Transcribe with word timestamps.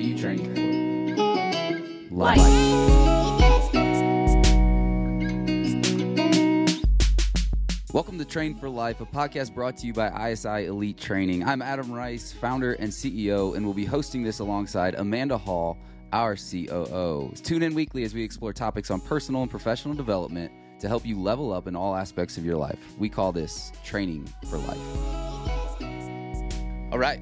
are 0.00 0.02
you 0.02 0.16
for? 0.16 0.50
Life. 2.10 2.38
Welcome 7.92 8.18
to 8.18 8.24
Train 8.24 8.54
for 8.56 8.70
Life, 8.70 9.00
a 9.02 9.06
podcast 9.06 9.54
brought 9.54 9.76
to 9.78 9.86
you 9.86 9.92
by 9.92 10.30
ISI 10.30 10.66
Elite 10.66 10.96
Training. 10.96 11.44
I'm 11.44 11.60
Adam 11.60 11.92
Rice, 11.92 12.32
founder 12.32 12.74
and 12.74 12.90
CEO, 12.90 13.54
and 13.54 13.64
we'll 13.64 13.74
be 13.74 13.84
hosting 13.84 14.22
this 14.22 14.38
alongside 14.38 14.94
Amanda 14.94 15.36
Hall, 15.36 15.76
our 16.14 16.34
COO. 16.34 17.34
Tune 17.42 17.62
in 17.62 17.74
weekly 17.74 18.04
as 18.04 18.14
we 18.14 18.22
explore 18.22 18.54
topics 18.54 18.90
on 18.90 19.00
personal 19.00 19.42
and 19.42 19.50
professional 19.50 19.94
development 19.94 20.50
to 20.80 20.88
help 20.88 21.04
you 21.04 21.20
level 21.20 21.52
up 21.52 21.66
in 21.66 21.76
all 21.76 21.94
aspects 21.94 22.38
of 22.38 22.44
your 22.46 22.56
life. 22.56 22.78
We 22.98 23.10
call 23.10 23.32
this 23.32 23.70
Training 23.84 24.32
for 24.48 24.56
Life. 24.56 24.78
All 26.90 26.98
right. 26.98 27.20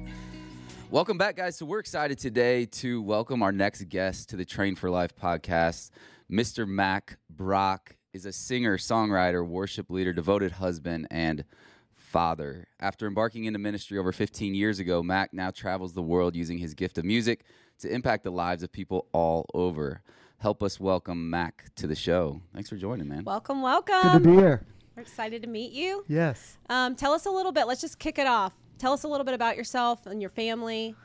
Welcome 0.91 1.19
back, 1.19 1.35
guys. 1.35 1.55
So, 1.55 1.67
we're 1.67 1.77
excited 1.77 2.17
today 2.17 2.65
to 2.65 2.99
welcome 2.99 3.43
our 3.43 3.51
next 3.51 3.83
guest 3.89 4.29
to 4.29 4.35
the 4.35 4.43
Train 4.43 4.75
for 4.75 4.89
Life 4.89 5.15
podcast. 5.15 5.91
Mr. 6.31 6.67
Mack 6.67 7.19
Brock 7.29 7.95
is 8.11 8.25
a 8.25 8.31
singer, 8.31 8.75
songwriter, 8.79 9.45
worship 9.45 9.91
leader, 9.91 10.13
devoted 10.13 10.53
husband, 10.53 11.07
and 11.11 11.45
father. 11.93 12.67
After 12.79 13.05
embarking 13.05 13.45
into 13.45 13.59
ministry 13.59 13.99
over 13.99 14.11
15 14.11 14.55
years 14.55 14.79
ago, 14.79 15.03
Mack 15.03 15.31
now 15.31 15.51
travels 15.51 15.93
the 15.93 16.01
world 16.01 16.35
using 16.35 16.57
his 16.57 16.73
gift 16.73 16.97
of 16.97 17.05
music 17.05 17.43
to 17.81 17.93
impact 17.93 18.23
the 18.23 18.31
lives 18.31 18.63
of 18.63 18.71
people 18.71 19.05
all 19.11 19.45
over. 19.53 20.01
Help 20.39 20.63
us 20.63 20.79
welcome 20.79 21.29
Mack 21.29 21.65
to 21.75 21.85
the 21.85 21.93
show. 21.93 22.41
Thanks 22.51 22.67
for 22.67 22.77
joining, 22.77 23.07
man. 23.07 23.25
Welcome, 23.25 23.61
welcome. 23.61 24.01
Good 24.01 24.23
to 24.23 24.29
be 24.31 24.35
here. 24.37 24.65
We're 24.95 25.03
excited 25.03 25.43
to 25.43 25.47
meet 25.47 25.71
you. 25.71 26.03
Yes. 26.07 26.57
Um, 26.67 26.95
tell 26.95 27.13
us 27.13 27.27
a 27.27 27.31
little 27.31 27.51
bit. 27.51 27.67
Let's 27.67 27.81
just 27.81 27.99
kick 27.99 28.17
it 28.17 28.25
off. 28.25 28.53
Tell 28.79 28.93
us 28.93 29.03
a 29.03 29.07
little 29.07 29.25
bit 29.25 29.35
about 29.35 29.57
yourself 29.57 30.05
and 30.07 30.21
your 30.21 30.29
family. 30.29 30.95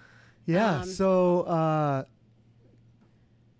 Yeah. 0.46 0.80
Um, 0.80 0.84
so 0.84 1.42
uh, 1.42 2.04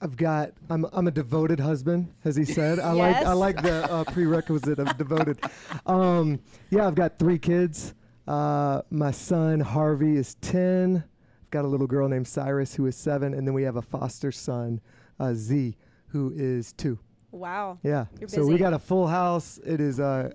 I've 0.01 0.17
got. 0.17 0.53
I'm. 0.71 0.87
I'm 0.93 1.07
a 1.09 1.11
devoted 1.11 1.61
husband, 1.61 2.13
as 2.25 2.37
he 2.37 2.45
said. 2.45 2.79
I 2.79 2.93
like. 3.05 3.17
I 3.17 3.33
like 3.33 3.61
the 3.63 3.91
uh, 3.91 4.05
prerequisite 4.05 4.79
of 4.79 4.97
devoted. 4.97 5.39
Um, 5.87 6.41
yeah. 6.71 6.87
I've 6.87 6.95
got 6.95 7.19
three 7.19 7.39
kids. 7.39 7.95
Uh, 8.27 8.81
my 8.91 9.11
son 9.11 9.61
Harvey 9.61 10.17
is 10.17 10.37
ten. 10.37 11.05
I've 11.43 11.51
got 11.51 11.65
a 11.65 11.69
little 11.69 11.87
girl 11.87 12.09
named 12.09 12.27
Cyrus 12.27 12.75
who 12.75 12.87
is 12.87 12.97
seven, 12.97 13.35
and 13.35 13.47
then 13.47 13.53
we 13.53 13.65
have 13.65 13.77
a 13.77 13.83
foster 13.83 14.33
son, 14.33 14.81
uh, 15.21 15.35
Z, 15.35 15.77
who 16.07 16.33
is 16.35 16.73
two. 16.73 16.99
Wow, 17.33 17.79
Yeah. 17.83 18.07
You're 18.21 18.29
so 18.29 18.47
we 18.47 18.57
got 18.59 18.73
a 18.73 18.79
full 18.79 19.09
house. 19.09 19.59
It 19.67 19.81
is 19.81 19.99
uh, 19.99 20.31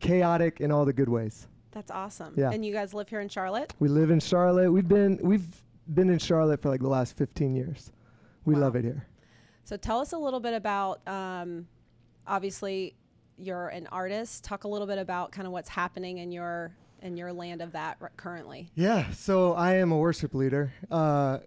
chaotic 0.00 0.60
in 0.60 0.70
all 0.70 0.84
the 0.84 0.92
good 0.92 1.08
ways. 1.08 1.48
That's 1.76 1.90
awesome. 1.90 2.32
Yeah. 2.38 2.50
And 2.52 2.64
you 2.64 2.72
guys 2.72 2.94
live 2.94 3.06
here 3.10 3.20
in 3.20 3.28
Charlotte? 3.28 3.74
We 3.80 3.88
live 3.88 4.10
in 4.10 4.18
Charlotte. 4.18 4.72
We've 4.72 4.88
been 4.88 5.18
we've 5.22 5.46
been 5.92 6.08
in 6.08 6.18
Charlotte 6.18 6.62
for 6.62 6.70
like 6.70 6.80
the 6.80 6.88
last 6.88 7.18
15 7.18 7.54
years. 7.54 7.92
We 8.46 8.54
Wow. 8.54 8.60
love 8.62 8.76
it 8.76 8.84
here. 8.84 9.06
So 9.64 9.76
tell 9.76 10.00
us 10.00 10.12
a 10.14 10.18
little 10.18 10.40
bit 10.40 10.54
about. 10.54 11.06
Um, 11.06 11.68
obviously, 12.26 12.96
you're 13.36 13.68
an 13.68 13.88
artist. 13.92 14.42
Talk 14.42 14.64
a 14.64 14.68
little 14.68 14.86
bit 14.86 14.96
about 14.96 15.32
kind 15.32 15.46
of 15.46 15.52
what's 15.52 15.68
happening 15.68 16.16
in 16.16 16.32
your 16.32 16.74
in 17.02 17.18
your 17.18 17.30
land 17.30 17.60
of 17.60 17.72
that 17.72 17.98
r- 18.00 18.10
currently. 18.16 18.70
Yeah. 18.74 19.10
So 19.10 19.52
I 19.52 19.74
am 19.74 19.92
a 19.92 19.98
worship 19.98 20.32
leader, 20.34 20.72
uh, 20.90 21.40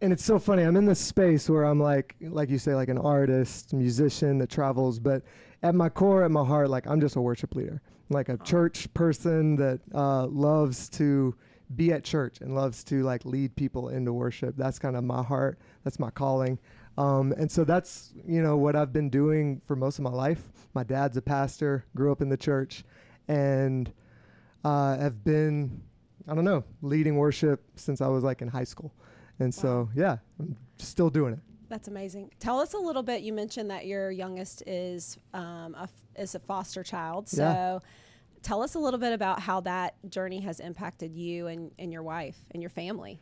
and 0.00 0.12
it's 0.12 0.24
so 0.24 0.40
funny. 0.40 0.64
I'm 0.64 0.74
in 0.76 0.84
this 0.84 0.98
space 0.98 1.48
where 1.48 1.62
I'm 1.62 1.78
like, 1.78 2.16
like 2.20 2.50
you 2.50 2.58
say, 2.58 2.74
like 2.74 2.88
an 2.88 2.98
artist, 2.98 3.72
musician 3.72 4.38
that 4.38 4.50
travels, 4.50 4.98
but 4.98 5.22
at 5.62 5.76
my 5.76 5.88
core, 5.88 6.24
at 6.24 6.32
my 6.32 6.44
heart, 6.44 6.70
like 6.70 6.88
I'm 6.88 7.00
just 7.00 7.14
a 7.14 7.20
worship 7.20 7.54
leader, 7.54 7.80
like 8.08 8.28
a 8.28 8.36
church 8.38 8.92
person 8.94 9.56
that 9.56 9.80
uh, 9.94 10.26
loves 10.26 10.88
to 10.90 11.34
be 11.74 11.92
at 11.92 12.04
church 12.04 12.40
and 12.40 12.54
loves 12.54 12.84
to 12.84 13.02
like 13.02 13.24
lead 13.24 13.54
people 13.56 13.88
into 13.88 14.12
worship. 14.12 14.54
That's 14.56 14.78
kind 14.78 14.96
of 14.96 15.04
my 15.04 15.22
heart. 15.22 15.58
That's 15.84 15.98
my 15.98 16.10
calling. 16.10 16.58
Um, 16.98 17.32
and 17.32 17.50
so 17.50 17.64
that's 17.64 18.12
you 18.26 18.42
know 18.42 18.56
what 18.56 18.76
I've 18.76 18.92
been 18.92 19.10
doing 19.10 19.60
for 19.66 19.76
most 19.76 19.98
of 19.98 20.04
my 20.04 20.10
life. 20.10 20.42
My 20.74 20.82
dad's 20.82 21.16
a 21.16 21.22
pastor, 21.22 21.84
grew 21.94 22.12
up 22.12 22.22
in 22.22 22.28
the 22.28 22.36
church, 22.36 22.84
and 23.28 23.92
uh, 24.64 24.96
have 24.98 25.24
been 25.24 25.82
I 26.28 26.34
don't 26.34 26.44
know 26.44 26.64
leading 26.82 27.16
worship 27.16 27.64
since 27.76 28.00
I 28.00 28.08
was 28.08 28.24
like 28.24 28.40
in 28.40 28.48
high 28.48 28.64
school, 28.64 28.94
and 29.38 29.54
so 29.54 29.90
yeah, 29.94 30.18
I'm 30.40 30.56
still 30.78 31.10
doing 31.10 31.34
it. 31.34 31.40
That's 31.68 31.88
amazing. 31.88 32.30
Tell 32.38 32.60
us 32.60 32.74
a 32.74 32.78
little 32.78 33.02
bit. 33.02 33.22
You 33.22 33.32
mentioned 33.32 33.70
that 33.70 33.86
your 33.86 34.10
youngest 34.10 34.62
is 34.66 35.18
um, 35.34 35.74
a, 35.74 35.88
is 36.16 36.34
a 36.34 36.38
foster 36.38 36.82
child. 36.84 37.28
So, 37.28 37.42
Yeah. 37.42 37.78
tell 38.42 38.62
us 38.62 38.74
a 38.76 38.78
little 38.78 39.00
bit 39.00 39.12
about 39.12 39.40
how 39.40 39.60
that 39.62 39.94
journey 40.08 40.40
has 40.40 40.60
impacted 40.60 41.14
you 41.16 41.48
and, 41.48 41.72
and 41.78 41.92
your 41.92 42.02
wife 42.04 42.36
and 42.52 42.62
your 42.62 42.70
family. 42.70 43.18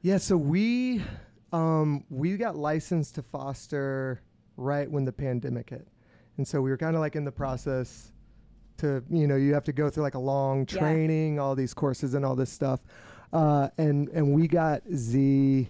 Yeah, 0.00 0.18
so 0.18 0.36
we 0.36 1.02
um, 1.52 2.04
we 2.10 2.36
got 2.36 2.56
licensed 2.56 3.14
to 3.16 3.22
foster 3.22 4.20
right 4.56 4.90
when 4.90 5.04
the 5.04 5.12
pandemic 5.12 5.70
hit, 5.70 5.86
and 6.38 6.48
so 6.48 6.60
we 6.60 6.70
were 6.70 6.76
kind 6.76 6.96
of 6.96 7.00
like 7.00 7.14
in 7.14 7.24
the 7.24 7.30
process 7.30 8.10
to 8.78 9.04
you 9.10 9.28
know 9.28 9.36
you 9.36 9.54
have 9.54 9.62
to 9.64 9.72
go 9.72 9.88
through 9.88 10.02
like 10.02 10.14
a 10.16 10.18
long 10.18 10.66
Yeah. 10.72 10.78
training, 10.78 11.38
all 11.38 11.54
these 11.54 11.72
courses 11.74 12.14
and 12.14 12.24
all 12.24 12.34
this 12.34 12.50
stuff, 12.50 12.80
uh, 13.32 13.68
and 13.78 14.08
and 14.08 14.32
we 14.32 14.48
got 14.48 14.82
Z 14.92 15.68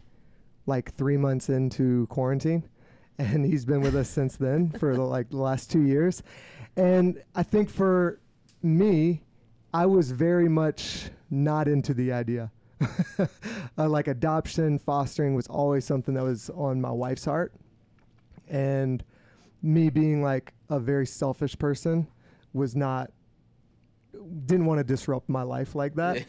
like 0.66 0.94
three 0.94 1.16
months 1.16 1.48
into 1.48 2.06
quarantine, 2.06 2.68
and 3.18 3.44
he's 3.44 3.64
been 3.64 3.80
with 3.80 3.94
us 3.94 4.08
since 4.08 4.36
then 4.36 4.70
for 4.70 4.94
the, 4.94 5.02
like 5.02 5.30
the 5.30 5.36
last 5.36 5.70
two 5.70 5.82
years, 5.82 6.22
and 6.76 7.22
I 7.34 7.42
think 7.42 7.68
for 7.68 8.20
me, 8.62 9.22
I 9.74 9.86
was 9.86 10.10
very 10.10 10.48
much 10.48 11.10
not 11.30 11.68
into 11.68 11.94
the 11.94 12.12
idea. 12.12 12.50
uh, 13.78 13.88
like 13.88 14.08
adoption, 14.08 14.78
fostering 14.78 15.34
was 15.34 15.46
always 15.46 15.84
something 15.84 16.14
that 16.14 16.22
was 16.22 16.50
on 16.50 16.80
my 16.80 16.90
wife's 16.90 17.24
heart. 17.24 17.52
And 18.48 19.02
me 19.62 19.88
being 19.90 20.22
like 20.22 20.52
a 20.68 20.78
very 20.78 21.06
selfish 21.06 21.58
person 21.58 22.08
was 22.52 22.74
not, 22.76 23.10
didn't 24.46 24.66
want 24.66 24.78
to 24.78 24.84
disrupt 24.84 25.28
my 25.28 25.42
life 25.42 25.74
like 25.74 25.94
that. 25.96 26.16
Yeah. 26.18 26.22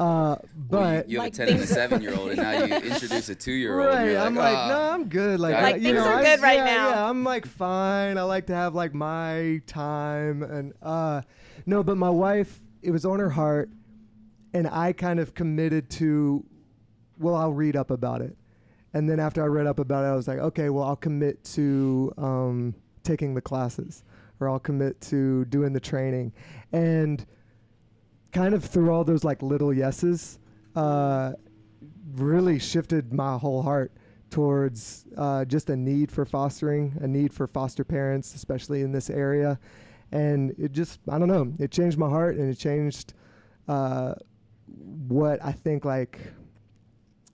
Uh, 0.00 0.04
Well, 0.04 0.38
you- 0.38 0.38
but 0.68 1.08
you, 1.08 1.16
have 1.18 1.24
Like 1.26 1.34
a 1.34 1.36
10 1.36 1.48
and 1.50 1.60
a 1.60 1.66
7 1.66 2.02
year 2.02 2.14
old, 2.16 2.30
and 2.30 2.38
now 2.38 2.64
you 2.64 2.74
introduce 2.92 3.28
a 3.28 3.34
2 3.34 3.52
year 3.52 3.78
old. 3.80 3.88
right, 3.94 4.16
I'm 4.16 4.34
like, 4.34 4.56
"Ah." 4.56 4.68
no, 4.68 4.80
I'm 4.94 5.08
good. 5.08 5.38
Like, 5.40 5.54
Like 5.54 5.64
I- 5.64 5.72
things 5.74 5.84
you 5.84 5.92
know, 5.94 6.04
are 6.04 6.14
I- 6.14 6.24
good 6.24 6.42
right 6.42 6.56
yeah, 6.58 6.64
now. 6.64 6.88
Yeah, 6.90 7.08
I'm 7.10 7.22
like 7.24 7.46
fine. 7.46 8.18
I 8.18 8.22
like 8.22 8.46
to 8.46 8.54
have 8.54 8.74
like 8.74 8.92
my 8.94 9.60
time, 9.66 10.42
and 10.42 10.72
uh, 10.82 11.22
no, 11.66 11.82
but 11.84 11.96
my 11.96 12.10
wife, 12.10 12.60
it 12.82 12.90
was 12.90 13.04
on 13.04 13.20
her 13.20 13.30
heart, 13.30 13.70
and 14.52 14.66
I 14.68 14.92
kind 14.92 15.20
of 15.20 15.34
committed 15.34 15.90
to, 15.90 16.44
well, 17.18 17.34
I'll 17.36 17.52
read 17.52 17.76
up 17.76 17.90
about 17.92 18.20
it, 18.20 18.36
and 18.94 19.08
then 19.08 19.20
after 19.20 19.42
I 19.42 19.46
read 19.46 19.66
up 19.68 19.78
about 19.78 20.04
it, 20.04 20.08
I 20.08 20.16
was 20.16 20.26
like, 20.26 20.38
okay, 20.38 20.70
well, 20.70 20.84
I'll 20.84 20.96
commit 20.96 21.44
to 21.54 22.12
um, 22.18 22.74
taking 23.04 23.34
the 23.34 23.40
classes, 23.40 24.02
or 24.40 24.48
I'll 24.48 24.58
commit 24.58 25.00
to 25.02 25.44
doing 25.46 25.72
the 25.72 25.80
training, 25.80 26.32
and 26.72 27.24
kind 28.32 28.54
of 28.54 28.64
through 28.64 28.90
all 28.90 29.04
those 29.04 29.24
like 29.24 29.42
little 29.42 29.72
yeses, 29.72 30.38
uh, 30.76 31.32
really 32.14 32.58
shifted 32.58 33.12
my 33.12 33.38
whole 33.38 33.62
heart 33.62 33.92
towards 34.30 35.06
uh, 35.16 35.44
just 35.44 35.70
a 35.70 35.76
need 35.76 36.10
for 36.10 36.24
fostering, 36.24 36.96
a 37.00 37.06
need 37.06 37.32
for 37.32 37.46
foster 37.46 37.84
parents, 37.84 38.34
especially 38.34 38.82
in 38.82 38.90
this 38.90 39.08
area. 39.08 39.58
And 40.10 40.52
it 40.58 40.72
just, 40.72 40.98
I 41.08 41.18
don't 41.18 41.28
know, 41.28 41.52
it 41.58 41.70
changed 41.70 41.98
my 41.98 42.08
heart 42.08 42.36
and 42.36 42.50
it 42.50 42.58
changed 42.58 43.14
uh, 43.68 44.14
what 45.08 45.44
I 45.44 45.52
think, 45.52 45.84
like, 45.84 46.18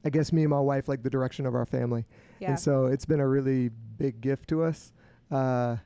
I 0.05 0.11
guess 0.11 0.33
me 0.33 0.43
and 0.43 0.51
my 0.51 0.61
wife, 0.61 0.89
like 0.89 1.03
the 1.03 1.11
direction 1.11 1.47
of 1.47 1.55
our 1.55 1.67
family. 1.67 2.07
Yeah. 2.39 2.51
And 2.51 2.61
so 2.61 2.87
it's 2.87 3.05
been 3.07 3.21
a 3.21 3.29
really 3.29 3.71
big 3.99 4.21
gift 4.21 4.49
to 4.49 4.63
us 4.63 4.93
uh, 5.31 5.77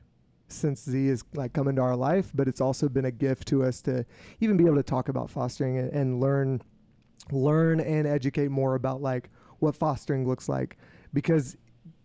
since 0.47 0.83
Z 0.83 1.07
has 1.07 1.23
like 1.33 1.53
come 1.53 1.67
into 1.67 1.81
our 1.81 1.95
life, 1.95 2.31
but 2.33 2.47
it's 2.47 2.61
also 2.61 2.87
been 2.87 3.05
a 3.05 3.11
gift 3.11 3.47
to 3.49 3.63
us 3.63 3.81
to 3.81 4.05
even 4.39 4.57
be 4.57 4.65
able 4.65 4.75
to 4.75 4.83
talk 4.83 5.09
about 5.09 5.29
fostering 5.29 5.77
and, 5.77 5.91
and 5.91 6.19
learn, 6.19 6.61
learn 7.31 7.79
and 7.79 8.07
educate 8.07 8.49
more 8.49 8.75
about 8.75 9.01
like 9.01 9.29
what 9.59 9.75
fostering 9.75 10.27
looks 10.27 10.47
like. 10.47 10.77
Because 11.13 11.57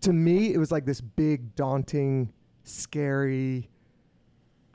to 0.02 0.12
me, 0.12 0.54
it 0.54 0.58
was 0.58 0.72
like 0.72 0.86
this 0.86 1.00
big, 1.00 1.54
daunting, 1.54 2.32
scary, 2.64 3.68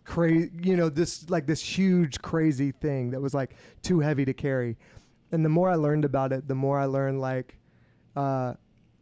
crazy, 0.03 0.51
you 0.61 0.77
know, 0.77 0.89
this 0.89 1.29
like 1.29 1.47
this 1.47 1.61
huge, 1.61 2.21
crazy 2.21 2.71
thing 2.71 3.11
that 3.11 3.21
was 3.21 3.33
like 3.33 3.55
too 3.81 3.99
heavy 3.99 4.25
to 4.25 4.33
carry. 4.33 4.77
And 5.31 5.43
the 5.43 5.49
more 5.49 5.69
I 5.69 5.75
learned 5.75 6.05
about 6.05 6.31
it, 6.31 6.47
the 6.47 6.55
more 6.55 6.79
I 6.79 6.85
learned 6.85 7.19
like, 7.19 7.57
uh, 8.15 8.53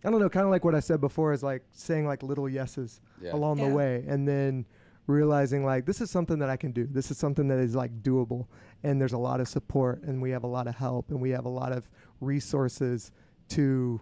I 0.06 0.10
don't 0.10 0.20
know, 0.20 0.30
kind 0.30 0.46
of 0.46 0.52
like 0.52 0.66
what 0.66 0.76
I 0.76 0.80
said 0.80 1.02
before 1.02 1.34
is 1.34 1.44
like 1.44 1.64
saying 1.72 2.08
like 2.08 2.24
little 2.24 2.50
yeses 2.50 3.02
Yeah. 3.24 3.36
along 3.36 3.60
Yeah. 3.60 3.70
the 3.70 3.76
way, 3.76 4.04
and 4.08 4.28
then 4.28 4.66
realizing 5.08 5.66
like 5.66 5.86
this 5.86 6.00
is 6.02 6.10
something 6.10 6.40
that 6.40 6.50
I 6.50 6.56
can 6.58 6.72
do. 6.72 6.86
This 6.86 7.12
is 7.12 7.18
something 7.18 7.48
that 7.50 7.60
is 7.60 7.76
like 7.76 8.02
doable, 8.02 8.48
and 8.84 9.00
there's 9.00 9.14
a 9.14 9.18
lot 9.18 9.40
of 9.40 9.48
support, 9.48 10.04
and 10.04 10.22
we 10.22 10.32
have 10.32 10.44
a 10.44 10.48
lot 10.48 10.68
of 10.68 10.76
help, 10.76 11.10
and 11.12 11.20
we 11.22 11.32
have 11.32 11.46
a 11.46 11.50
lot 11.50 11.72
of 11.72 11.90
resources 12.22 13.12
to 13.50 14.00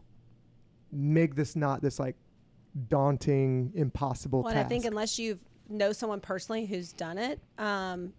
make 0.92 1.36
this 1.36 1.56
not 1.56 1.82
this 1.82 2.00
like 2.00 2.16
daunting, 2.88 3.72
impossible 3.76 4.44
Well, 4.44 4.52
and 4.52 4.60
I 4.60 4.64
think 4.64 4.86
unless 4.86 5.18
you 5.20 5.40
know 5.70 5.92
someone 5.92 6.20
personally 6.20 6.66
who's 6.66 6.94
done 6.94 7.18
it, 7.18 7.40
um, 7.58 8.14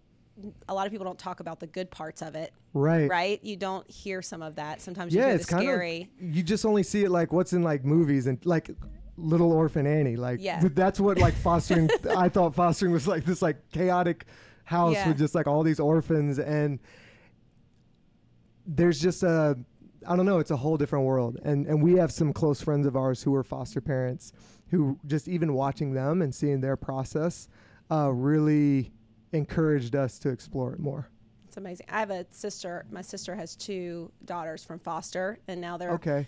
a 0.67 0.73
lot 0.73 0.85
of 0.87 0.91
people 0.91 1.05
don't 1.05 1.19
talk 1.19 1.39
about 1.39 1.59
the 1.59 1.67
good 1.67 1.91
parts 1.91 2.21
of 2.21 2.35
it, 2.35 2.51
right. 2.73 3.09
right? 3.09 3.43
You 3.43 3.55
don't 3.55 3.89
hear 3.89 4.21
some 4.21 4.41
of 4.41 4.55
that. 4.55 4.81
Sometimes 4.81 5.13
you 5.13 5.19
Yeah, 5.21 5.27
hear 5.27 5.35
it's 5.35 5.45
the 5.45 5.51
kind 5.51 5.63
scary. 5.63 6.09
of 6.19 6.35
you 6.35 6.43
just 6.43 6.65
only 6.65 6.83
see 6.83 7.03
it 7.03 7.11
like 7.11 7.31
what's 7.31 7.53
in 7.53 7.61
like 7.63 7.85
movies 7.85 8.25
and 8.27 8.43
like 8.45 8.71
Little 9.17 9.51
Orphan 9.51 9.85
Annie. 9.85 10.15
Like 10.15 10.39
Yeah. 10.41 10.61
that's 10.73 10.99
what 10.99 11.17
like 11.19 11.33
fostering. 11.35 11.89
I 12.17 12.29
thought 12.29 12.55
fostering 12.55 12.91
was 12.91 13.07
like 13.07 13.25
this 13.25 13.41
like 13.41 13.57
chaotic 13.71 14.25
house 14.63 14.93
Yeah. 14.93 15.09
with 15.09 15.17
just 15.17 15.35
like 15.35 15.47
all 15.47 15.61
these 15.63 15.79
orphans 15.79 16.39
and 16.39 16.79
there's 18.65 18.99
just 18.99 19.23
a 19.23 19.57
I 20.05 20.17
don't 20.17 20.25
know. 20.25 20.39
It's 20.39 20.51
a 20.51 20.57
whole 20.57 20.75
different 20.75 21.05
world, 21.05 21.37
and 21.43 21.65
and 21.65 21.81
we 21.81 21.93
have 21.93 22.11
some 22.11 22.33
close 22.33 22.61
friends 22.61 22.85
of 22.85 22.97
ours 22.97 23.23
who 23.23 23.33
are 23.35 23.43
foster 23.43 23.79
parents, 23.79 24.33
who 24.69 24.99
just 25.05 25.29
even 25.29 25.53
watching 25.53 25.93
them 25.93 26.21
and 26.21 26.35
seeing 26.35 26.59
their 26.59 26.75
process, 26.75 27.47
uh, 27.89 28.11
really 28.11 28.91
encouraged 29.31 29.95
us 29.95 30.19
to 30.19 30.29
explore 30.29 30.73
it 30.73 30.79
more. 30.79 31.07
It's 31.47 31.55
amazing. 31.55 31.85
I 31.89 31.99
have 32.01 32.09
a 32.09 32.25
sister. 32.31 32.85
My 32.91 33.01
sister 33.01 33.33
has 33.35 33.55
two 33.55 34.11
daughters 34.25 34.65
from 34.65 34.79
foster, 34.79 35.39
and 35.47 35.61
now 35.61 35.77
they're 35.77 35.91
Okay. 35.91 36.27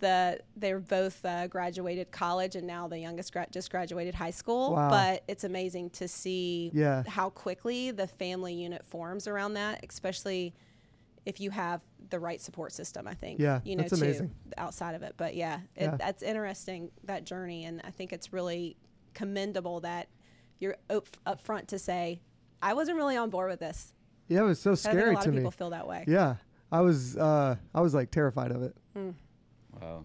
The 0.00 0.40
they're 0.56 0.80
both 0.80 1.24
uh, 1.24 1.46
graduated 1.46 2.10
college, 2.10 2.56
and 2.56 2.66
now 2.66 2.88
the 2.88 2.98
youngest 2.98 3.32
gra- 3.32 3.46
just 3.50 3.70
graduated 3.70 4.14
high 4.14 4.30
school. 4.32 4.72
Wow. 4.74 4.90
But 4.90 5.22
it's 5.28 5.44
amazing 5.44 5.90
to 5.90 6.08
see 6.08 6.70
Yeah. 6.74 7.04
how 7.06 7.30
quickly 7.30 7.90
the 7.92 8.06
family 8.06 8.54
unit 8.54 8.84
forms 8.84 9.28
around 9.28 9.54
that, 9.54 9.84
especially 9.88 10.54
if 11.26 11.38
you 11.40 11.50
have 11.50 11.80
the 12.08 12.18
right 12.18 12.40
support 12.40 12.72
system. 12.72 13.06
I 13.06 13.14
think. 13.14 13.38
Yeah, 13.38 13.60
you 13.64 13.76
know, 13.76 13.82
that's 13.84 13.98
too, 13.98 14.04
amazing. 14.04 14.30
outside 14.58 14.94
of 14.94 15.02
it, 15.02 15.14
but 15.16 15.36
yeah, 15.36 15.60
it, 15.76 15.84
Yeah. 15.84 15.96
that's 15.96 16.22
interesting 16.22 16.90
that 17.04 17.24
journey, 17.24 17.64
and 17.66 17.80
I 17.84 17.90
think 17.90 18.12
it's 18.12 18.32
really 18.32 18.76
commendable 19.14 19.80
that 19.80 20.08
you're 20.58 20.76
up, 20.88 21.06
up 21.26 21.40
front 21.40 21.68
to 21.68 21.78
say, 21.78 22.20
I 22.62 22.74
wasn't 22.74 22.96
really 22.96 23.16
on 23.16 23.30
board 23.30 23.50
with 23.50 23.60
this. 23.60 23.92
Yeah, 24.28 24.40
it 24.40 24.44
was 24.44 24.60
so 24.60 24.72
I 24.72 24.74
think 24.76 24.94
a 24.94 24.98
scary 24.98 25.14
lot 25.14 25.22
to 25.22 25.28
of 25.28 25.34
me. 25.34 25.40
people 25.40 25.50
feel 25.50 25.70
that 25.70 25.86
way. 25.88 26.04
Yeah, 26.06 26.36
I 26.70 26.80
was 26.82 27.16
uh, 27.16 27.56
I 27.74 27.80
was 27.80 27.94
like 27.94 28.10
terrified 28.10 28.50
of 28.52 28.62
it. 28.62 28.76
Wow. 29.80 30.04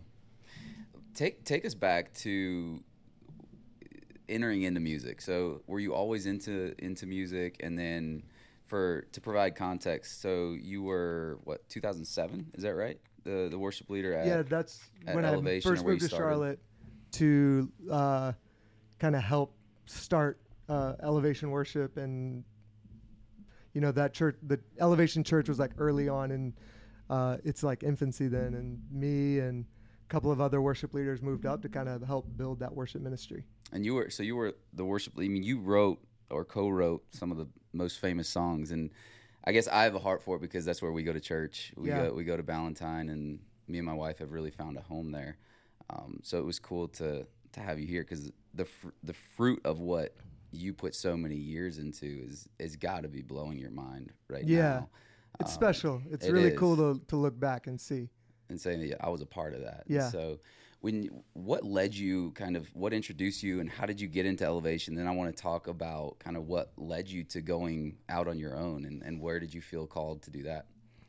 Take 1.14 1.44
take 1.46 1.66
us 1.66 1.74
back 1.74 2.14
to 2.16 2.84
entering 4.28 4.64
into 4.64 4.80
music. 4.80 5.22
So, 5.22 5.62
were 5.68 5.80
you 5.80 5.94
always 5.94 6.26
into 6.26 6.74
into 6.80 7.06
music, 7.06 7.58
and 7.62 7.78
then 7.78 8.24
for 8.68 9.06
to 9.12 9.22
provide 9.22 9.56
context, 9.56 10.22
so 10.22 10.56
you 10.60 10.84
were 10.84 11.40
what 11.44 11.68
2007? 11.70 12.52
Is 12.56 12.64
that 12.64 12.76
right? 12.76 13.00
The 13.24 13.48
the 13.50 13.58
worship 13.58 13.90
leader 13.90 14.14
at 14.14 14.28
yeah, 14.28 14.42
that's 14.42 14.82
at 15.08 15.16
when 15.16 15.26
I 15.26 15.34
Elevation 15.34 15.72
first 15.72 15.84
or 15.84 15.88
moved 15.88 16.02
to 16.02 16.08
started? 16.08 16.26
Charlotte 16.26 16.60
to 17.14 17.72
uh, 17.90 18.34
kind 19.00 19.16
of 19.16 19.24
help 19.24 19.56
start 19.86 20.40
uh, 20.68 20.94
Elevation 21.02 21.50
Worship, 21.50 21.98
and 21.98 22.44
you 23.74 23.82
know 23.82 23.92
that 23.92 24.14
church, 24.14 24.38
the 24.44 24.60
Elevation 24.80 25.24
Church 25.24 25.48
was 25.48 25.60
like 25.60 25.72
early 25.78 26.10
on 26.10 26.32
in 26.32 26.54
uh, 27.10 27.38
its 27.44 27.64
like 27.64 27.84
infancy 27.84 28.28
then, 28.28 28.54
and 28.54 28.80
me 28.92 29.40
and 29.40 29.66
a 30.04 30.08
couple 30.10 30.32
of 30.32 30.40
other 30.42 30.62
worship 30.62 30.94
leaders 30.94 31.22
moved 31.22 31.46
up 31.46 31.62
to 31.64 31.70
kind 31.70 31.90
of 31.90 32.02
help 32.04 32.26
build 32.38 32.60
that 32.60 32.74
worship 32.76 33.02
ministry. 33.02 33.46
And 33.72 33.86
you 33.86 33.96
were 33.96 34.10
so 34.10 34.24
you 34.24 34.36
were 34.36 34.54
the 34.74 34.86
worship. 34.86 35.14
I 35.18 35.28
mean, 35.28 35.44
you 35.44 35.60
wrote 35.60 36.00
or 36.30 36.44
co-wrote 36.46 37.04
some 37.12 37.32
of 37.32 37.38
the 37.38 37.48
most 37.74 38.00
famous 38.00 38.28
songs, 38.28 38.72
and 38.72 38.90
I 39.44 39.52
guess 39.52 39.68
I 39.68 39.84
have 39.84 39.96
a 39.96 40.00
heart 40.00 40.24
for 40.24 40.36
it 40.38 40.42
because 40.42 40.66
that's 40.66 40.82
where 40.82 40.92
we 40.92 41.04
go 41.04 41.14
to 41.14 41.20
church. 41.20 41.74
We 41.78 41.90
Yeah. 41.90 42.08
go 42.08 42.14
we 42.14 42.24
go 42.24 42.38
to 42.38 42.44
Ballantyne, 42.44 43.10
and 43.10 43.40
me 43.68 43.78
and 43.80 43.86
my 43.86 43.94
wife 43.94 44.20
have 44.20 44.32
really 44.32 44.52
found 44.52 44.78
a 44.78 44.82
home 44.82 45.12
there. 45.12 45.38
Um, 45.90 46.20
so 46.24 46.38
it 46.40 46.46
was 46.46 46.60
cool 46.60 46.88
to 46.90 47.26
to 47.54 47.60
have 47.60 47.80
you 47.80 47.88
here 47.88 48.04
because 48.04 48.32
the 48.54 48.66
fr- 48.66 48.90
the 49.04 49.14
fruit 49.14 49.62
of 49.66 49.80
what 49.80 50.16
you 50.52 50.74
put 50.74 50.96
so 50.96 51.18
many 51.18 51.36
years 51.36 51.78
into 51.80 52.06
is 52.06 52.48
is 52.60 52.76
got 52.76 53.02
to 53.04 53.08
be 53.10 53.22
blowing 53.22 53.58
your 53.58 53.72
mind 53.72 54.12
right 54.30 54.46
Yeah. 54.46 54.80
now. 54.80 54.90
It's 55.40 55.52
Um, 55.52 55.56
special. 55.56 56.02
It's 56.10 56.26
it 56.26 56.32
really 56.32 56.52
is. 56.54 56.60
cool 56.60 56.76
to 56.78 57.02
to 57.08 57.16
look 57.16 57.40
back 57.40 57.68
and 57.68 57.80
see. 57.80 58.10
and 58.50 58.60
saying 58.62 58.88
that 58.90 59.04
I 59.04 59.10
was 59.10 59.22
a 59.22 59.26
part 59.26 59.54
of 59.54 59.62
that. 59.62 59.84
Yeah. 59.88 60.10
So 60.10 60.40
when 60.82 61.10
what 61.34 61.64
led 61.64 61.96
you 61.96 62.32
kind 62.32 62.56
of 62.56 62.68
what 62.76 62.94
introduced 62.94 63.42
you 63.42 63.60
and 63.60 63.68
how 63.70 63.86
did 63.88 64.00
you 64.00 64.08
get 64.08 64.26
into 64.26 64.44
elevation? 64.46 64.94
Then 64.96 65.08
I 65.08 65.12
want 65.12 65.36
to 65.36 65.42
talk 65.42 65.68
about 65.68 66.20
kind 66.20 66.38
of 66.38 66.48
what 66.48 66.72
led 66.78 67.08
you 67.10 67.24
to 67.26 67.42
going 67.42 67.98
out 68.08 68.28
on 68.28 68.38
your 68.38 68.56
own 68.56 68.86
and, 68.86 69.02
and 69.02 69.20
where 69.20 69.40
did 69.40 69.52
you 69.54 69.62
feel 69.62 69.88
called 69.88 70.22
to 70.24 70.30
do 70.32 70.44
that? 70.44 70.68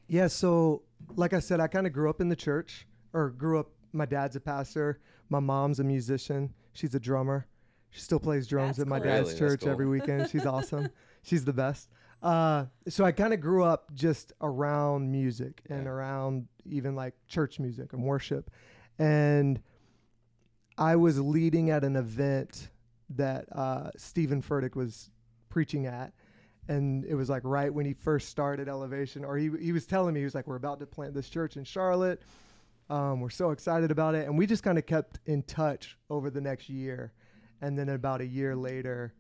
Yeah, 0.09 0.29
so 0.29 0.83
like 1.17 1.33
I 1.35 1.41
said, 1.41 1.61
I 1.61 1.67
kind 1.67 1.87
of 1.87 1.93
grew 1.93 2.09
up 2.09 2.21
in 2.21 2.29
the 2.29 2.37
church, 2.37 2.87
or 3.13 3.31
grew 3.31 3.59
up. 3.59 3.71
My 3.93 4.07
dad's 4.07 4.37
a 4.37 4.41
pastor. 4.41 5.01
My 5.31 5.41
mom's 5.41 5.81
a 5.81 5.85
musician. 5.85 6.55
She's 6.75 6.95
a 6.95 7.01
drummer. 7.01 7.47
She 7.91 8.01
still 8.01 8.21
plays 8.21 8.47
drums 8.47 8.77
That's 8.77 8.83
at 8.83 8.89
my 8.89 8.99
cool. 9.01 9.07
dad's 9.09 9.29
Really? 9.31 9.41
That's 9.41 9.63
church 9.63 9.67
every 9.67 9.87
weekend. 9.89 10.31
She's 10.31 10.47
awesome. 10.47 10.91
She's 11.23 11.45
the 11.45 11.53
best. 11.53 11.89
Uh, 12.27 12.67
so 12.89 13.05
I 13.05 13.13
kind 13.13 13.33
of 13.33 13.41
grew 13.41 13.63
up 13.63 13.95
just 13.95 14.33
around 14.41 15.13
music 15.13 15.63
and 15.71 15.85
Yeah. 15.85 15.91
around 15.91 16.49
even 16.65 16.97
like 16.97 17.15
church 17.29 17.61
music 17.61 17.93
and 17.93 18.03
worship, 18.03 18.51
and 18.99 19.61
I 20.77 20.97
was 20.97 21.21
leading 21.21 21.71
at 21.71 21.85
an 21.85 21.95
event 21.95 22.71
that 23.11 23.47
uh, 23.53 23.91
Stephen 23.97 24.43
Furtick 24.43 24.75
was 24.75 25.11
preaching 25.51 25.87
at, 25.87 26.13
and 26.67 27.05
it 27.05 27.15
was 27.15 27.31
like 27.31 27.43
right 27.45 27.73
when 27.73 27.87
he 27.87 27.93
first 27.95 28.29
started 28.29 28.69
Elevation, 28.69 29.25
or 29.25 29.37
he 29.37 29.49
he 29.61 29.71
was 29.71 29.87
telling 29.87 30.13
me 30.13 30.21
he 30.21 30.25
was 30.25 30.35
like, 30.35 30.49
"We're 30.49 30.57
about 30.57 30.81
to 30.81 30.87
plant 30.87 31.15
this 31.15 31.29
church 31.29 31.57
in 31.57 31.63
Charlotte. 31.63 32.21
Um, 32.91 33.21
we're 33.21 33.31
so 33.31 33.53
excited 33.53 33.93
about 33.93 34.17
it," 34.17 34.27
and 34.27 34.37
we 34.37 34.47
just 34.47 34.65
kind 34.65 34.79
of 34.79 34.85
kept 34.87 35.21
in 35.27 35.45
touch 35.45 35.97
over 36.11 36.29
the 36.31 36.41
next 36.41 36.69
year, 36.69 37.13
and 37.61 37.79
then 37.79 37.89
about 37.89 38.21
a 38.21 38.27
year 38.27 38.57
later, 38.57 39.15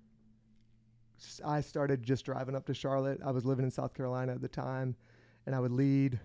I 1.44 1.60
started 1.60 2.02
just 2.02 2.24
driving 2.24 2.54
up 2.54 2.66
to 2.66 2.74
Charlotte. 2.74 3.20
I 3.24 3.30
was 3.30 3.44
living 3.44 3.64
in 3.64 3.70
South 3.70 3.94
Carolina 3.94 4.32
at 4.32 4.40
the 4.40 4.48
time, 4.48 4.96
and 5.46 5.54
I 5.54 5.60
would 5.60 5.72
lead, 5.72 6.18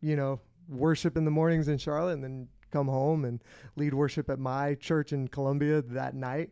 you 0.00 0.16
know, 0.16 0.40
worship 0.68 1.16
in 1.16 1.24
the 1.24 1.30
mornings 1.30 1.68
in 1.68 1.78
Charlotte, 1.78 2.14
and 2.14 2.24
then 2.24 2.48
come 2.70 2.88
home 2.88 3.24
and 3.24 3.42
lead 3.76 3.94
worship 3.94 4.28
at 4.28 4.38
my 4.38 4.74
church 4.74 5.12
in 5.12 5.28
Columbia 5.28 5.82
that 5.82 6.14
night. 6.14 6.50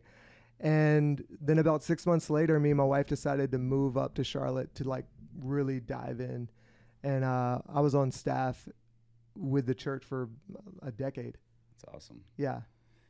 And 0.59 1.23
then 1.41 1.59
about 1.59 1.83
six 1.83 2.05
months 2.05 2.29
later, 2.29 2.59
me 2.59 2.71
and 2.71 2.77
my 2.77 2.85
wife 2.85 3.07
decided 3.07 3.51
to 3.51 3.57
move 3.57 3.97
up 3.97 4.15
to 4.15 4.23
Charlotte 4.23 4.73
to 4.75 4.85
like 4.85 5.05
really 5.41 5.81
dive 5.81 6.21
in. 6.21 6.49
And 7.03 7.25
uh, 7.25 7.59
I 7.67 7.81
was 7.81 7.93
on 7.93 8.11
staff 8.11 8.67
with 9.35 9.65
the 9.65 9.75
church 9.75 10.05
for 10.05 10.29
a 10.81 10.91
decade. 10.91 11.37
It's 11.75 11.83
awesome. 11.93 12.21
Yeah. 12.37 12.61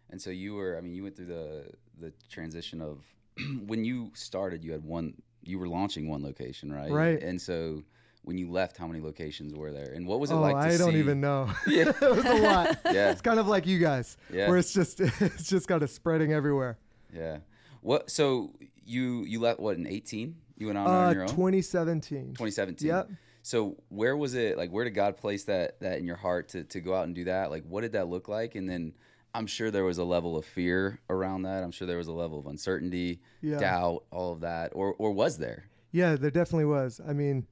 And 0.10 0.22
so 0.22 0.32
you 0.32 0.56
were 0.56 0.78
I 0.78 0.82
mean 0.82 0.94
you 0.94 1.04
went 1.04 1.16
through 1.16 1.28
the 1.28 1.66
the 2.00 2.14
transition 2.30 2.82
of 2.82 3.04
when 3.66 3.84
you 3.84 4.12
started 4.14 4.64
you 4.64 4.72
had 4.72 4.84
one 4.84 5.14
you 5.46 5.60
were 5.60 5.68
launching 5.68 6.08
one 6.10 6.24
location, 6.24 6.72
right? 6.72 6.90
Right. 6.90 7.22
And 7.22 7.42
so 7.42 7.84
when 8.24 8.38
you 8.38 8.50
left 8.50 8.78
how 8.78 8.88
many 8.88 9.02
locations 9.02 9.54
were 9.54 9.74
there? 9.74 9.92
And 9.92 10.08
what 10.08 10.22
was 10.22 10.32
it 10.32 10.36
oh, 10.36 10.40
like 10.40 10.56
to 10.56 10.74
I 10.74 10.78
don't 10.78 10.94
see- 10.94 11.00
even 11.00 11.20
know. 11.20 11.50
Yeah. 11.68 11.90
it 12.02 12.16
was 12.16 12.26
a 12.26 12.36
lot. 12.36 12.80
Yeah. 12.86 13.12
It's 13.12 13.22
kind 13.22 13.40
of 13.40 13.48
like 13.48 13.68
you 13.68 13.80
guys, 13.80 14.18
Yeah. 14.32 14.48
where 14.48 14.58
it's 14.58 14.74
just 14.74 15.02
it's 15.02 15.50
just 15.50 15.68
kind 15.68 15.84
of 15.84 15.90
spreading 15.90 16.32
everywhere. 16.32 16.78
Yeah. 17.13 17.40
What 17.82 18.10
so 18.10 18.54
you 18.86 19.24
you 19.25 19.40
left 19.40 19.60
what 19.60 19.75
in 19.78 19.88
18? 19.88 20.36
You 20.58 20.68
went 20.68 20.78
on, 20.78 20.88
Uh, 20.88 20.92
on 20.92 21.13
your 21.13 21.24
own? 21.24 21.30
2017. 21.30 22.28
2017. 22.36 22.88
Yep. 22.88 23.10
So 23.42 23.75
where 23.90 24.16
was 24.16 24.36
it? 24.36 24.58
Like, 24.58 24.70
where 24.70 24.86
did 24.86 24.92
God 24.92 25.18
place 25.18 25.44
that 25.46 25.80
that 25.82 26.00
in 26.00 26.06
your 26.06 26.16
heart 26.16 26.50
to 26.50 26.63
to 26.63 26.80
go 26.80 26.94
out 26.96 27.04
and 27.06 27.13
do 27.13 27.25
that? 27.25 27.52
Like, 27.52 27.66
what 27.68 27.82
did 27.82 27.92
that 27.94 28.08
look 28.08 28.30
like? 28.30 28.56
And 28.56 28.70
then 28.70 28.94
I'm 29.36 29.48
sure 29.48 29.72
there 29.72 29.84
was 29.84 29.98
a 29.98 30.04
level 30.04 30.38
of 30.38 30.46
fear 30.46 31.00
around 31.10 31.44
that. 31.44 31.63
I'm 31.63 31.72
sure 31.72 31.88
there 31.88 31.98
was 31.98 32.08
a 32.08 32.13
level 32.13 32.38
of 32.40 32.46
uncertainty, 32.48 33.20
Yeah. 33.42 33.58
doubt, 33.58 34.04
all 34.12 34.32
of 34.34 34.42
that, 34.42 34.72
or 34.75 34.94
or 35.00 35.12
was 35.12 35.38
there? 35.38 35.66
Yeah, 35.92 36.16
there 36.16 36.32
definitely 36.32 36.66
was. 36.66 37.02
I 37.08 37.13
mean, 37.13 37.48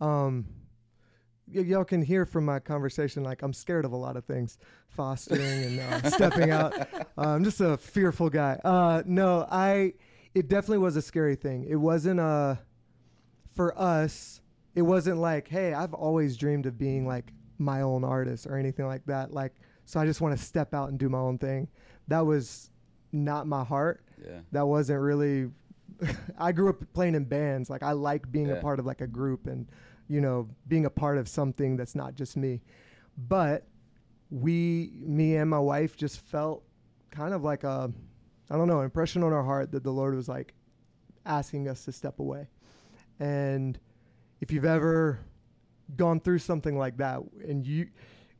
um, 0.00 0.46
y- 1.52 1.60
y'all 1.62 1.84
can 1.84 2.02
hear 2.02 2.24
from 2.26 2.44
my 2.44 2.58
conversation 2.58 3.22
like 3.22 3.42
I'm 3.42 3.52
scared 3.52 3.84
of 3.84 3.92
a 3.92 3.96
lot 3.96 4.16
of 4.16 4.24
things, 4.24 4.58
fostering 4.88 5.40
and 5.80 5.80
uh, 5.80 6.10
stepping 6.16 6.50
out. 6.50 6.74
Uh, 6.82 6.96
I'm 7.16 7.44
just 7.44 7.60
a 7.60 7.76
fearful 7.76 8.28
guy. 8.30 8.58
Uh, 8.64 9.02
no, 9.06 9.46
I. 9.50 9.94
It 10.34 10.48
definitely 10.48 10.78
was 10.78 10.96
a 10.96 11.02
scary 11.02 11.36
thing. 11.36 11.66
It 11.68 11.76
wasn't 11.76 12.18
uh 12.20 12.56
for 13.54 13.78
us. 13.78 14.40
It 14.74 14.82
wasn't 14.82 15.18
like, 15.18 15.48
hey, 15.48 15.74
I've 15.74 15.92
always 15.92 16.36
dreamed 16.38 16.64
of 16.66 16.78
being 16.78 17.06
like 17.06 17.32
my 17.58 17.82
own 17.82 18.02
artist 18.04 18.46
or 18.46 18.56
anything 18.56 18.86
like 18.86 19.04
that. 19.06 19.32
Like, 19.32 19.52
so 19.92 20.00
I 20.00 20.06
just 20.06 20.22
want 20.22 20.34
to 20.38 20.42
step 20.42 20.72
out 20.72 20.88
and 20.88 20.98
do 20.98 21.10
my 21.10 21.18
own 21.18 21.36
thing. 21.36 21.68
That 22.08 22.24
was 22.24 22.70
not 23.12 23.46
my 23.46 23.62
heart 23.62 24.02
Yeah. 24.26 24.40
that 24.52 24.66
wasn't 24.66 25.00
really 25.00 25.50
I 26.38 26.52
grew 26.52 26.70
up 26.70 26.82
playing 26.94 27.14
in 27.14 27.24
bands. 27.24 27.68
Like 27.68 27.82
I 27.82 27.92
like 27.92 28.32
being 28.32 28.46
Yeah. 28.48 28.54
a 28.54 28.60
part 28.62 28.78
of 28.80 28.86
like 28.86 29.02
a 29.02 29.06
group 29.06 29.46
and 29.46 29.68
you 30.08 30.20
know, 30.22 30.48
being 30.66 30.86
a 30.86 30.90
part 30.90 31.18
of 31.18 31.28
something 31.28 31.76
that's 31.76 31.94
not 31.94 32.14
just 32.14 32.36
me. 32.38 32.62
But 33.18 33.66
we 34.30 34.92
me 35.04 35.36
and 35.36 35.50
my 35.50 35.58
wife 35.58 35.94
just 35.96 36.20
felt 36.20 36.64
kind 37.10 37.34
of 37.34 37.44
like 37.44 37.62
a 37.64 37.92
I 38.50 38.56
don't 38.56 38.68
know, 38.68 38.80
impression 38.80 39.22
on 39.22 39.32
our 39.34 39.44
heart 39.44 39.72
that 39.72 39.82
the 39.84 39.90
Lord 39.92 40.14
was 40.14 40.26
like 40.28 40.54
asking 41.26 41.68
us 41.68 41.84
to 41.84 41.92
step 41.92 42.18
away. 42.18 42.48
And 43.20 43.78
if 44.40 44.50
you've 44.50 44.64
ever 44.64 45.20
gone 45.96 46.18
through 46.18 46.38
something 46.38 46.78
like 46.78 46.96
that 46.96 47.20
and 47.46 47.66
you 47.66 47.88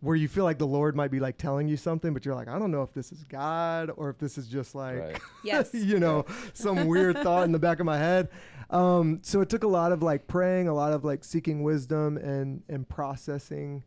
where 0.02 0.16
you 0.16 0.26
feel 0.26 0.42
like 0.42 0.58
the 0.58 0.66
Lord 0.66 0.96
might 0.96 1.12
be 1.12 1.20
like 1.20 1.38
telling 1.38 1.68
you 1.68 1.76
something, 1.76 2.12
but 2.12 2.24
you're 2.26 2.34
like, 2.34 2.48
I 2.48 2.58
don't 2.58 2.72
know 2.72 2.82
if 2.82 2.92
this 2.92 3.12
is 3.12 3.22
God 3.22 3.88
or 3.96 4.10
if 4.10 4.18
this 4.18 4.36
is 4.36 4.48
just 4.48 4.74
like, 4.74 4.98
Right. 4.98 5.18
Yes. 5.44 5.70
you 5.72 6.00
know, 6.00 6.26
some 6.54 6.88
weird 6.88 7.18
thought 7.18 7.44
in 7.44 7.52
the 7.52 7.58
back 7.60 7.78
of 7.78 7.86
my 7.86 7.98
head. 7.98 8.28
Um, 8.68 9.20
so 9.22 9.40
it 9.42 9.48
took 9.48 9.62
a 9.62 9.68
lot 9.68 9.92
of 9.92 10.02
like 10.02 10.26
praying, 10.26 10.66
a 10.66 10.74
lot 10.74 10.92
of 10.92 11.04
like 11.04 11.22
seeking 11.22 11.62
wisdom 11.62 12.16
and 12.16 12.62
and 12.68 12.88
processing 12.88 13.84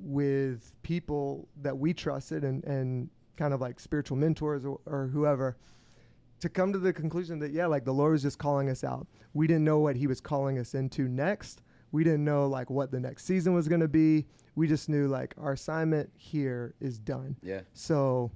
with 0.00 0.72
people 0.82 1.48
that 1.62 1.78
we 1.78 1.94
trusted 1.94 2.44
and 2.44 2.64
and 2.64 3.08
kind 3.36 3.54
of 3.54 3.60
like 3.60 3.80
spiritual 3.80 4.16
mentors 4.16 4.64
or, 4.64 4.80
or 4.86 5.06
whoever 5.08 5.56
to 6.40 6.48
come 6.48 6.72
to 6.72 6.78
the 6.78 6.92
conclusion 6.92 7.38
that 7.38 7.52
yeah, 7.52 7.66
like 7.66 7.84
the 7.84 7.92
Lord 7.92 8.12
was 8.12 8.22
just 8.22 8.38
calling 8.38 8.68
us 8.68 8.84
out. 8.84 9.06
We 9.32 9.46
didn't 9.46 9.64
know 9.64 9.78
what 9.78 9.96
He 9.96 10.06
was 10.06 10.20
calling 10.20 10.58
us 10.58 10.74
into 10.74 11.08
next. 11.08 11.62
We 11.92 12.02
didn't 12.04 12.24
know 12.24 12.46
like 12.48 12.68
what 12.70 12.90
the 12.90 13.00
next 13.00 13.24
season 13.24 13.54
was 13.54 13.68
going 13.68 13.80
to 13.80 13.88
be. 13.88 14.26
We 14.56 14.68
just 14.68 14.88
knew 14.88 15.08
like 15.08 15.34
our 15.38 15.52
assignment 15.52 16.10
here 16.16 16.74
is 16.80 16.98
done. 16.98 17.36
Yeah. 17.42 17.62
So 17.72 18.30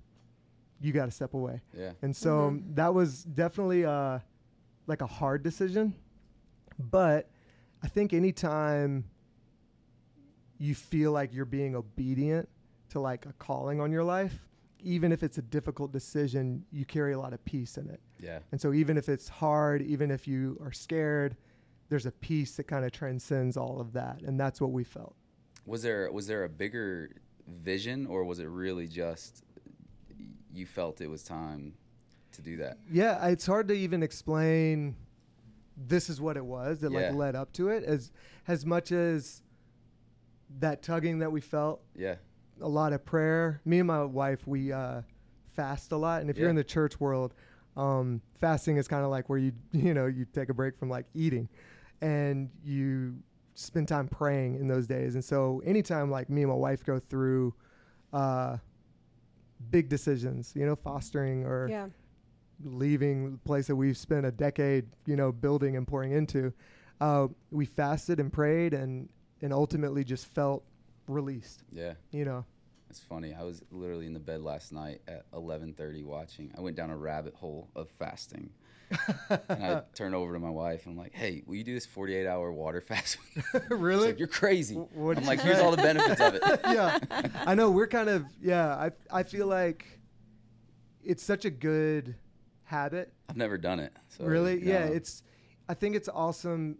you 0.80 0.92
got 0.92 1.06
to 1.06 1.10
step 1.10 1.34
away. 1.34 1.62
Yeah. 1.72 1.92
And 2.02 2.14
so 2.14 2.50
Mhm. 2.50 2.74
that 2.76 2.92
was 2.94 3.24
definitely 3.24 3.84
uh, 3.84 4.18
like 4.86 5.00
a 5.02 5.06
hard 5.06 5.42
decision. 5.42 5.94
But 6.78 7.28
I 7.82 7.88
think 7.88 8.12
anytime 8.12 9.04
you 10.58 10.74
feel 10.74 11.12
like 11.12 11.32
you're 11.32 11.44
being 11.44 11.76
obedient 11.76 12.48
to 12.90 13.00
like 13.00 13.26
a 13.26 13.32
calling 13.34 13.80
on 13.80 13.92
your 13.92 14.04
life, 14.04 14.44
even 14.80 15.12
if 15.12 15.22
it's 15.22 15.38
a 15.38 15.42
difficult 15.42 15.92
decision, 15.92 16.64
you 16.70 16.84
carry 16.84 17.12
a 17.12 17.18
lot 17.18 17.32
of 17.32 17.44
peace 17.44 17.76
in 17.78 17.88
it. 17.90 18.00
Yeah. 18.18 18.40
And 18.52 18.60
so 18.60 18.72
even 18.72 18.96
if 18.96 19.08
it's 19.08 19.28
hard, 19.28 19.82
even 19.82 20.10
if 20.10 20.26
you 20.26 20.58
are 20.62 20.72
scared, 20.72 21.36
there's 21.88 22.06
a 22.06 22.12
peace 22.12 22.56
that 22.56 22.64
kind 22.64 22.84
of 22.84 22.92
transcends 22.92 23.56
all 23.56 23.80
of 23.80 23.92
that. 23.94 24.22
And 24.22 24.38
that's 24.38 24.60
what 24.60 24.70
we 24.72 24.84
felt. 24.84 25.14
Was 25.68 25.82
there 25.82 26.10
was 26.10 26.26
there 26.26 26.44
a 26.44 26.48
bigger 26.48 27.10
vision, 27.46 28.06
or 28.06 28.24
was 28.24 28.38
it 28.40 28.46
really 28.48 28.88
just 28.88 29.44
you 30.52 30.64
felt 30.66 31.00
it 31.00 31.08
was 31.08 31.22
time 31.22 31.74
to 32.32 32.42
do 32.42 32.56
that? 32.56 32.78
Yeah, 32.90 33.26
it's 33.28 33.44
hard 33.46 33.68
to 33.68 33.74
even 33.74 34.02
explain 34.02 34.96
this 35.76 36.08
is 36.08 36.20
what 36.20 36.36
it 36.36 36.44
was 36.44 36.80
that 36.80 36.90
Yeah. 36.90 37.08
like 37.08 37.14
led 37.14 37.36
up 37.36 37.52
to 37.52 37.68
it 37.68 37.84
as 37.84 38.10
as 38.48 38.64
much 38.64 38.92
as 38.92 39.42
that 40.60 40.82
tugging 40.82 41.18
that 41.18 41.30
we 41.30 41.42
felt, 41.42 41.82
Yeah. 41.94 42.16
a 42.62 42.68
lot 42.68 42.94
of 42.94 43.04
prayer. 43.04 43.60
Me 43.66 43.78
and 43.80 43.86
my 43.86 44.02
wife, 44.04 44.46
we 44.46 44.72
uh, 44.72 45.02
fast 45.52 45.92
a 45.92 45.96
lot, 45.98 46.22
and 46.22 46.30
if 46.30 46.38
you're 46.38 46.48
in 46.48 46.56
the 46.56 46.64
church 46.64 46.98
world, 46.98 47.34
um, 47.76 48.22
fasting 48.40 48.78
is 48.78 48.88
kind 48.88 49.04
of 49.04 49.10
like 49.10 49.28
where 49.28 49.38
you 49.38 49.52
you 49.72 49.92
know 49.92 50.06
you 50.06 50.24
take 50.24 50.48
a 50.48 50.54
break 50.54 50.78
from 50.78 50.88
like 50.88 51.04
eating, 51.14 51.46
and 52.00 52.48
you 52.64 53.16
spend 53.58 53.88
time 53.88 54.06
praying 54.06 54.54
in 54.54 54.68
those 54.68 54.86
days. 54.86 55.14
And 55.14 55.24
so 55.24 55.60
anytime 55.64 56.10
like 56.10 56.30
me 56.30 56.42
and 56.42 56.50
my 56.50 56.56
wife 56.56 56.84
go 56.84 56.98
through 57.00 57.54
uh, 58.12 58.56
big 59.70 59.88
decisions, 59.88 60.52
you 60.54 60.64
know, 60.64 60.76
fostering 60.76 61.44
or 61.44 61.68
Yeah. 61.68 61.88
leaving 62.64 63.32
the 63.32 63.38
place 63.38 63.66
that 63.66 63.74
we've 63.76 63.96
spent 63.96 64.24
a 64.26 64.30
decade, 64.30 64.86
you 65.06 65.16
know, 65.16 65.32
building 65.32 65.76
and 65.76 65.86
pouring 65.88 66.12
into. 66.12 66.52
Uh, 67.00 67.28
we 67.50 67.64
fasted 67.66 68.20
and 68.20 68.32
prayed 68.32 68.74
and 68.74 69.08
and 69.40 69.52
ultimately 69.52 70.02
just 70.02 70.26
felt 70.26 70.64
released. 71.06 71.62
Yeah. 71.72 71.94
You 72.10 72.24
know, 72.24 72.44
It's 72.90 72.98
funny. 73.00 73.34
I 73.34 73.42
was 73.44 73.62
literally 73.70 74.06
in 74.06 74.12
the 74.14 74.18
bed 74.20 74.40
last 74.42 74.72
night 74.72 75.00
at 75.06 75.30
11:30 75.32 76.02
watching. 76.04 76.52
I 76.56 76.60
went 76.60 76.76
down 76.76 76.90
a 76.90 76.96
rabbit 76.96 77.34
hole 77.34 77.68
of 77.76 77.88
fasting. 77.90 78.50
and 79.48 79.64
I 79.64 79.82
turn 79.94 80.14
over 80.14 80.32
to 80.32 80.38
my 80.38 80.50
wife 80.50 80.86
and 80.86 80.92
I'm 80.92 80.98
like, 80.98 81.12
"Hey, 81.14 81.42
will 81.46 81.56
you 81.56 81.64
do 81.64 81.74
this 81.74 81.86
48-hour 81.86 82.52
water 82.52 82.80
fast?" 82.86 83.18
Really? 83.68 84.08
like, 84.08 84.18
"You're 84.18 84.28
crazy." 84.28 84.74
What'd 84.74 85.18
I'm 85.18 85.24
you 85.24 85.28
like? 85.28 85.40
"Here's 85.40 85.60
all 85.60 85.70
the 85.70 85.76
benefits 85.78 86.20
of 86.20 86.34
it." 86.34 86.42
yeah, 86.64 86.98
I 87.46 87.54
know. 87.54 87.70
We're 87.70 87.86
kind 87.86 88.08
of 88.08 88.24
yeah. 88.40 88.74
I 88.74 88.90
I 89.10 89.22
feel 89.22 89.46
like 89.46 89.86
it's 91.04 91.22
such 91.22 91.44
a 91.44 91.50
good 91.50 92.14
habit. 92.64 93.12
I've 93.28 93.36
never 93.36 93.58
done 93.58 93.80
it. 93.80 93.92
So, 94.08 94.24
really? 94.24 94.62
Yeah. 94.62 94.84
It's. 94.84 95.22
I 95.68 95.74
think 95.74 95.96
it's 95.96 96.08
awesome. 96.08 96.78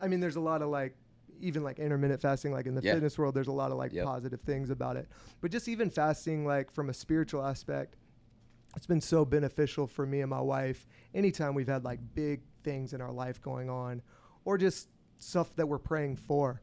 I 0.00 0.08
mean, 0.08 0.20
there's 0.20 0.36
a 0.36 0.40
lot 0.40 0.62
of 0.62 0.68
like, 0.68 0.94
even 1.40 1.62
like 1.62 1.78
intermittent 1.78 2.20
fasting, 2.22 2.50
like 2.52 2.66
in 2.66 2.74
the 2.74 2.82
Yeah. 2.82 2.94
fitness 2.94 3.18
world, 3.18 3.34
there's 3.34 3.48
a 3.48 3.52
lot 3.52 3.70
of 3.70 3.76
like 3.78 3.92
Yep. 3.92 4.04
positive 4.06 4.40
things 4.40 4.70
about 4.70 4.96
it. 4.96 5.06
But 5.40 5.50
just 5.50 5.68
even 5.68 5.90
fasting, 5.90 6.44
like 6.46 6.70
from 6.72 6.88
a 6.88 6.94
spiritual 6.94 7.44
aspect, 7.44 7.96
it's 8.76 8.86
been 8.86 9.00
so 9.00 9.24
beneficial 9.24 9.86
for 9.86 10.06
me 10.06 10.20
and 10.20 10.30
my 10.30 10.40
wife. 10.40 10.86
Anytime 11.14 11.54
we've 11.54 11.68
had 11.68 11.84
like 11.84 12.00
big 12.14 12.40
things 12.62 12.92
in 12.94 13.00
our 13.00 13.12
life 13.12 13.40
going 13.42 13.68
on, 13.68 14.02
or 14.44 14.58
just 14.58 14.88
stuff 15.18 15.54
that 15.56 15.66
we're 15.66 15.78
praying 15.78 16.16
for, 16.16 16.60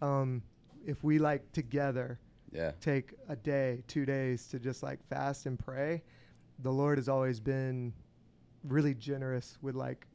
um, 0.00 0.42
if 0.84 1.02
we 1.04 1.18
like 1.18 1.50
together 1.52 2.18
yeah. 2.52 2.72
take 2.80 3.14
a 3.28 3.36
day, 3.36 3.82
two 3.86 4.04
days 4.04 4.46
to 4.48 4.58
just 4.58 4.82
like 4.82 5.02
fast 5.08 5.46
and 5.46 5.58
pray, 5.58 6.02
the 6.58 6.70
Lord 6.70 6.98
has 6.98 7.08
always 7.08 7.40
been 7.40 7.92
really 8.64 8.94
generous 8.94 9.58
with 9.62 9.74
like 9.74 10.06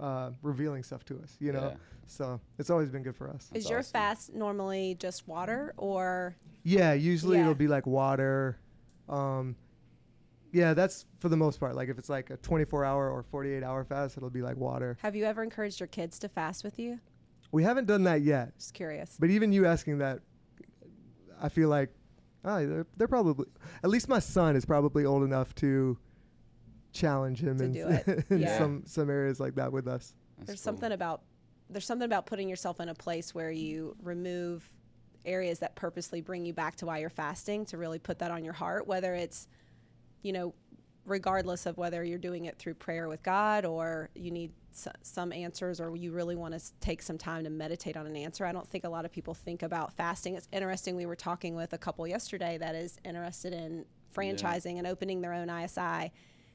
uh, 0.00 0.30
revealing 0.42 0.82
stuff 0.82 1.04
to 1.06 1.18
us, 1.22 1.36
you 1.40 1.52
know? 1.52 1.70
Yeah. 1.70 1.76
So 2.06 2.40
it's 2.58 2.70
always 2.70 2.90
been 2.90 3.02
good 3.02 3.16
for 3.16 3.30
us. 3.30 3.48
That's 3.52 3.64
Is 3.64 3.70
your 3.70 3.80
awesome. 3.80 3.92
fast 3.92 4.34
normally 4.34 4.96
just 4.98 5.28
water 5.28 5.74
or 5.76 6.36
Yeah, 6.62 6.92
usually 6.92 7.36
Yeah. 7.36 7.42
it'll 7.42 7.54
be 7.54 7.68
like 7.68 7.86
water. 7.86 8.58
Um, 9.08 9.56
yeah, 10.52 10.74
that's 10.74 11.06
for 11.18 11.28
the 11.28 11.36
most 11.36 11.60
part. 11.60 11.74
Like 11.76 11.88
if 11.88 11.98
it's 11.98 12.08
like 12.08 12.30
a 12.30 12.36
24 12.38 12.84
hour 12.84 13.10
or 13.10 13.22
48 13.22 13.62
hour 13.62 13.84
fast, 13.84 14.16
it'll 14.16 14.30
be 14.30 14.42
like 14.42 14.56
water. 14.56 14.96
have 15.02 15.14
you 15.16 15.24
ever 15.24 15.42
encouraged 15.42 15.80
your 15.80 15.86
kids 15.86 16.18
to 16.20 16.28
fast 16.28 16.64
with 16.64 16.78
you? 16.78 16.98
We 17.52 17.62
haven't 17.62 17.86
done 17.86 18.04
that 18.04 18.22
yet. 18.22 18.56
Just 18.58 18.74
curious. 18.74 19.16
But 19.18 19.30
even 19.30 19.52
you 19.52 19.66
asking 19.66 19.98
that, 19.98 20.20
I 21.42 21.48
feel 21.48 21.68
like, 21.68 21.90
oh, 22.44 22.64
they're, 22.66 22.86
they're 22.96 23.08
probably, 23.08 23.46
at 23.82 23.90
least 23.90 24.08
my 24.08 24.18
son 24.20 24.54
is 24.56 24.64
probably 24.64 25.04
old 25.04 25.24
enough 25.24 25.54
to 25.56 25.98
challenge 26.92 27.40
him 27.42 27.58
To 27.58 27.64
in, 27.64 28.24
in 28.30 28.40
Yeah. 28.40 28.58
some 28.58 28.82
some 28.86 29.10
areas 29.10 29.38
like 29.40 29.54
that 29.56 29.72
with 29.72 29.86
us. 29.86 30.14
That's 30.38 30.46
there's 30.48 30.58
cool. 30.60 30.64
something 30.64 30.92
about 30.92 31.22
there's 31.68 31.86
something 31.86 32.04
about 32.06 32.26
putting 32.26 32.48
yourself 32.48 32.80
in 32.80 32.88
a 32.88 32.94
place 32.94 33.32
where 33.34 33.50
you 33.52 33.94
remove 34.02 34.68
areas 35.24 35.60
that 35.60 35.76
purposely 35.76 36.20
bring 36.20 36.44
you 36.44 36.52
back 36.52 36.74
to 36.76 36.86
why 36.86 36.98
you're 36.98 37.10
fasting 37.10 37.64
to 37.66 37.76
really 37.78 37.98
put 37.98 38.18
that 38.18 38.30
on 38.30 38.42
your 38.42 38.54
heart 38.54 38.86
whether 38.88 39.14
it's 39.14 39.46
you 40.22 40.32
know 40.32 40.54
regardless 41.06 41.66
of 41.66 41.76
whether 41.78 42.04
you're 42.04 42.18
doing 42.18 42.44
it 42.44 42.58
through 42.58 42.74
prayer 42.74 43.08
with 43.08 43.22
God 43.22 43.64
or 43.64 44.10
you 44.14 44.30
need 44.30 44.52
s- 44.72 44.86
some 45.02 45.32
answers 45.32 45.80
or 45.80 45.96
you 45.96 46.12
really 46.12 46.36
want 46.36 46.52
to 46.56 46.60
take 46.80 47.02
some 47.02 47.16
time 47.18 47.42
to 47.44 47.50
meditate 47.50 47.96
on 47.96 48.06
an 48.06 48.14
answer. 48.14 48.44
I 48.44 48.52
don't 48.52 48.68
think 48.68 48.84
a 48.84 48.88
lot 48.88 49.04
of 49.04 49.10
people 49.10 49.32
think 49.34 49.62
about 49.62 49.92
fasting. 49.94 50.34
It's 50.34 50.46
interesting. 50.52 50.94
We 50.96 51.06
were 51.06 51.16
talking 51.16 51.56
with 51.56 51.72
a 51.72 51.78
couple 51.78 52.06
yesterday 52.06 52.58
that 52.58 52.74
is 52.74 52.98
interested 53.04 53.52
in 53.54 53.86
franchising 54.14 54.76
and 54.78 54.86
opening 54.86 55.20
their 55.22 55.32
own 55.32 55.48
ISI, 55.48 56.12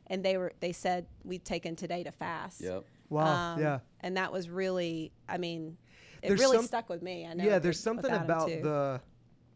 and 0.08 0.24
they 0.24 0.38
were 0.38 0.54
they 0.60 0.72
said 0.72 1.08
we've 1.24 1.44
taken 1.44 1.76
today 1.76 2.04
to 2.04 2.12
fast. 2.12 2.62
Yep. 2.62 2.86
Wow. 3.10 3.54
Um, 3.56 3.62
yeah. 3.62 3.80
And 4.02 4.16
that 4.18 4.32
was 4.32 4.50
really, 4.50 5.12
I 5.28 5.38
mean, 5.38 5.76
it 6.22 6.28
There's 6.30 6.40
really 6.40 6.58
some- 6.58 6.66
stuck 6.68 6.88
with 6.88 7.02
me. 7.02 7.26
I 7.26 7.34
know. 7.34 7.44
Yeah, 7.44 7.60
there's 7.60 7.80
something 7.80 8.12
about 8.12 8.48
too. 8.48 8.62
the, 8.62 9.02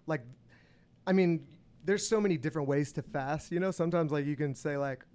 like, 0.08 0.22
I 1.08 1.14
mean, 1.14 1.46
there's 1.86 2.08
so 2.08 2.20
many 2.22 2.38
different 2.38 2.68
ways 2.68 2.92
to 2.94 3.02
fast. 3.02 3.52
You 3.52 3.60
know, 3.60 3.72
sometimes 3.72 4.12
like 4.12 4.26
you 4.26 4.36
can 4.36 4.54
say 4.56 4.78
like, 4.78 5.06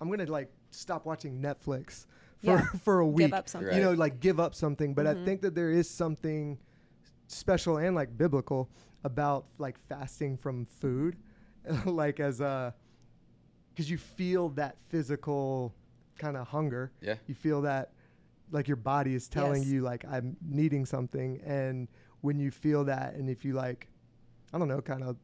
I'm 0.00 0.10
gonna 0.10 0.26
like 0.26 0.50
stop 0.70 1.06
watching 1.06 1.40
Netflix 1.40 2.06
for 2.42 2.56
Yeah. 2.58 2.64
for 2.84 3.00
a 3.00 3.06
week. 3.06 3.26
give 3.26 3.34
up 3.34 3.48
something. 3.48 3.68
Right. 3.68 3.76
You 3.76 3.82
know, 3.82 3.92
like 3.92 4.20
give 4.20 4.40
up 4.40 4.54
something. 4.54 4.94
But 4.94 5.06
I 5.06 5.14
Mhm. 5.14 5.24
think 5.24 5.40
that 5.42 5.54
there 5.54 5.70
is 5.70 5.88
something 5.88 6.58
special 7.26 7.78
and 7.78 7.94
like 7.94 8.16
biblical 8.16 8.70
about 9.04 9.46
like 9.58 9.78
fasting 9.88 10.36
from 10.36 10.64
food, 10.66 11.16
like 11.86 12.20
as 12.20 12.40
a, 12.40 12.74
because 13.70 13.90
you 13.90 13.98
feel 13.98 14.48
that 14.50 14.76
physical 14.88 15.74
kind 16.18 16.36
of 16.36 16.48
hunger. 16.48 16.92
Yeah. 17.00 17.16
You 17.26 17.34
feel 17.34 17.62
that 17.62 17.92
like 18.50 18.68
your 18.68 18.76
body 18.76 19.14
is 19.14 19.28
telling 19.28 19.62
Yes. 19.62 19.70
you 19.72 19.80
like 19.82 20.04
I'm 20.04 20.36
needing 20.46 20.84
something 20.86 21.40
and 21.44 21.88
when 22.20 22.38
you 22.38 22.50
feel 22.50 22.84
that 22.84 23.14
and 23.14 23.28
if 23.28 23.44
you 23.44 23.52
like 23.54 23.88
I 24.52 24.58
don't 24.58 24.68
know 24.68 24.80
kind 24.80 25.02
of 25.02 25.16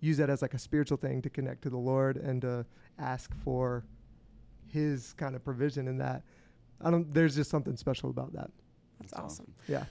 use 0.00 0.16
that 0.18 0.30
as 0.30 0.42
like 0.42 0.54
a 0.54 0.58
spiritual 0.58 0.96
thing 0.98 1.22
to 1.22 1.30
connect 1.30 1.62
to 1.62 1.70
the 1.70 1.76
Lord 1.78 2.16
and 2.16 2.40
to 2.42 2.66
ask 2.98 3.34
for 3.44 3.84
his 4.68 5.12
kind 5.14 5.34
of 5.34 5.44
provision 5.44 5.88
in 5.88 5.98
that 5.98 6.22
I 6.80 6.90
don't 6.90 7.12
there's 7.14 7.36
just 7.36 7.50
something 7.50 7.76
special 7.76 8.10
about 8.10 8.32
that. 8.34 8.50
That's 9.00 9.12
awesome. 9.14 9.52
Yeah. 9.68 9.84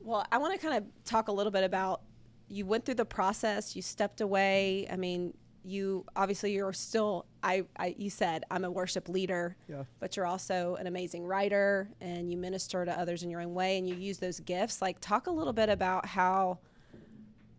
Well, 0.00 0.26
I 0.30 0.38
want 0.38 0.58
to 0.58 0.66
kind 0.66 0.76
of 0.82 1.04
talk 1.04 1.28
a 1.28 1.32
little 1.32 1.52
bit 1.52 1.64
about 1.64 2.02
you 2.48 2.64
went 2.66 2.84
through 2.84 2.94
the 2.96 3.04
process, 3.04 3.74
you 3.76 3.82
stepped 3.82 4.20
away. 4.20 4.86
I 4.90 4.96
mean, 4.96 5.34
you 5.64 6.04
obviously 6.16 6.52
you're 6.52 6.72
still 6.72 7.26
I, 7.42 7.64
I 7.78 7.94
you 7.98 8.10
said 8.10 8.44
I'm 8.50 8.64
a 8.64 8.70
worship 8.70 9.08
leader, 9.08 9.56
Yeah. 9.68 9.84
but 10.00 10.16
you're 10.16 10.26
also 10.26 10.76
an 10.76 10.86
amazing 10.86 11.24
writer 11.24 11.90
and 12.00 12.30
you 12.30 12.36
minister 12.36 12.84
to 12.84 12.98
others 12.98 13.22
in 13.22 13.30
your 13.30 13.40
own 13.40 13.54
way 13.54 13.78
and 13.78 13.88
you 13.88 13.94
use 13.94 14.18
those 14.18 14.40
gifts. 14.40 14.80
Like 14.82 14.98
talk 15.00 15.26
a 15.26 15.30
little 15.30 15.52
bit 15.52 15.68
about 15.68 16.04
how 16.06 16.58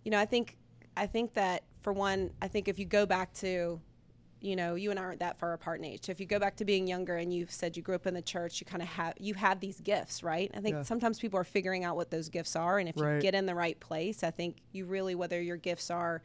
you 0.04 0.12
know, 0.12 0.20
I 0.20 0.26
think 0.26 0.58
I 0.96 1.08
think 1.08 1.34
that 1.34 1.64
for 1.80 1.94
one, 1.94 2.32
I 2.42 2.48
think 2.48 2.68
if 2.68 2.78
you 2.80 2.86
go 2.86 3.06
back 3.06 3.34
to 3.36 3.82
you 4.42 4.56
know, 4.56 4.76
you 4.76 4.90
and 4.90 4.98
I 4.98 5.04
aren't 5.04 5.20
that 5.20 5.38
far 5.38 5.52
apart 5.52 5.80
in 5.80 5.86
age. 5.86 6.06
So 6.06 6.12
if 6.12 6.20
you 6.22 6.26
go 6.26 6.40
back 6.40 6.56
to 6.58 6.66
being 6.66 6.88
younger 6.88 7.18
and 7.18 7.34
you've 7.34 7.52
said 7.52 7.76
you 7.76 7.84
grew 7.84 7.96
up 7.96 8.08
in 8.08 8.14
the 8.14 8.22
church, 8.22 8.62
you 8.62 8.66
kind 8.66 8.82
of 8.82 8.88
have 8.88 9.16
you 9.20 9.34
have 9.34 9.60
these 9.60 9.82
gifts, 9.82 10.24
right? 10.24 10.50
I 10.54 10.62
think 10.62 10.76
Yeah. 10.78 10.84
sometimes 10.84 11.20
people 11.20 11.38
are 11.40 11.44
figuring 11.44 11.84
out 11.84 11.98
what 11.98 12.10
those 12.10 12.30
gifts 12.30 12.56
are, 12.56 12.80
and 12.80 12.88
if 12.88 12.96
Right. 12.96 13.16
you 13.16 13.22
get 13.22 13.36
in 13.36 13.46
the 13.46 13.56
right 13.56 13.78
place, 13.80 14.24
I 14.24 14.32
think 14.32 14.58
you 14.72 14.86
really 14.86 15.14
whether 15.14 15.42
your 15.42 15.58
gifts 15.58 15.92
are 15.92 16.22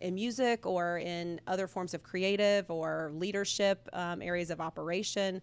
in 0.00 0.14
music 0.14 0.66
or 0.66 0.98
in 0.98 1.40
other 1.46 1.66
forms 1.66 1.94
of 1.94 2.02
creative 2.02 2.70
or 2.70 3.10
leadership 3.14 3.88
um, 3.94 4.20
areas 4.20 4.50
of 4.50 4.60
operation, 4.60 5.40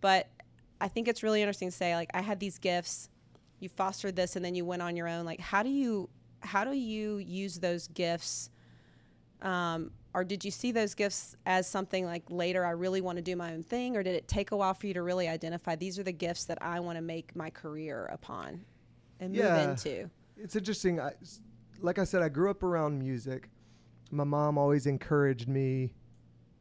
but 0.00 0.28
I 0.80 0.86
think 0.86 1.08
it's 1.08 1.22
really 1.24 1.42
interesting 1.42 1.68
to 1.70 1.76
say 1.76 1.96
like 1.96 2.10
I 2.14 2.20
had 2.20 2.38
these 2.38 2.58
gifts, 2.58 3.08
you 3.58 3.68
fostered 3.68 4.14
this, 4.14 4.36
and 4.36 4.44
then 4.44 4.54
you 4.54 4.64
went 4.64 4.82
on 4.82 4.96
your 4.96 5.08
own. 5.08 5.24
Like 5.24 5.40
how 5.40 5.64
do 5.64 5.68
you 5.70 6.08
how 6.42 6.64
do 6.64 6.72
you 6.76 7.18
use 7.18 7.58
those 7.58 7.88
gifts? 7.88 8.50
Um, 9.42 9.90
or 10.14 10.24
did 10.24 10.44
you 10.44 10.50
see 10.50 10.72
those 10.72 10.94
gifts 10.94 11.36
as 11.46 11.68
something 11.68 12.04
like 12.04 12.24
later 12.28 12.64
I 12.64 12.70
really 12.70 13.00
want 13.00 13.16
to 13.16 13.22
do 13.22 13.36
my 13.36 13.52
own 13.52 13.62
thing, 13.62 13.96
or 13.96 14.02
did 14.02 14.14
it 14.14 14.26
take 14.26 14.50
a 14.50 14.56
while 14.56 14.74
for 14.74 14.86
you 14.86 14.94
to 14.94 15.02
really 15.02 15.28
identify 15.28 15.76
these 15.76 15.98
are 15.98 16.02
the 16.02 16.12
gifts 16.12 16.44
that 16.46 16.58
I 16.60 16.80
want 16.80 16.96
to 16.96 17.02
make 17.02 17.36
my 17.36 17.50
career 17.50 18.06
upon 18.12 18.64
and 19.20 19.32
move 19.32 19.44
into? 19.44 20.10
it's 20.42 20.56
interesting. 20.56 21.00
I, 21.00 21.12
like 21.80 21.98
I 21.98 22.04
said, 22.04 22.22
I 22.22 22.28
grew 22.28 22.50
up 22.50 22.62
around 22.62 22.98
music. 22.98 23.50
My 24.10 24.24
mom 24.24 24.58
always 24.58 24.86
encouraged 24.86 25.48
me 25.48 25.92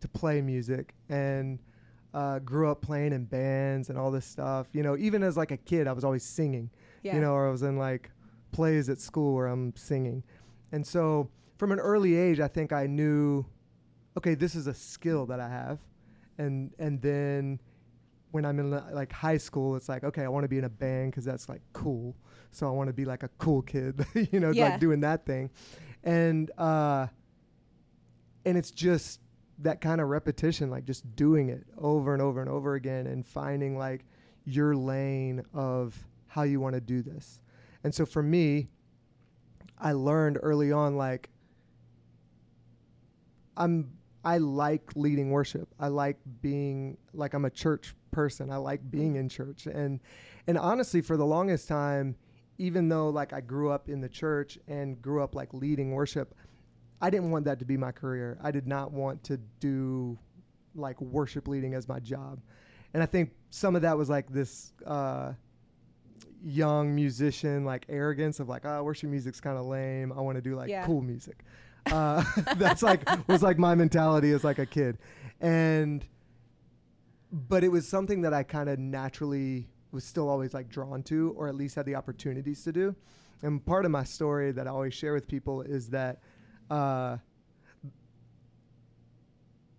to 0.01 0.07
play 0.07 0.41
music 0.41 0.93
and 1.09 1.59
uh, 2.13 2.39
grew 2.39 2.69
up 2.69 2.81
playing 2.81 3.13
in 3.13 3.25
bands 3.25 3.89
and 3.89 3.97
all 3.97 4.11
this 4.11 4.25
stuff. 4.25 4.67
You 4.73 4.83
know, 4.83 4.97
even 4.97 5.23
as 5.23 5.37
like 5.37 5.51
a 5.51 5.57
kid, 5.57 5.87
I 5.87 5.93
was 5.93 6.03
always 6.03 6.23
singing. 6.23 6.69
Yeah. 7.03 7.15
You 7.15 7.21
know, 7.21 7.33
or 7.33 7.47
I 7.47 7.51
was 7.51 7.63
in 7.63 7.77
like 7.77 8.11
plays 8.51 8.89
at 8.89 8.99
school 8.99 9.35
where 9.35 9.47
I'm 9.47 9.75
singing. 9.75 10.23
And 10.71 10.85
so 10.85 11.29
from 11.59 11.73
an 11.73 11.79
early 11.79 12.15
age, 12.15 12.39
I 12.39 12.47
think 12.47 12.71
I 12.71 12.87
knew, 12.87 13.45
okay, 14.17 14.33
this 14.33 14.55
is 14.55 14.65
a 14.67 14.73
skill 14.73 15.25
that 15.25 15.41
I 15.41 15.49
have. 15.49 15.77
And, 16.37 16.71
and 16.79 17.01
then 17.01 17.59
when 18.31 18.45
I'm 18.45 18.59
in 18.59 18.71
like 18.71 19.11
high 19.11 19.37
school, 19.37 19.75
it's 19.75 19.89
like, 19.89 20.05
okay, 20.05 20.23
I 20.23 20.29
want 20.29 20.45
to 20.45 20.47
be 20.47 20.57
in 20.57 20.63
a 20.63 20.69
band 20.69 21.11
because 21.11 21.25
that's 21.25 21.49
like 21.49 21.61
cool. 21.73 22.15
So 22.51 22.65
I 22.65 22.71
want 22.71 22.87
to 22.87 22.93
be 22.93 23.03
like 23.03 23.23
a 23.23 23.27
cool 23.39 23.61
kid, 23.61 24.03
you 24.31 24.39
know, 24.39 24.51
Yeah. 24.51 24.69
like 24.69 24.79
doing 24.79 25.01
that 25.01 25.25
thing. 25.25 25.49
And, 26.01 26.49
uh, 26.57 27.07
and 28.45 28.57
it's 28.57 28.71
just 28.71 29.19
that 29.59 29.81
kind 29.81 29.99
of 29.99 30.07
repetition, 30.07 30.69
like 30.69 30.85
just 30.85 31.13
doing 31.17 31.49
it 31.49 31.65
over 31.77 32.13
and 32.13 32.21
over 32.21 32.39
and 32.39 32.49
over 32.49 32.75
again 32.75 33.05
and 33.05 33.25
finding 33.27 33.77
like 33.77 34.05
your 34.45 34.77
lane 34.77 35.43
of 35.53 36.07
how 36.27 36.43
you 36.43 36.61
want 36.61 36.75
to 36.75 36.81
do 36.81 37.01
this. 37.01 37.41
And 37.83 37.93
so 37.93 38.05
for 38.05 38.23
me, 38.23 38.69
I 39.77 39.91
learned 39.91 40.39
early 40.41 40.71
on, 40.71 40.95
like, 40.95 41.29
I'm 43.59 43.91
I 44.23 44.37
like 44.37 44.95
leading 44.95 45.29
worship. 45.31 45.69
I 45.79 45.87
like 45.89 46.17
being 46.41 46.97
like 47.13 47.33
I'm 47.33 47.45
a 47.45 47.49
church 47.49 47.95
person. 48.11 48.49
I 48.51 48.57
like 48.57 48.89
being 48.89 49.15
in 49.15 49.29
church. 49.29 49.67
And 49.67 49.99
and 50.47 50.57
honestly 50.57 51.01
for 51.01 51.15
the 51.17 51.25
longest 51.25 51.67
time 51.67 52.15
even 52.57 52.89
though 52.89 53.09
like 53.09 53.31
I 53.31 53.39
grew 53.41 53.69
up 53.71 53.87
in 53.87 54.01
the 54.01 54.09
church 54.09 54.57
and 54.67 55.01
grew 55.01 55.23
up 55.23 55.35
like 55.35 55.53
leading 55.53 55.91
worship, 55.91 56.35
I 57.01 57.09
didn't 57.09 57.31
want 57.31 57.45
that 57.45 57.59
to 57.59 57.65
be 57.65 57.77
my 57.77 57.91
career. 57.93 58.37
I 58.43 58.51
did 58.51 58.67
not 58.67 58.91
want 58.91 59.23
to 59.25 59.37
do 59.59 60.17
like 60.75 60.99
worship 60.99 61.47
leading 61.47 61.73
as 61.73 61.87
my 61.87 61.99
job. 61.99 62.41
And 62.93 63.01
I 63.01 63.05
think 63.05 63.31
some 63.49 63.75
of 63.75 63.83
that 63.83 63.97
was 63.97 64.09
like 64.09 64.29
this 64.31 64.73
uh 64.85 65.33
young 66.43 66.95
musician 66.95 67.65
like 67.65 67.85
arrogance 67.89 68.39
of 68.39 68.47
like 68.47 68.65
oh 68.65 68.81
worship 68.83 69.09
music's 69.09 69.41
kind 69.41 69.57
of 69.57 69.65
lame 69.65 70.13
i 70.13 70.21
want 70.21 70.37
to 70.37 70.41
do 70.41 70.55
like 70.55 70.69
Yeah. 70.69 70.85
cool 70.85 71.01
music 71.01 71.43
uh, 71.91 72.23
that's 72.57 72.81
like 72.83 73.07
was 73.27 73.43
like 73.43 73.57
my 73.57 73.75
mentality 73.75 74.31
as 74.31 74.43
like 74.43 74.59
a 74.59 74.65
kid. 74.65 74.97
And 75.41 76.05
but 77.31 77.63
it 77.63 77.69
was 77.69 77.87
something 77.87 78.21
that 78.21 78.33
i 78.33 78.41
kind 78.41 78.69
of 78.69 78.79
naturally 78.79 79.67
was 79.91 80.03
still 80.03 80.27
always 80.29 80.53
like 80.53 80.67
drawn 80.67 81.03
to 81.03 81.33
or 81.37 81.47
at 81.47 81.55
least 81.55 81.75
had 81.75 81.85
the 81.85 81.95
opportunities 81.95 82.63
to 82.63 82.71
do. 82.71 82.95
And 83.41 83.65
part 83.65 83.85
of 83.85 83.91
my 83.91 84.03
story 84.03 84.51
that 84.51 84.67
i 84.67 84.69
always 84.69 84.93
share 84.93 85.13
with 85.13 85.27
people 85.27 85.61
is 85.61 85.89
that 85.89 86.21
uh, 86.69 87.17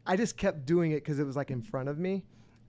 i 0.06 0.16
just 0.16 0.36
kept 0.36 0.64
doing 0.64 0.92
it 0.92 0.96
because 0.96 1.18
it 1.18 1.24
was 1.24 1.36
like 1.36 1.50
in 1.50 1.62
front 1.62 1.88
of 1.88 1.98
me. 1.98 2.24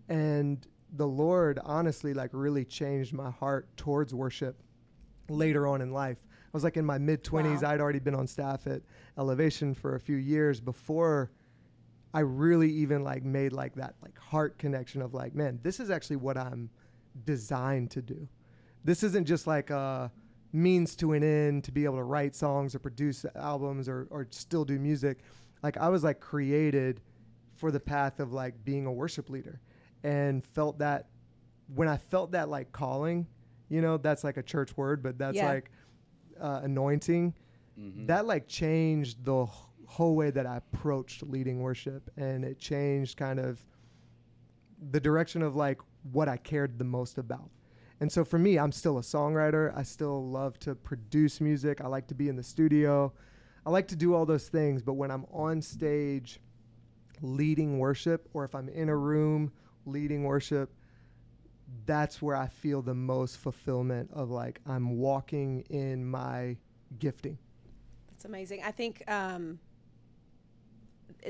And 0.10 0.65
the 0.93 1.07
lord 1.07 1.60
honestly 1.63 2.13
like 2.13 2.29
really 2.33 2.65
changed 2.65 3.13
my 3.13 3.31
heart 3.31 3.65
towards 3.77 4.13
worship 4.13 4.62
later 5.29 5.65
on 5.65 5.81
in 5.81 5.91
life 5.91 6.17
was 6.53 6.63
like 6.63 6.77
in 6.77 6.86
my 6.86 6.98
mid 6.98 7.24
20s 7.24 7.62
Wow. 7.63 7.70
i'd 7.72 7.79
already 7.81 8.00
been 8.00 8.15
on 8.15 8.27
staff 8.27 8.67
at 8.67 8.81
elevation 9.17 9.74
for 9.74 9.96
a 9.96 10.00
few 10.00 10.17
years 10.17 10.60
before 10.60 11.31
i 12.13 12.20
really 12.20 12.70
even 12.72 13.03
like 13.03 13.24
made 13.24 13.53
like 13.53 13.75
that 13.75 13.96
like 14.01 14.18
heart 14.18 14.57
connection 14.57 15.01
of 15.01 15.14
like 15.14 15.33
man 15.35 15.59
this 15.64 15.79
is 15.79 15.90
actually 15.90 16.18
what 16.18 16.37
i'm 16.37 16.70
designed 17.25 17.92
to 17.92 18.01
do 18.01 18.27
this 18.83 19.03
isn't 19.03 19.25
just 19.25 19.48
like 19.48 19.70
a 19.70 20.11
means 20.53 20.96
to 20.96 21.14
an 21.14 21.24
end 21.24 21.64
to 21.64 21.72
be 21.72 21.85
able 21.85 21.96
to 21.98 22.03
write 22.03 22.35
songs 22.35 22.75
or 22.75 22.79
produce 22.79 23.25
albums 23.35 23.87
or, 23.87 24.07
or 24.09 24.27
still 24.31 24.66
do 24.66 24.77
music 24.79 25.20
like 25.64 25.77
i 25.77 25.87
was 25.90 26.03
like 26.03 26.20
created 26.20 27.01
for 27.55 27.72
the 27.72 27.79
path 27.79 28.20
of 28.20 28.33
like 28.33 28.64
being 28.66 28.85
a 28.85 28.92
worship 28.92 29.29
leader 29.29 29.61
and 30.03 30.44
felt 30.46 30.79
that 30.79 31.07
when 31.75 31.87
i 31.87 31.96
felt 31.98 32.31
that 32.31 32.50
like 32.50 32.72
calling 32.72 33.25
you 33.70 33.81
know 33.81 33.98
that's 33.98 34.24
like 34.24 34.35
a 34.37 34.44
church 34.44 34.75
word 34.75 35.01
but 35.03 35.18
that's 35.18 35.37
Yeah. 35.37 35.48
like 35.48 35.72
uh, 36.42 36.62
anointing 36.64 37.34
that 38.08 38.25
like 38.25 38.48
changed 38.48 39.24
the 39.24 39.46
whole 39.88 40.16
way 40.16 40.30
that 40.30 40.46
i 40.46 40.58
approached 40.58 41.24
leading 41.24 41.62
worship. 41.62 42.10
And 42.18 42.44
it 42.46 42.60
changed 42.60 43.18
kind 43.18 43.40
of 43.40 43.66
the 44.92 45.00
direction 45.00 45.42
of 45.42 45.56
like 45.56 45.80
what 46.12 46.27
i 46.27 46.38
cared 46.38 46.77
the 46.77 46.86
most 46.86 47.18
about. 47.18 47.50
And 48.00 48.12
so 48.12 48.25
for 48.25 48.40
me 48.40 48.58
i'm 48.60 48.72
still 48.72 48.98
a 48.98 49.01
songwriter. 49.01 49.75
I 49.75 49.84
still 49.84 50.30
love 50.30 50.60
to 50.60 50.75
produce 50.75 51.42
music. 51.42 51.82
I 51.82 51.88
like 51.88 52.08
to 52.08 52.16
be 52.16 52.30
in 52.30 52.36
the 52.36 52.44
studio. 52.44 53.14
I 53.66 53.70
like 53.70 53.88
to 53.90 53.96
do 53.96 54.14
all 54.14 54.25
those 54.25 54.48
things. 54.50 54.82
But 54.82 54.94
when 54.94 55.12
i'm 55.12 55.25
on 55.32 55.62
stage 55.62 56.40
leading 57.22 57.77
worship 57.80 58.27
or 58.34 58.44
if 58.46 58.56
i'm 58.56 58.68
in 58.70 58.90
a 58.90 58.98
room 58.98 59.51
leading 59.86 60.24
worship 60.24 60.74
that's 61.86 62.22
where 62.22 62.36
i 62.36 62.48
feel 62.48 62.81
the 62.81 62.94
most 62.94 63.38
fulfillment 63.38 64.10
of 64.14 64.29
like 64.29 64.60
i'm 64.68 64.98
walking 64.98 65.62
in 65.70 66.05
my 66.05 66.55
gifting 67.00 67.38
That's 68.10 68.25
amazing. 68.25 68.62
I 68.64 68.72
think 68.72 69.03
um, 69.10 69.57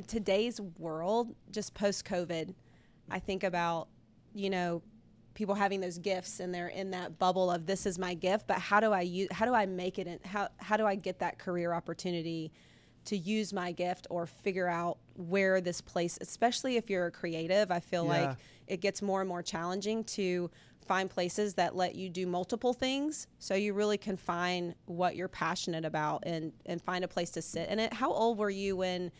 today's 0.08 0.60
world, 0.80 1.36
just 1.51 1.73
post 1.73 2.06
COVID, 2.06 2.54
I 3.10 3.19
think 3.19 3.43
about, 3.43 3.88
you 4.34 4.49
know, 4.49 4.82
people 5.34 5.56
having 5.56 5.80
those 5.80 5.97
gifts 5.97 6.39
and 6.39 6.54
they're 6.54 6.67
in 6.67 6.91
that 6.91 7.17
bubble 7.17 7.49
of 7.49 7.65
this 7.65 7.86
is 7.86 7.97
my 7.97 8.13
gift, 8.13 8.47
but 8.47 8.60
how 8.60 8.80
do 8.80 8.91
I 8.91 9.01
use, 9.01 9.30
how 9.32 9.45
do 9.45 9.54
I 9.54 9.65
make 9.65 9.99
it 9.99 10.08
and 10.08 10.19
how, 10.25 10.49
how 10.58 10.77
do 10.77 10.86
I 10.86 10.95
get 10.95 11.19
that 11.19 11.39
career 11.39 11.73
opportunity 11.73 12.51
to 13.06 13.17
use 13.17 13.54
my 13.54 13.71
gift 13.71 14.08
or 14.10 14.25
figure 14.25 14.67
out 14.67 14.97
where 15.29 15.62
this 15.62 15.81
place, 15.81 16.17
especially 16.21 16.77
if 16.77 16.89
you're 16.89 17.05
a 17.07 17.12
creative, 17.12 17.71
I 17.71 17.79
feel 17.79 18.05
Yeah. 18.05 18.10
like 18.29 18.38
it 18.67 18.77
gets 18.81 19.01
more 19.01 19.21
and 19.21 19.27
more 19.29 19.43
challenging 19.43 20.03
to 20.05 20.49
find 20.86 21.10
places 21.10 21.53
that 21.55 21.75
let 21.75 21.95
you 21.95 22.10
do 22.10 22.25
multiple 22.25 22.73
things. 22.73 23.27
So 23.39 23.53
you 23.55 23.73
really 23.73 23.97
can 23.97 24.17
find 24.17 24.75
what 24.86 25.15
you're 25.15 25.27
passionate 25.27 25.86
about 25.86 26.23
and 26.25 26.53
and 26.65 26.81
find 26.81 27.03
a 27.03 27.07
place 27.07 27.29
to 27.31 27.41
sit 27.41 27.69
in 27.69 27.79
it. 27.79 27.93
How 27.93 28.12
old 28.12 28.38
were 28.38 28.49
you 28.49 28.75
when 28.75 29.12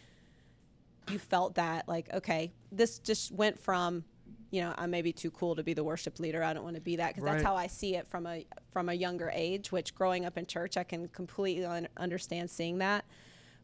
you 1.10 1.18
felt 1.20 1.56
that 1.56 1.88
like 1.88 2.14
okay 2.14 2.54
this 2.72 3.00
just 3.00 3.32
went 3.32 3.60
from 3.60 4.04
you 4.52 4.62
know 4.62 4.74
i 4.78 4.86
may 4.86 5.02
be 5.02 5.12
too 5.12 5.32
cool 5.32 5.56
to 5.56 5.64
be 5.64 5.74
the 5.74 5.84
worship 5.84 6.20
leader. 6.20 6.44
I 6.44 6.54
don't 6.54 6.64
want 6.64 6.76
to 6.76 6.82
be 6.82 6.98
that 6.98 7.10
because 7.10 7.24
that's 7.24 7.44
how 7.44 7.56
i 7.56 7.68
see 7.68 7.96
it 7.96 8.08
from 8.08 8.28
a 8.28 8.46
from 8.72 8.88
a 8.90 8.94
younger 8.94 9.30
age 9.34 9.72
which 9.72 9.96
growing 9.96 10.26
up 10.26 10.38
in 10.38 10.46
church 10.46 10.78
i 10.78 10.84
can 10.84 11.08
completely 11.08 11.66
un- 11.66 11.88
understand 11.98 12.50
seeing 12.50 12.78
that. 12.80 13.06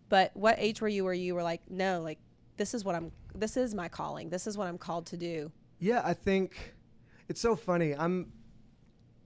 But 0.09 0.31
what 0.35 0.55
age 0.57 0.81
were 0.81 0.87
you 0.87 1.03
where 1.03 1.13
you 1.13 1.35
were 1.35 1.43
like 1.43 1.61
no 1.69 2.01
like 2.01 2.19
this 2.57 2.73
is 2.73 2.83
what 2.83 2.95
i'm 2.95 3.11
this 3.33 3.55
is 3.57 3.73
my 3.73 3.87
calling 3.87 4.29
this 4.29 4.47
is 4.47 4.57
what 4.57 4.67
i'm 4.67 4.77
called 4.77 5.05
to 5.05 5.17
do 5.17 5.51
Yeah, 5.79 6.01
I 6.03 6.13
think 6.13 6.73
it's 7.29 7.39
so 7.39 7.55
funny. 7.55 7.93
I'm 7.95 8.31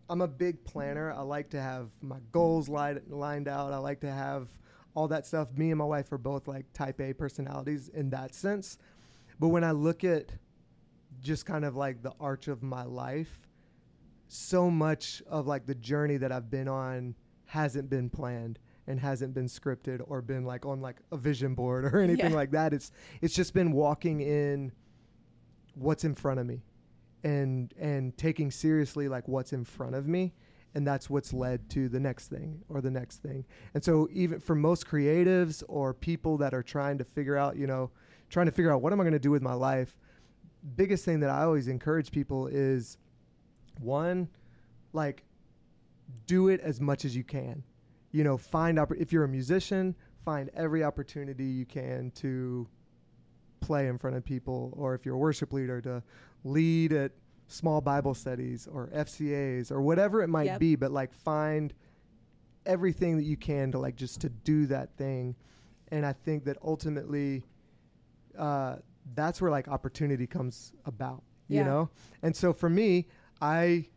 I'm 0.09 0.19
a 0.19 0.27
big 0.27 0.65
planner. 0.65 1.13
I 1.13 1.21
like 1.21 1.49
to 1.51 1.61
have 1.61 1.89
my 2.01 2.17
goals 2.33 2.67
lined 2.67 3.01
lined 3.07 3.47
out. 3.47 3.71
I 3.71 3.77
like 3.77 4.01
to 4.01 4.11
have 4.11 4.49
all 4.93 5.07
that 5.07 5.25
stuff. 5.25 5.57
Me 5.57 5.71
and 5.71 5.77
my 5.77 5.85
wife 5.85 6.11
are 6.11 6.17
both 6.17 6.49
like 6.49 6.65
type 6.73 6.99
A 6.99 7.13
personalities 7.13 7.87
in 7.87 8.09
that 8.09 8.35
sense. 8.35 8.77
But 9.39 9.47
when 9.47 9.63
I 9.63 9.71
look 9.71 10.03
at 10.03 10.33
just 11.21 11.45
kind 11.45 11.63
of 11.63 11.77
like 11.77 12.03
the 12.03 12.11
arch 12.19 12.49
of 12.49 12.61
my 12.61 12.83
life, 12.83 13.47
so 14.27 14.69
much 14.69 15.23
of 15.27 15.47
like 15.47 15.65
the 15.65 15.75
journey 15.75 16.17
that 16.17 16.31
I've 16.33 16.49
been 16.49 16.67
on 16.67 17.15
hasn't 17.45 17.89
been 17.89 18.09
planned 18.09 18.59
and 18.91 18.99
hasn't 18.99 19.33
been 19.33 19.47
scripted 19.47 20.01
or 20.07 20.21
been 20.21 20.43
like 20.45 20.65
on 20.65 20.81
like 20.81 20.97
a 21.11 21.17
vision 21.17 21.55
board 21.55 21.85
or 21.93 21.99
anything 21.99 22.31
Yeah. 22.31 22.35
like 22.35 22.51
that. 22.51 22.73
It's 22.73 22.91
it's 23.21 23.33
just 23.33 23.53
been 23.53 23.71
walking 23.71 24.21
in 24.21 24.71
what's 25.73 26.03
in 26.03 26.13
front 26.13 26.39
of 26.39 26.45
me 26.45 26.61
and 27.23 27.73
and 27.79 28.15
taking 28.17 28.51
seriously 28.51 29.07
like 29.07 29.27
what's 29.27 29.53
in 29.53 29.63
front 29.63 29.95
of 29.95 30.05
me 30.07 30.33
and 30.75 30.85
that's 30.85 31.09
what's 31.09 31.31
led 31.33 31.69
to 31.69 31.87
the 31.87 31.99
next 31.99 32.27
thing 32.29 32.61
or 32.67 32.81
the 32.81 32.89
next 32.91 33.17
thing 33.21 33.45
and 33.73 33.83
so 33.83 34.07
even 34.11 34.39
for 34.39 34.55
most 34.55 34.85
creatives 34.87 35.63
or 35.69 35.93
people 35.93 36.37
that 36.37 36.53
are 36.53 36.63
trying 36.63 36.97
to 36.97 37.03
figure 37.03 37.37
out 37.37 37.55
you 37.55 37.67
know 37.67 37.89
trying 38.29 38.47
to 38.47 38.51
figure 38.51 38.71
out 38.71 38.81
what 38.81 38.91
am 38.91 38.99
I 38.99 39.03
going 39.03 39.13
to 39.13 39.19
do 39.19 39.31
with 39.31 39.41
my 39.41 39.53
life. 39.53 39.95
Biggest 40.75 41.03
thing 41.05 41.19
that 41.21 41.29
I 41.29 41.43
always 41.43 41.67
encourage 41.67 42.11
people 42.11 42.47
is 42.47 42.97
one, 43.79 44.29
like, 44.93 45.23
do 46.27 46.47
it 46.47 46.61
as 46.61 46.79
much 46.79 47.03
as 47.03 47.13
you 47.15 47.23
can. 47.25 47.63
You 48.11 48.23
know, 48.23 48.37
find 48.37 48.77
opp- 48.79 48.95
if 48.97 49.11
you're 49.13 49.23
a 49.23 49.27
musician, 49.29 49.95
find 50.25 50.49
every 50.53 50.83
opportunity 50.83 51.45
you 51.45 51.65
can 51.65 52.11
to 52.15 52.67
play 53.61 53.87
in 53.87 53.97
front 53.97 54.15
of 54.15 54.25
people, 54.25 54.73
or 54.75 54.93
if 54.95 55.05
you're 55.05 55.15
a 55.15 55.19
worship 55.19 55.53
leader, 55.53 55.81
to 55.81 56.03
lead 56.43 56.93
at 56.93 57.11
small 57.47 57.79
Bible 57.81 58.13
studies 58.13 58.67
or 58.67 58.87
FCAs 58.93 59.71
or 59.71 59.81
whatever 59.81 60.21
it 60.21 60.27
might 60.27 60.45
Yep. 60.45 60.59
be. 60.59 60.75
But 60.75 60.91
like, 60.91 61.13
find 61.13 61.73
everything 62.65 63.17
that 63.17 63.23
you 63.23 63.37
can 63.37 63.71
to 63.71 63.79
like 63.79 63.95
just 63.95 64.21
to 64.21 64.29
do 64.29 64.65
that 64.67 64.95
thing. 64.97 65.35
And 65.89 66.05
I 66.05 66.13
think 66.13 66.45
that 66.45 66.57
ultimately, 66.63 67.43
uh, 68.37 68.77
that's 69.15 69.41
where 69.41 69.51
like 69.51 69.67
opportunity 69.67 70.27
comes 70.27 70.73
about. 70.85 71.23
You 71.47 71.57
Yeah. 71.57 71.63
know, 71.65 71.89
and 72.21 72.33
so 72.35 72.53
for 72.53 72.69
me, 72.69 73.07
I 73.41 73.87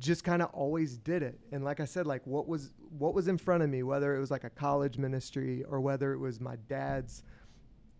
just 0.00 0.24
kind 0.24 0.42
of 0.42 0.48
always 0.52 0.96
did 0.98 1.22
it 1.22 1.38
and 1.52 1.64
like 1.64 1.78
i 1.78 1.84
said 1.84 2.04
like 2.06 2.20
what 2.26 2.48
was 2.48 2.74
what 2.98 3.14
was 3.14 3.28
in 3.28 3.38
front 3.38 3.62
of 3.62 3.70
me 3.70 3.82
whether 3.84 4.16
it 4.16 4.18
was 4.18 4.30
like 4.30 4.42
a 4.44 4.50
college 4.50 4.98
ministry 4.98 5.62
or 5.68 5.80
whether 5.80 6.12
it 6.12 6.18
was 6.18 6.40
my 6.40 6.56
dad's 6.68 7.22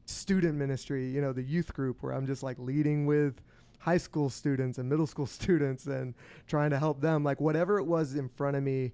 student 0.07 0.55
ministry 0.57 1.07
you 1.09 1.21
know 1.21 1.33
the 1.33 1.43
youth 1.43 1.73
group 1.73 2.03
where 2.03 2.13
i'm 2.13 2.27
just 2.27 2.43
like 2.43 2.59
leading 2.59 3.07
with 3.07 3.41
high 3.79 3.97
school 3.97 4.29
students 4.29 4.79
and 4.79 4.89
middle 4.89 5.07
school 5.07 5.27
students 5.41 5.87
and 5.87 6.15
trying 6.47 6.71
to 6.71 6.79
help 6.79 7.01
them 7.01 7.23
like 7.25 7.41
whatever 7.41 7.79
it 7.79 7.85
was 7.85 8.15
in 8.15 8.29
front 8.29 8.57
of 8.57 8.63
me 8.63 8.93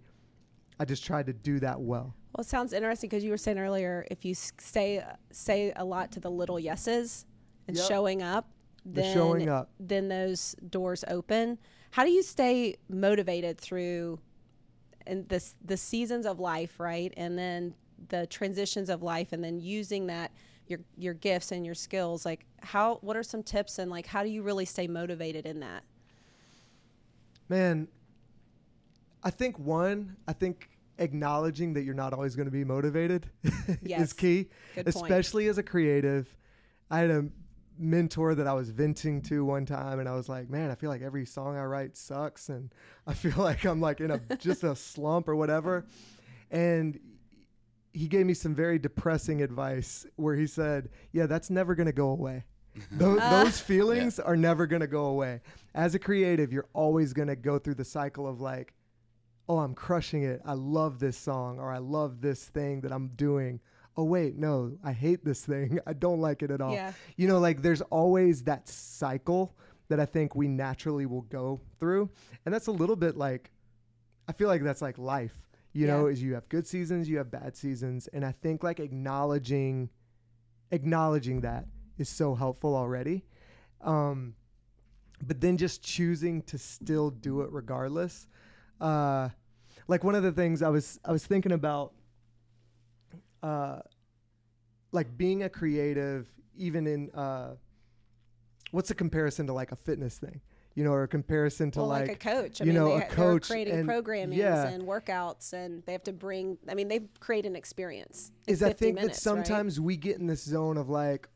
i 0.79 0.85
just 0.85 1.05
tried 1.05 1.27
to 1.27 1.33
do 1.33 1.59
that 1.59 1.81
well 1.81 2.15
Well, 2.37 2.43
it 2.43 2.47
sounds 2.49 2.73
interesting 2.73 3.09
because 3.09 3.25
you 3.25 3.31
were 3.31 3.37
saying 3.39 3.59
earlier 3.59 4.07
if 4.11 4.25
you 4.25 4.35
say 4.35 5.03
say 5.33 5.73
a 5.75 5.85
lot 5.85 6.13
to 6.13 6.21
the 6.21 6.31
little 6.31 6.61
yeses 6.61 7.25
and 7.67 7.77
Yep. 7.77 7.87
showing 7.89 8.23
up, 8.23 8.47
The 8.85 9.03
then 9.03 9.15
showing 9.15 9.49
up. 9.49 9.71
then 9.79 10.09
those 10.09 10.55
doors 10.71 11.05
open. 11.09 11.59
How 11.91 12.05
do 12.05 12.11
you 12.11 12.23
stay 12.23 12.77
motivated 12.89 13.59
through 13.59 14.21
and 15.07 15.29
this 15.29 15.55
the 15.65 15.77
seasons 15.77 16.27
of 16.27 16.39
life, 16.39 16.79
right? 16.79 17.13
And 17.17 17.37
then 17.39 17.75
the 18.09 18.27
transitions 18.27 18.89
of 18.89 19.03
life, 19.03 19.33
and 19.33 19.43
then 19.43 19.61
using 19.61 20.07
that 20.07 20.31
your 20.67 20.81
your 20.97 21.15
gifts 21.15 21.53
and 21.53 21.67
your 21.67 21.75
skills. 21.75 22.25
Like 22.25 22.47
how? 22.61 22.97
What 23.03 23.17
are 23.17 23.23
some 23.23 23.43
tips 23.43 23.79
and 23.79 23.91
like 23.91 24.07
how 24.07 24.23
do 24.23 24.29
you 24.31 24.43
really 24.43 24.65
stay 24.65 24.87
motivated 24.87 25.47
in 25.47 25.61
that? 25.61 25.83
Man, 27.49 27.89
I 29.25 29.31
think 29.31 29.59
one, 29.59 30.17
I 30.29 30.33
think 30.33 30.69
acknowledging 30.99 31.73
that 31.75 31.83
you're 31.83 31.95
not 31.95 32.13
always 32.13 32.37
going 32.37 32.47
to 32.47 32.53
be 32.53 32.63
motivated 32.63 33.27
Yes. 33.83 34.01
is 34.03 34.13
key, 34.13 34.49
Good 34.75 34.85
point. 34.87 34.87
especially 34.87 35.49
as 35.49 35.59
a 35.59 35.63
creative. 35.63 36.29
I 36.91 37.01
had 37.01 37.11
a 37.11 37.25
mentor 37.81 38.35
that 38.35 38.47
I 38.47 38.53
was 38.53 38.71
venting 38.71 39.23
to 39.23 39.45
one 39.45 39.65
time 39.67 39.99
and 39.99 40.09
I 40.09 40.15
was 40.15 40.29
like, 40.29 40.51
"Man, 40.51 40.71
I 40.71 40.75
feel 40.75 40.91
like 40.91 41.03
every 41.03 41.25
song 41.25 41.57
I 41.57 41.65
write 41.65 41.97
sucks 41.97 42.49
and 42.49 42.73
I 43.07 43.15
feel 43.15 43.35
like 43.43 43.65
I'm 43.65 43.81
like 43.81 44.01
in 44.01 44.11
a 44.11 44.19
just 44.37 44.63
a 44.65 44.77
slump 44.77 45.29
or 45.29 45.35
whatever." 45.37 45.87
And 46.51 46.99
he 47.93 48.07
gave 48.07 48.27
me 48.27 48.35
some 48.35 48.55
very 48.55 48.79
depressing 48.79 49.43
advice 49.43 50.07
where 50.17 50.37
he 50.37 50.47
said, 50.47 50.91
"Yeah, 51.13 51.27
that's 51.27 51.51
never 51.51 51.75
going 51.75 51.87
to 51.87 51.93
go 51.93 52.11
away." 52.11 52.45
Those, 52.93 53.19
Ah. 53.21 53.43
those 53.43 53.59
feelings 53.61 54.21
are 54.21 54.37
never 54.37 54.65
going 54.67 54.81
to 54.81 54.87
go 54.87 55.07
away. 55.07 55.41
As 55.75 55.97
a 55.97 55.99
creative, 55.99 56.53
you're 56.53 56.69
always 56.73 57.13
going 57.13 57.27
to 57.27 57.35
go 57.35 57.59
through 57.59 57.75
the 57.75 57.85
cycle 57.85 58.29
of 58.29 58.41
like, 58.41 58.75
oh, 59.49 59.59
I'm 59.59 59.75
crushing 59.75 60.23
it. 60.23 60.41
I 60.45 60.53
love 60.53 61.01
this 61.01 61.17
song 61.17 61.59
or 61.59 61.73
I 61.73 61.79
love 61.79 62.21
this 62.21 62.45
thing 62.45 62.83
that 62.83 62.93
I'm 62.93 63.09
doing. 63.09 63.59
Oh, 63.97 64.05
wait, 64.05 64.37
no, 64.37 64.73
I 64.85 64.93
hate 64.93 65.25
this 65.25 65.45
thing. 65.45 65.79
I 65.87 65.93
don't 65.93 66.21
like 66.21 66.43
it 66.43 66.51
at 66.51 66.61
all. 66.61 66.73
Yeah. 66.73 66.93
You 67.17 67.29
know, 67.29 67.39
like 67.39 67.63
there's 67.63 67.81
always 67.83 68.45
that 68.45 68.69
cycle 68.69 69.55
that 69.89 70.01
I 70.01 70.07
think 70.07 70.35
we 70.35 70.49
naturally 70.49 71.07
will 71.07 71.23
go 71.23 71.61
through. 71.79 72.09
And 72.45 72.55
that's 72.55 72.69
a 72.69 72.73
little 72.73 72.97
bit 72.97 73.17
like, 73.17 73.51
I 74.29 74.33
feel 74.33 74.49
like 74.49 74.63
that's 74.63 74.81
like 74.83 74.99
life. 74.99 75.37
You 75.73 75.87
know, 75.87 76.07
is 76.07 76.21
you 76.21 76.35
have 76.35 76.49
good 76.49 76.67
seasons, 76.67 77.09
you 77.09 77.19
have 77.19 77.31
bad 77.31 77.57
seasons. 77.57 78.09
And 78.09 78.25
I 78.25 78.33
think 78.33 78.65
like 78.65 78.81
acknowledging, 78.81 79.89
acknowledging 80.73 81.43
that 81.43 81.67
is 81.97 82.09
so 82.09 82.35
helpful 82.35 82.75
already. 82.75 83.25
Um, 83.81 84.35
but 85.23 85.41
then 85.41 85.57
just 85.57 85.83
choosing 85.83 86.43
to 86.43 86.59
still 86.59 87.11
do 87.11 87.43
it 87.43 87.53
regardless. 87.53 88.27
Uh, 88.81 89.29
like 89.87 90.03
one 90.03 90.15
of 90.15 90.23
the 90.23 90.33
things 90.33 90.63
I 90.63 90.69
was 90.71 90.99
I 91.05 91.13
was 91.13 91.25
thinking 91.27 91.53
about, 91.53 91.93
uh, 93.43 93.81
like 94.93 95.17
being 95.17 95.43
a 95.45 95.49
creative, 95.49 96.29
even 96.57 96.87
in 96.87 97.11
uh, 97.13 97.55
what's 98.71 98.89
the 98.89 98.95
comparison 98.95 99.47
to 99.47 99.53
like 99.53 99.73
a 99.73 99.77
fitness 99.77 100.19
thing, 100.19 100.41
you 100.75 100.85
know, 100.85 100.93
or 100.93 101.05
a 101.05 101.09
comparison 101.09 101.71
to 101.73 101.81
well, 101.81 101.89
like, 101.89 102.09
like, 102.09 102.17
a 102.25 102.31
coach. 102.31 102.61
I 102.61 102.65
you 102.65 102.73
mean, 102.73 102.81
know, 102.83 102.99
they, 102.99 103.05
a 103.05 103.09
coach 103.09 103.49
creating 103.49 103.75
and- 103.75 103.89
programming 103.89 104.39
yeah. 104.39 104.67
and 104.69 104.85
workouts, 104.85 105.53
and 105.53 105.83
they 105.87 105.93
have 105.93 106.03
to 106.05 106.13
bring. 106.13 106.59
I 106.69 106.75
mean, 106.75 106.89
they 106.89 107.01
create 107.21 107.47
an 107.47 107.57
experience. 107.57 108.33
is 108.47 108.63
I 108.63 108.69
50 108.69 108.85
think 108.85 108.95
minutes, 108.97 109.23
that 109.23 109.31
right? 109.31 109.45
sometimes 109.45 109.81
we 109.81 109.97
get 109.97 110.19
in 110.19 110.27
this 110.27 110.43
zone 110.45 110.77
of 110.77 110.89
like 110.89 111.29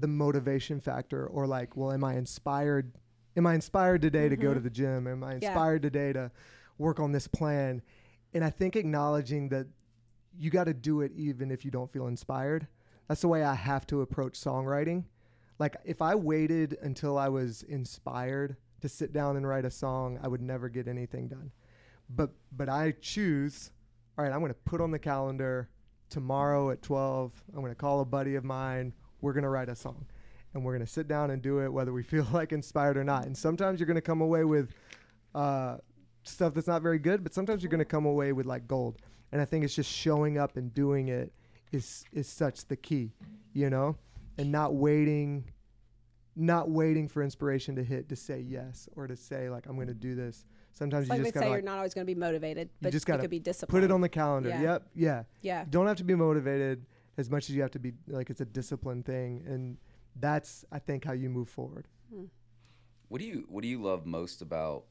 the 0.00 0.08
motivation 0.08 0.80
factor 0.80 1.26
or 1.26 1.46
like, 1.46 1.76
well, 1.76 1.92
am 1.92 2.04
I 2.04 2.14
inspired? 2.16 2.92
Am 3.36 3.46
I 3.46 3.54
inspired 3.54 4.00
today 4.02 4.28
to 4.28 4.36
go 4.36 4.50
Mhm. 4.50 4.54
to 4.54 4.60
the 4.60 4.70
gym? 4.70 5.06
Am 5.08 5.24
I 5.24 5.30
Yeah. 5.36 5.48
inspired 5.48 5.82
today 5.82 6.12
to 6.12 6.30
work 6.78 7.00
on 7.00 7.10
this 7.10 7.26
plan? 7.26 7.82
And 8.32 8.44
I 8.44 8.50
think 8.50 8.76
acknowledging 8.76 9.48
that 9.50 9.66
you 10.38 10.50
got 10.50 10.64
to 10.64 10.74
do 10.74 11.00
it 11.00 11.12
even 11.16 11.50
if 11.50 11.64
you 11.64 11.70
don't 11.70 11.92
feel 11.92 12.06
inspired. 12.06 12.66
That's 13.08 13.20
the 13.20 13.28
way 13.28 13.44
I 13.44 13.54
have 13.54 13.86
to 13.88 14.00
approach 14.00 14.34
songwriting. 14.34 15.04
Like 15.58 15.76
if 15.84 16.02
I 16.02 16.14
waited 16.14 16.76
until 16.82 17.16
I 17.18 17.28
was 17.28 17.62
inspired 17.62 18.56
to 18.80 18.88
sit 18.88 19.12
down 19.12 19.36
and 19.36 19.46
write 19.46 19.64
a 19.64 19.70
song, 19.70 20.18
I 20.22 20.28
would 20.28 20.42
never 20.42 20.68
get 20.68 20.88
anything 20.88 21.28
done. 21.28 21.52
But 22.10 22.30
but 22.52 22.68
I 22.68 22.94
choose, 23.00 23.70
all 24.18 24.24
right, 24.24 24.32
I'm 24.32 24.40
going 24.40 24.52
to 24.52 24.58
put 24.64 24.80
on 24.80 24.90
the 24.90 24.98
calendar 24.98 25.68
tomorrow 26.10 26.70
at 26.70 26.82
12. 26.82 27.32
I'm 27.54 27.60
going 27.60 27.72
to 27.72 27.76
call 27.76 28.00
a 28.00 28.04
buddy 28.04 28.34
of 28.34 28.44
mine. 28.44 28.92
We're 29.20 29.32
going 29.32 29.44
to 29.44 29.48
write 29.48 29.68
a 29.68 29.76
song. 29.76 30.06
And 30.52 30.64
we're 30.64 30.72
going 30.72 30.86
to 30.86 30.92
sit 30.92 31.08
down 31.08 31.30
and 31.30 31.42
do 31.42 31.60
it 31.60 31.72
whether 31.72 31.92
we 31.92 32.02
feel 32.14 32.26
like 32.32 32.52
inspired 32.52 32.96
or 32.96 33.04
not. 33.04 33.26
And 33.26 33.36
sometimes 33.36 33.80
you're 33.80 33.86
going 33.86 33.96
to 33.96 34.02
come 34.02 34.20
away 34.20 34.44
with 34.44 34.72
uh, 35.34 35.78
stuff 36.22 36.54
that's 36.54 36.66
not 36.66 36.82
very 36.82 36.98
good, 36.98 37.22
but 37.22 37.34
sometimes 37.34 37.62
you're 37.62 37.70
going 37.70 37.78
to 37.78 37.84
come 37.84 38.06
away 38.06 38.32
with 38.32 38.46
like 38.46 38.66
gold. 38.66 38.98
And 39.34 39.42
I 39.42 39.44
think 39.44 39.64
it's 39.64 39.74
just 39.74 39.90
showing 39.90 40.38
up 40.38 40.56
and 40.56 40.72
doing 40.72 41.08
it 41.08 41.32
is 41.72 42.04
is 42.12 42.28
such 42.28 42.66
the 42.68 42.76
key, 42.76 43.10
you 43.52 43.68
know, 43.68 43.96
and 44.38 44.52
not 44.52 44.74
waiting, 44.76 45.50
not 46.36 46.70
waiting 46.70 47.08
for 47.08 47.20
inspiration 47.20 47.74
to 47.74 47.82
hit 47.82 48.08
to 48.10 48.16
say 48.16 48.38
yes 48.38 48.88
or 48.94 49.08
to 49.08 49.16
say 49.16 49.50
like 49.50 49.66
I'm 49.66 49.74
going 49.74 49.88
to 49.88 49.92
do 49.92 50.14
this. 50.14 50.44
Sometimes 50.72 51.08
It's 51.08 51.16
you 51.16 51.18
they 51.18 51.30
just 51.30 51.34
say 51.34 51.40
gotta 51.40 51.50
you're 51.50 51.62
not 51.62 51.78
always 51.78 51.94
going 51.94 52.06
to 52.06 52.14
be 52.14 52.18
motivated, 52.18 52.68
but 52.80 52.92
just 52.92 53.06
gotta 53.06 53.22
could 53.22 53.30
be 53.30 53.40
disciplined. 53.40 53.82
put 53.82 53.84
it 53.84 53.92
on 53.92 54.00
the 54.00 54.08
calendar. 54.08 54.50
Yeah. 54.50 54.62
Yep, 54.62 54.86
yeah. 54.94 55.22
Yeah, 55.42 55.64
Don't 55.68 55.88
have 55.88 55.96
to 55.96 56.04
be 56.04 56.14
motivated 56.14 56.86
as 57.16 57.28
much 57.28 57.50
as 57.50 57.56
you 57.56 57.62
have 57.62 57.72
to 57.72 57.80
be 57.80 57.92
like 58.06 58.30
it's 58.30 58.40
a 58.40 58.44
discipline 58.44 59.02
thing, 59.02 59.42
and 59.48 59.78
that's 60.20 60.64
I 60.70 60.78
think 60.78 61.04
how 61.04 61.12
you 61.12 61.28
move 61.28 61.48
forward. 61.48 61.88
Hmm. 62.14 62.26
What 63.08 63.20
do 63.20 63.26
you 63.26 63.46
What 63.48 63.62
do 63.62 63.68
you 63.68 63.82
love 63.82 64.06
most 64.06 64.42
about? 64.42 64.84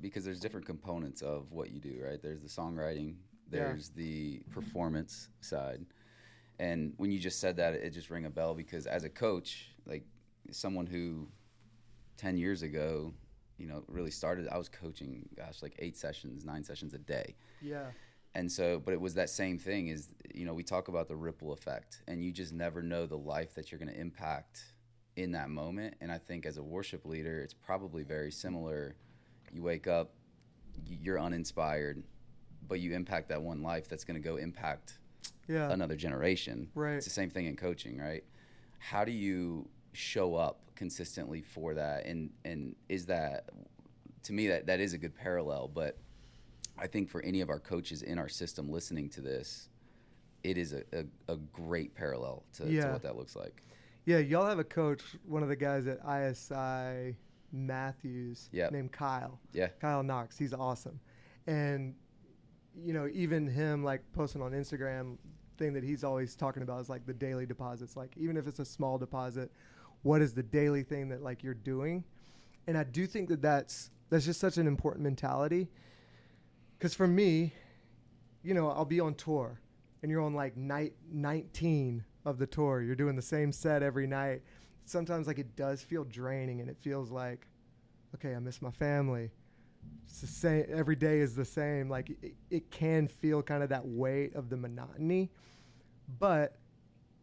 Because 0.00 0.24
there's 0.24 0.38
different 0.38 0.66
components 0.66 1.20
of 1.20 1.50
what 1.50 1.72
you 1.72 1.80
do, 1.80 2.00
right? 2.04 2.22
There's 2.22 2.42
the 2.42 2.48
songwriting, 2.48 3.14
Yeah. 3.50 3.58
there's 3.58 3.90
the 3.90 4.40
performance 4.50 5.28
side, 5.40 5.84
and 6.58 6.94
when 6.96 7.10
you 7.10 7.18
just 7.18 7.40
said 7.40 7.56
that, 7.56 7.74
it 7.74 7.90
just 7.90 8.10
rang 8.10 8.24
a 8.26 8.30
bell 8.30 8.54
because 8.54 8.86
as 8.86 9.04
a 9.04 9.10
coach, 9.10 9.70
like 9.86 10.04
someone 10.50 10.86
who 10.86 11.28
ten 12.16 12.36
years 12.36 12.62
ago, 12.62 13.12
you 13.58 13.66
know, 13.66 13.84
really 13.88 14.10
started, 14.10 14.48
I 14.48 14.58
was 14.58 14.68
coaching, 14.68 15.28
gosh, 15.36 15.62
like 15.62 15.74
eight 15.78 15.96
sessions, 15.96 16.44
nine 16.44 16.64
sessions 16.64 16.94
a 16.94 16.98
day, 16.98 17.36
Yeah, 17.60 17.86
and 18.36 18.52
so 18.52 18.78
but 18.84 18.92
it 18.92 19.00
was 19.00 19.14
that 19.14 19.30
same 19.30 19.58
thing 19.58 19.88
is 19.88 20.10
you 20.34 20.44
know 20.44 20.52
we 20.52 20.62
talk 20.62 20.88
about 20.88 21.08
the 21.08 21.16
ripple 21.16 21.52
effect 21.52 22.02
and 22.06 22.22
you 22.22 22.30
just 22.30 22.52
never 22.52 22.82
know 22.82 23.06
the 23.06 23.16
life 23.16 23.54
that 23.54 23.72
you're 23.72 23.78
going 23.78 23.92
to 23.92 23.98
impact 23.98 24.62
in 25.16 25.32
that 25.32 25.48
moment. 25.48 25.94
And 26.02 26.12
i 26.12 26.18
think 26.18 26.44
as 26.44 26.58
a 26.58 26.62
worship 26.62 27.06
leader 27.06 27.40
it's 27.40 27.54
probably 27.54 28.02
very 28.02 28.30
similar. 28.30 28.94
You 29.52 29.62
wake 29.62 29.86
up 29.86 30.12
you're 30.86 31.18
uninspired 31.18 32.02
but 32.68 32.80
you 32.80 32.92
impact 32.94 33.28
that 33.28 33.40
one 33.42 33.62
life 33.62 33.88
that's 33.88 34.04
going 34.04 34.20
to 34.20 34.26
go 34.28 34.36
impact 34.36 34.98
yeah, 35.48 35.70
another 35.70 35.96
generation 35.96 36.68
Right. 36.74 36.94
it's 36.94 37.06
the 37.06 37.10
same 37.12 37.30
thing 37.30 37.46
in 37.46 37.56
coaching 37.56 37.98
right 37.98 38.24
how 38.78 39.04
do 39.04 39.12
you 39.12 39.68
show 39.92 40.34
up 40.34 40.60
consistently 40.74 41.40
for 41.40 41.74
that 41.74 42.04
and 42.06 42.30
and 42.44 42.74
is 42.88 43.06
that 43.06 43.48
to 44.24 44.32
me 44.32 44.48
that 44.48 44.66
that 44.66 44.80
is 44.80 44.92
a 44.92 44.98
good 44.98 45.14
parallel 45.14 45.68
but 45.68 45.96
I 46.78 46.86
think 46.86 47.08
for 47.08 47.22
any 47.22 47.40
of 47.40 47.48
our 47.48 47.58
coaches 47.58 48.02
in 48.02 48.18
our 48.18 48.28
system 48.28 48.70
listening 48.70 49.08
to 49.10 49.22
this, 49.22 49.70
it 50.44 50.58
is 50.58 50.74
a, 50.74 50.82
a, 50.92 51.32
a 51.32 51.36
great 51.38 51.94
parallel 51.94 52.44
to, 52.52 52.64
to 52.66 52.70
Yeah. 52.70 52.92
what 52.92 53.00
that 53.02 53.16
looks 53.16 53.34
like. 53.34 53.62
yeah. 54.04 54.18
Y'all 54.18 54.44
have 54.46 54.58
a 54.58 54.64
coach, 54.64 55.00
one 55.26 55.42
of 55.42 55.48
the 55.48 55.56
guys 55.56 55.86
at 55.86 56.00
ISI 56.06 57.16
Matthews, 57.50 58.50
Yep. 58.52 58.72
named 58.72 58.92
Kyle. 58.92 59.40
Yeah. 59.54 59.68
Kyle 59.80 60.02
Knox. 60.02 60.36
He's 60.36 60.52
awesome, 60.52 61.00
and 61.46 61.94
you 62.84 62.92
know 62.92 63.08
even 63.12 63.46
him 63.46 63.84
like 63.84 64.02
posting 64.12 64.42
on 64.42 64.52
Instagram 64.52 65.16
thing 65.56 65.72
that 65.72 65.84
he's 65.84 66.04
always 66.04 66.36
talking 66.36 66.62
about 66.62 66.80
is 66.80 66.88
like 66.88 67.06
the 67.06 67.14
daily 67.14 67.46
deposits. 67.46 67.96
Like 67.96 68.12
even 68.16 68.36
if 68.36 68.46
it's 68.46 68.58
a 68.58 68.64
small 68.64 68.98
deposit, 68.98 69.50
what 70.02 70.22
is 70.22 70.34
the 70.34 70.42
daily 70.42 70.82
thing 70.82 71.08
that 71.08 71.22
like 71.22 71.42
you're 71.42 71.54
doing? 71.54 72.04
And 72.66 72.76
I 72.76 72.84
do 72.84 73.06
think 73.06 73.28
that 73.28 73.42
that's 73.42 73.90
that's 74.10 74.24
just 74.24 74.40
such 74.40 74.56
an 74.58 74.66
important 74.66 75.02
mentality. 75.02 75.68
Because 76.78 76.94
for 76.94 77.06
me, 77.06 77.54
you 78.42 78.54
know, 78.54 78.68
I'll 78.70 78.84
be 78.84 79.00
on 79.00 79.14
tour, 79.14 79.60
and 80.02 80.10
you're 80.10 80.20
on 80.20 80.34
like 80.34 80.56
night 80.56 80.94
19 81.10 82.04
of 82.24 82.38
the 82.38 82.46
tour. 82.46 82.82
You're 82.82 82.94
doing 82.94 83.16
the 83.16 83.22
same 83.22 83.50
set 83.50 83.82
every 83.82 84.06
night. 84.06 84.42
Sometimes 84.84 85.26
like 85.26 85.38
it 85.38 85.56
does 85.56 85.82
feel 85.82 86.04
draining, 86.04 86.60
and 86.60 86.68
it 86.68 86.76
feels 86.80 87.10
like, 87.10 87.46
okay, 88.14 88.34
I 88.34 88.38
miss 88.38 88.60
my 88.62 88.70
family. 88.70 89.30
It's 90.06 90.20
the 90.20 90.26
same. 90.26 90.64
Every 90.70 90.96
day 90.96 91.20
is 91.20 91.34
the 91.34 91.44
same. 91.44 91.88
Like 91.88 92.10
it, 92.22 92.34
it 92.50 92.70
can 92.70 93.08
feel 93.08 93.42
kind 93.42 93.62
of 93.62 93.68
that 93.70 93.86
weight 93.86 94.34
of 94.34 94.48
the 94.48 94.56
monotony. 94.56 95.30
But 96.18 96.56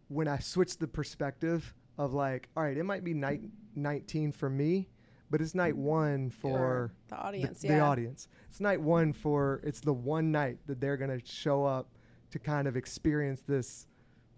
when 0.09 0.27
I 0.27 0.39
switch 0.39 0.77
the 0.77 0.87
perspective 0.87 1.73
of 1.97 2.13
like, 2.13 2.49
all 2.55 2.63
right, 2.63 2.77
it 2.77 2.83
might 2.83 3.03
be 3.03 3.13
night 3.13 3.41
19 3.75 4.31
for 4.31 4.49
me, 4.49 4.89
but 5.29 5.41
it's 5.41 5.55
night 5.55 5.75
one 5.75 6.29
for 6.29 6.93
the 7.07 7.17
audience. 7.17 7.61
the, 7.61 7.67
yeah. 7.67 7.77
the 7.77 7.81
audience. 7.81 8.27
It's 8.49 8.59
night 8.59 8.81
one 8.81 9.13
for 9.13 9.61
it's 9.63 9.79
the 9.79 9.93
one 9.93 10.31
night 10.31 10.59
that 10.67 10.79
they're 10.79 10.97
gonna 10.97 11.23
show 11.25 11.65
up 11.65 11.87
to 12.31 12.39
kind 12.39 12.67
of 12.67 12.75
experience 12.75 13.41
this 13.47 13.87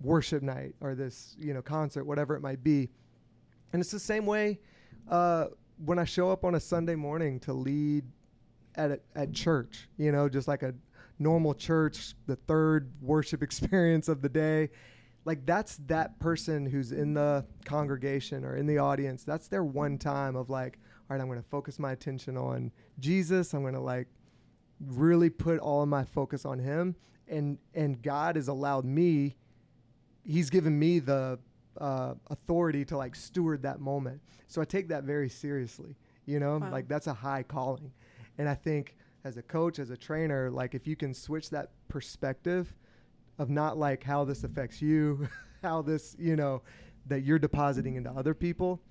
worship 0.01 0.43
night 0.43 0.75
or 0.81 0.95
this 0.95 1.35
you 1.38 1.53
know 1.53 1.61
concert, 1.61 2.05
whatever 2.05 2.35
it 2.35 2.41
might 2.41 2.63
be. 2.63 2.89
And 3.73 3.81
it's 3.81 3.91
the 3.91 3.99
same 3.99 4.25
way 4.25 4.59
uh, 5.09 5.47
when 5.83 5.99
I 5.99 6.05
show 6.05 6.29
up 6.29 6.45
on 6.45 6.55
a 6.55 6.59
Sunday 6.59 6.95
morning 6.95 7.39
to 7.41 7.53
lead 7.53 8.05
at 8.75 8.91
a, 8.91 8.99
at 9.15 9.33
church. 9.33 9.88
You 9.97 10.11
know, 10.11 10.29
just 10.29 10.47
like 10.47 10.63
a 10.63 10.73
normal 11.19 11.53
church, 11.53 12.13
the 12.27 12.35
third 12.35 12.91
worship 13.01 13.41
experience 13.49 14.07
of 14.07 14.21
the 14.21 14.29
day. 14.29 14.69
Like 15.25 15.45
that's 15.45 15.77
that 15.88 16.19
person 16.19 16.65
who's 16.67 16.91
in 16.91 17.13
the 17.15 17.45
congregation 17.65 18.45
or 18.45 18.55
in 18.57 18.67
the 18.67 18.77
audience. 18.77 19.23
That's 19.23 19.47
their 19.47 19.63
one 19.63 19.97
time 19.97 20.35
of 20.35 20.49
like, 20.49 20.77
all 21.09 21.15
right, 21.15 21.21
I'm 21.21 21.27
going 21.27 21.41
to 21.41 21.49
focus 21.49 21.79
my 21.79 21.93
attention 21.93 22.38
on 22.38 22.71
Jesus. 22.99 23.53
I'm 23.53 23.61
going 23.61 23.73
to 23.73 23.79
like 23.79 24.07
really 24.79 25.29
put 25.29 25.59
all 25.59 25.81
of 25.81 25.89
my 25.89 26.03
focus 26.03 26.45
on 26.45 26.59
him 26.59 26.95
and 27.27 27.57
and 27.73 28.01
God 28.01 28.35
has 28.35 28.49
allowed 28.49 28.83
me 28.85 29.35
he's 30.25 30.49
given 30.49 30.77
me 30.77 30.99
the 30.99 31.39
uh, 31.79 32.13
authority 32.29 32.83
to 32.85 32.97
like 32.97 33.15
steward 33.15 33.61
that 33.63 33.79
moment. 33.79 34.21
So 34.47 34.61
I 34.61 34.65
take 34.65 34.88
that 34.89 35.03
very 35.03 35.29
seriously. 35.29 35.95
You 36.25 36.39
know, 36.39 36.57
Wow. 36.57 36.71
like 36.71 36.88
that's 36.88 37.07
a 37.07 37.13
high 37.13 37.43
calling. 37.43 37.91
And 38.37 38.49
I 38.49 38.55
think 38.55 38.95
as 39.23 39.37
a 39.37 39.41
coach, 39.41 39.79
as 39.79 39.89
a 39.89 39.97
trainer, 39.97 40.51
like 40.51 40.75
if 40.75 40.87
you 40.87 40.95
can 40.95 41.13
switch 41.13 41.49
that 41.49 41.71
perspective 41.87 42.73
of 43.37 43.49
not 43.49 43.77
like 43.77 44.03
how 44.03 44.23
this 44.23 44.43
affects 44.43 44.81
you, 44.81 45.27
how 45.61 45.81
this, 45.81 46.15
you 46.19 46.35
know, 46.35 46.61
that 47.07 47.21
you're 47.21 47.39
depositing 47.39 47.95
into 47.95 48.09
other 48.11 48.33
people 48.33 48.81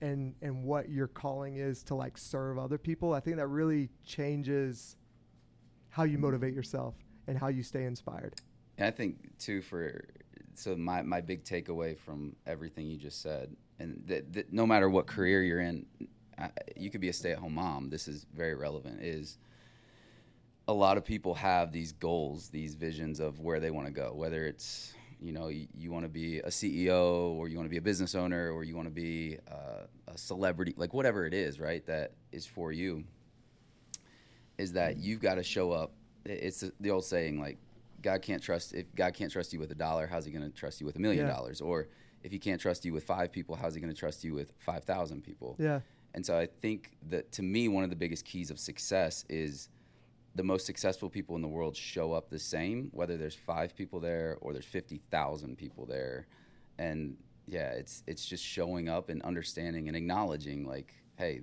and 0.00 0.34
and 0.42 0.64
what 0.64 0.90
your 0.90 1.06
calling 1.08 1.56
is 1.56 1.82
to 1.84 1.94
like 1.94 2.18
serve 2.18 2.58
other 2.58 2.78
people, 2.78 3.14
I 3.14 3.20
think 3.20 3.36
that 3.36 3.46
really 3.46 3.88
changes 4.04 4.96
how 5.88 6.02
you 6.02 6.18
motivate 6.18 6.54
yourself 6.54 6.94
and 7.26 7.38
how 7.38 7.48
you 7.48 7.62
stay 7.62 7.84
inspired. 7.84 8.34
And 8.78 8.86
I 8.86 8.90
think 8.90 9.38
too 9.38 9.62
for 9.62 10.04
so 10.54 10.76
my 10.76 11.02
my 11.02 11.20
big 11.20 11.44
takeaway 11.44 11.98
from 11.98 12.36
everything 12.46 12.86
you 12.86 12.98
just 12.98 13.22
said, 13.22 13.56
and 13.78 14.02
that, 14.06 14.32
that 14.32 14.52
no 14.52 14.66
matter 14.66 14.88
what 14.88 15.06
career 15.06 15.42
you're 15.42 15.60
in, 15.60 15.86
you 16.76 16.90
could 16.90 17.00
be 17.00 17.08
a 17.08 17.12
stay-at-home 17.12 17.54
mom. 17.54 17.90
This 17.90 18.08
is 18.08 18.26
very 18.34 18.54
relevant. 18.54 19.00
Is 19.02 19.38
a 20.66 20.72
lot 20.72 20.96
of 20.96 21.04
people 21.04 21.34
have 21.34 21.72
these 21.72 21.92
goals, 21.92 22.48
these 22.48 22.74
visions 22.74 23.20
of 23.20 23.40
where 23.40 23.60
they 23.60 23.70
want 23.70 23.86
to 23.86 23.92
go. 23.92 24.12
Whether 24.14 24.46
it's 24.46 24.94
you 25.20 25.32
know 25.32 25.48
you, 25.48 25.68
you 25.76 25.90
want 25.90 26.04
to 26.04 26.08
be 26.08 26.38
a 26.40 26.48
CEO 26.48 27.32
or 27.34 27.48
you 27.48 27.56
want 27.56 27.66
to 27.66 27.70
be 27.70 27.76
a 27.76 27.82
business 27.82 28.14
owner 28.14 28.50
or 28.50 28.64
you 28.64 28.74
want 28.76 28.88
to 28.88 28.94
be 28.94 29.38
uh, 29.50 29.86
a 30.08 30.18
celebrity, 30.18 30.74
like 30.76 30.92
whatever 30.94 31.26
it 31.26 31.34
is, 31.34 31.60
right? 31.60 31.84
That 31.86 32.12
is 32.32 32.46
for 32.46 32.72
you. 32.72 33.04
Is 34.58 34.72
that 34.72 34.98
you've 34.98 35.20
got 35.20 35.34
to 35.36 35.42
show 35.42 35.72
up? 35.72 35.92
It's 36.24 36.64
the- 36.80 36.90
old 36.90 37.04
saying, 37.04 37.40
like 37.40 37.58
God 38.02 38.22
can't 38.22 38.42
trust 38.42 38.74
if 38.74 38.86
God 38.94 39.14
can't 39.14 39.30
trust 39.32 39.52
you 39.52 39.58
with 39.58 39.70
a 39.70 39.74
dollar, 39.74 40.06
how's 40.06 40.24
he 40.24 40.30
going 40.32 40.44
to 40.50 40.56
trust 40.56 40.80
you 40.80 40.86
with 40.86 40.96
a 40.96 41.00
million 41.00 41.26
Yeah. 41.26 41.32
dollars? 41.32 41.60
Or 41.60 41.88
if 42.22 42.32
he 42.32 42.38
can't 42.38 42.60
trust 42.60 42.84
you 42.84 42.92
with 42.92 43.04
five 43.04 43.30
people, 43.32 43.54
how's 43.56 43.74
he 43.74 43.80
going 43.80 43.92
to 43.92 43.98
trust 43.98 44.24
you 44.24 44.32
with 44.34 44.52
five 44.58 44.84
thousand 44.84 45.22
people? 45.22 45.56
Yeah. 45.58 45.80
And 46.14 46.24
so 46.24 46.38
I 46.38 46.46
think 46.46 46.92
that 47.10 47.32
to 47.32 47.42
me, 47.42 47.68
one 47.68 47.84
of 47.84 47.90
the 47.90 47.96
biggest 47.96 48.24
keys 48.24 48.50
of 48.50 48.58
success 48.58 49.24
is 49.28 49.68
the 50.36 50.44
most 50.44 50.66
successful 50.66 51.10
people 51.10 51.36
in 51.36 51.42
the 51.42 51.48
world 51.48 51.76
show 51.76 52.12
up 52.12 52.30
the 52.30 52.38
same, 52.38 52.88
whether 52.92 53.16
there's 53.16 53.34
five 53.34 53.74
people 53.76 54.00
there 54.00 54.38
or 54.40 54.52
there's 54.52 54.64
fifty 54.64 55.00
thousand 55.10 55.56
people 55.58 55.86
there. 55.86 56.26
And 56.78 57.16
yeah, 57.46 57.70
it's 57.70 58.02
it's 58.06 58.24
just 58.26 58.44
showing 58.44 58.88
up 58.88 59.08
and 59.08 59.22
understanding 59.22 59.88
and 59.88 59.96
acknowledging 59.96 60.66
like, 60.66 60.94
hey, 61.16 61.42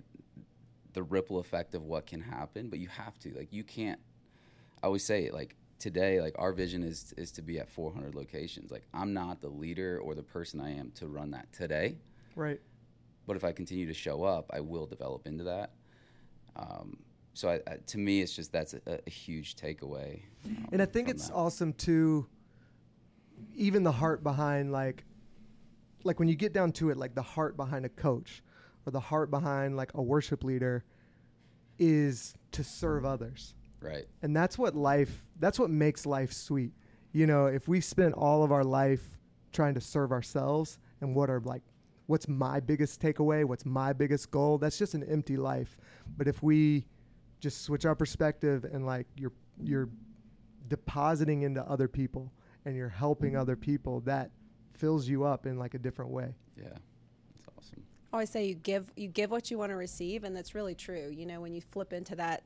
the 0.94 1.04
ripple 1.04 1.40
effect 1.40 1.76
of 1.76 1.84
what 1.84 2.06
can 2.06 2.22
happen, 2.22 2.70
but 2.70 2.80
you 2.80 2.88
have 2.88 3.18
to. 3.20 3.34
Like 3.34 3.52
you 3.52 3.64
can't 3.64 4.00
I 4.84 4.88
always 4.88 5.04
say 5.04 5.26
it 5.26 5.34
like 5.34 5.56
today, 5.80 6.22
like 6.22 6.36
our 6.40 6.54
vision 6.54 6.84
is 6.84 7.14
is 7.18 7.32
to 7.34 7.42
be 7.42 7.60
at 7.60 7.70
400 7.70 8.16
locations. 8.16 8.72
Like 8.72 8.84
I'm 8.94 9.14
not 9.14 9.42
the 9.42 9.50
leader 9.50 10.00
or 10.00 10.16
the 10.16 10.24
person 10.24 10.60
I 10.60 10.72
am 10.72 10.92
to 10.96 11.08
run 11.08 11.32
that 11.32 11.52
today, 11.54 11.98
Right. 12.36 12.60
But 13.32 13.38
if 13.38 13.46
I 13.46 13.54
continue 13.54 13.86
to 13.86 13.94
show 13.94 14.26
up, 14.26 14.52
I 14.52 14.60
will 14.60 14.86
develop 14.86 15.26
into 15.26 15.46
that. 15.46 15.72
Um, 16.58 16.98
so 17.34 17.48
I, 17.48 17.62
I, 17.66 17.78
to 17.88 17.98
me, 17.98 18.20
it's 18.20 18.36
just 18.36 18.52
that's 18.52 18.74
a, 18.74 19.00
a 19.08 19.10
huge 19.10 19.56
takeaway. 19.56 20.24
um, 20.44 20.68
and 20.74 20.82
I 20.82 20.86
think 20.86 21.08
it's 21.08 21.30
that. 21.30 21.34
awesome 21.34 21.72
too. 21.72 22.28
Even 23.56 23.84
the 23.84 23.92
heart 23.94 24.22
behind 24.22 24.74
like, 24.74 25.06
like 26.04 26.20
when 26.20 26.28
you 26.28 26.36
get 26.36 26.52
down 26.52 26.74
to 26.74 26.90
it, 26.90 26.98
like 26.98 27.16
the 27.16 27.22
heart 27.22 27.56
behind 27.56 27.86
a 27.86 27.90
coach, 27.90 28.44
or 28.86 28.92
the 28.92 29.00
heart 29.00 29.32
behind 29.32 29.78
like 29.78 29.92
a 29.94 30.02
worship 30.02 30.44
leader, 30.44 30.84
is 31.80 32.34
to 32.52 32.66
serve 32.66 33.06
others, 33.06 33.56
right. 33.80 34.08
and 34.24 34.36
that's 34.36 34.58
what 34.58 34.76
life. 34.76 35.24
That's 35.40 35.58
what 35.58 35.70
makes 35.70 36.06
life 36.06 36.34
sweet. 36.34 36.74
You 37.14 37.28
know, 37.28 37.46
if 37.46 37.66
we 37.70 37.80
spend 37.80 38.14
all 38.14 38.44
of 38.44 38.52
our 38.52 38.66
life 38.66 39.10
trying 39.54 39.76
to 39.76 39.82
serve 39.82 40.12
ourselves, 40.12 40.80
and 41.00 41.16
what 41.16 41.30
are 41.30 41.40
like, 41.40 41.62
what's 42.12 42.28
my 42.28 42.60
biggest 42.60 43.02
takeaway? 43.02 43.46
What's 43.46 43.66
my 43.66 43.94
biggest 43.94 44.30
goal? 44.32 44.58
That's 44.58 44.78
just 44.78 44.94
an 44.94 45.04
empty 45.04 45.38
life. 45.38 45.78
But 46.18 46.28
if 46.28 46.44
we 46.44 46.86
just 47.40 47.64
switch 47.64 47.86
our 47.86 47.96
perspective 47.96 48.66
and 48.66 48.86
like 48.86 49.08
you're 49.16 49.32
you're 49.64 49.90
depositing 50.68 51.42
into 51.44 51.64
other 51.64 51.88
people 51.88 52.32
and 52.66 52.76
you're 52.76 52.90
helping 52.90 53.36
other 53.36 53.56
people 53.56 54.02
that 54.02 54.30
fills 54.74 55.08
you 55.08 55.24
up 55.24 55.46
in 55.46 55.58
like 55.58 55.74
a 55.74 55.80
different 55.80 56.12
way 56.12 56.36
Yeah, 56.58 56.66
that's 56.66 57.46
awesome. 57.58 57.84
I 58.12 58.18
always 58.18 58.30
say 58.30 58.46
you 58.46 58.56
give 58.56 58.92
you 58.96 59.08
give 59.08 59.32
what 59.32 59.50
you 59.50 59.58
want 59.58 59.70
to 59.72 59.76
receive, 59.76 60.24
and 60.26 60.36
that's 60.36 60.54
really 60.54 60.76
true. 60.76 61.10
You 61.16 61.26
know, 61.26 61.40
when 61.40 61.54
you 61.54 61.62
flip 61.62 61.94
into 61.94 62.16
that 62.18 62.44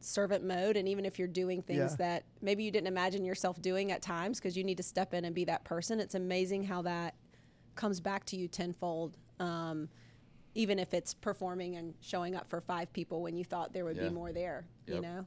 servant 0.00 0.42
mode, 0.42 0.76
and 0.76 0.88
even 0.88 1.04
if 1.04 1.18
you're 1.18 1.28
doing 1.28 1.60
things 1.62 1.92
Yeah. 1.92 1.96
that 1.98 2.24
maybe 2.40 2.64
you 2.64 2.70
didn't 2.70 2.88
imagine 2.88 3.24
yourself 3.24 3.60
doing 3.60 3.92
at 3.92 4.00
times, 4.02 4.38
because 4.38 4.56
you 4.56 4.64
need 4.64 4.78
to 4.78 4.82
step 4.82 5.12
in 5.14 5.24
and 5.26 5.34
be 5.34 5.44
that 5.44 5.64
person. 5.64 6.00
It's 6.00 6.14
amazing 6.14 6.64
how 6.64 6.82
that 6.82 7.14
comes 7.74 8.00
back 8.00 8.24
to 8.26 8.36
you 8.36 8.48
tenfold. 8.48 9.16
Um, 9.40 9.88
even 10.54 10.78
if 10.78 10.92
it's 10.92 11.14
performing 11.14 11.76
and 11.76 11.94
showing 12.00 12.34
up 12.36 12.48
for 12.50 12.60
five 12.60 12.92
people 12.92 13.22
when 13.22 13.34
you 13.36 13.44
thought 13.44 13.72
there 13.72 13.84
would 13.86 13.96
Yeah. 13.96 14.08
be 14.08 14.14
more 14.14 14.32
there, 14.32 14.66
you 14.86 15.00
know, 15.00 15.26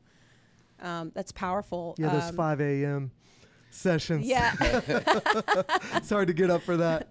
um, 0.79 1.11
that's 1.15 1.31
powerful. 1.31 1.95
yeah 1.97 2.09
those 2.09 2.29
Um, 2.29 2.35
5 2.35 2.61
a.m 2.61 3.11
sessions 3.71 4.25
Yeah, 4.25 4.53
it's 4.61 6.09
hard 6.09 6.27
to 6.27 6.33
get 6.33 6.49
up 6.49 6.61
for 6.61 6.77
that 6.77 7.09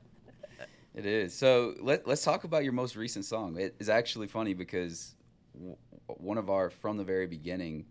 It 0.94 1.07
is. 1.07 1.35
So 1.35 1.75
let, 1.81 2.07
let's 2.07 2.23
talk 2.23 2.44
about 2.44 2.62
your 2.62 2.73
most 2.73 2.94
recent 2.94 3.25
song. 3.25 3.59
It 3.59 3.75
is 3.81 3.88
actually 3.88 4.29
funny 4.29 4.55
because 4.55 5.16
w- 5.55 5.77
one 6.07 6.38
of 6.38 6.49
our, 6.51 6.70
from 6.70 6.97
the 6.97 7.03
very 7.05 7.27
beginning, 7.27 7.85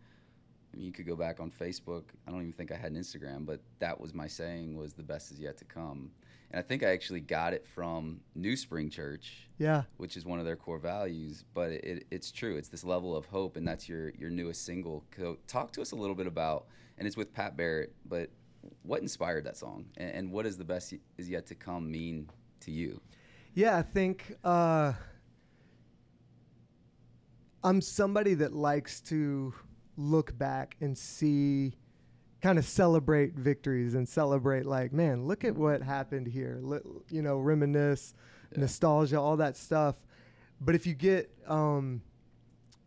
I 0.73 0.77
mean, 0.77 0.85
you 0.85 0.93
could 0.93 1.05
go 1.05 1.17
back 1.17 1.41
on 1.41 1.51
Facebook. 1.51 2.03
I 2.25 2.31
don't 2.31 2.39
even 2.41 2.53
think 2.53 2.71
I 2.71 2.75
had 2.77 2.93
an 2.93 2.97
Instagram, 2.97 3.45
but 3.45 3.59
that 3.79 3.99
was 3.99 4.13
my 4.13 4.27
saying 4.27 4.77
was 4.77 4.93
the 4.93 5.03
best 5.03 5.31
is 5.33 5.39
yet 5.39 5.57
to 5.57 5.65
come. 5.65 6.11
And 6.53 6.59
I 6.59 6.61
think 6.61 6.83
I 6.83 6.91
actually 6.91 7.19
got 7.19 7.53
it 7.53 7.65
from 7.65 8.21
New 8.35 8.55
Spring 8.55 8.91
Church, 8.91 9.49
yeah 9.57 9.83
which 9.97 10.15
is 10.15 10.23
one 10.23 10.37
of 10.37 10.45
their 10.45 10.55
core 10.55 10.77
values. 10.77 11.43
But 11.55 11.71
it, 11.71 12.05
it's 12.11 12.31
true. 12.31 12.57
It's 12.57 12.69
this 12.69 12.83
level 12.83 13.17
of 13.17 13.25
hope, 13.25 13.57
and 13.57 13.67
that's 13.67 13.89
your, 13.89 14.11
your 14.11 14.29
newest 14.29 14.63
single. 14.63 15.03
So 15.17 15.39
talk 15.47 15.73
to 15.73 15.81
us 15.81 15.93
a 15.93 15.95
little 15.95 16.15
bit 16.15 16.27
about, 16.27 16.67
and 16.99 17.07
it's 17.07 17.17
with 17.17 17.33
Pat 17.33 17.57
Barrett, 17.57 17.95
but 18.05 18.29
what 18.83 19.01
inspired 19.01 19.45
that 19.45 19.57
song? 19.57 19.85
And, 19.97 20.11
and 20.11 20.31
what 20.31 20.43
does 20.43 20.55
the 20.55 20.63
best 20.63 20.93
is 21.17 21.27
yet 21.27 21.47
to 21.47 21.55
come 21.55 21.91
mean 21.91 22.29
to 22.61 22.71
you? 22.71 23.01
Yeah, 23.55 23.75
I 23.75 23.81
think 23.81 24.35
uh, 24.43 24.93
I'm 27.63 27.81
somebody 27.81 28.35
that 28.35 28.53
likes 28.53 29.01
to 29.01 29.55
look 29.97 30.37
back 30.37 30.75
and 30.81 30.95
see, 30.95 31.77
kind 32.43 32.59
of 32.59 32.65
celebrate 32.65 33.33
victories 33.33 33.95
and 33.95 34.07
celebrate, 34.07 34.65
like, 34.65 34.91
man, 34.91 35.25
look 35.25 35.45
at 35.45 35.55
what 35.55 35.81
happened 35.81 36.27
here. 36.27 36.59
Li- 36.61 36.79
you 37.09 37.21
know, 37.21 37.39
reminisce, 37.39 38.13
Yeah. 38.51 38.59
nostalgia, 38.59 39.19
all 39.19 39.37
that 39.37 39.55
stuff. 39.55 39.95
But 40.59 40.75
if 40.75 40.85
you 40.85 40.93
get, 40.93 41.31
um, 41.47 42.01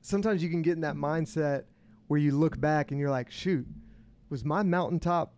sometimes 0.03 0.43
you 0.43 0.51
can 0.51 0.61
get 0.63 0.73
in 0.75 0.83
that 0.83 0.95
mindset 0.95 1.65
where 2.07 2.21
you 2.21 2.33
look 2.33 2.61
back 2.61 2.91
and 2.91 3.01
you're 3.01 3.11
like, 3.11 3.31
shoot, 3.31 3.67
was 4.29 4.45
my 4.45 4.63
mountaintop 4.63 5.33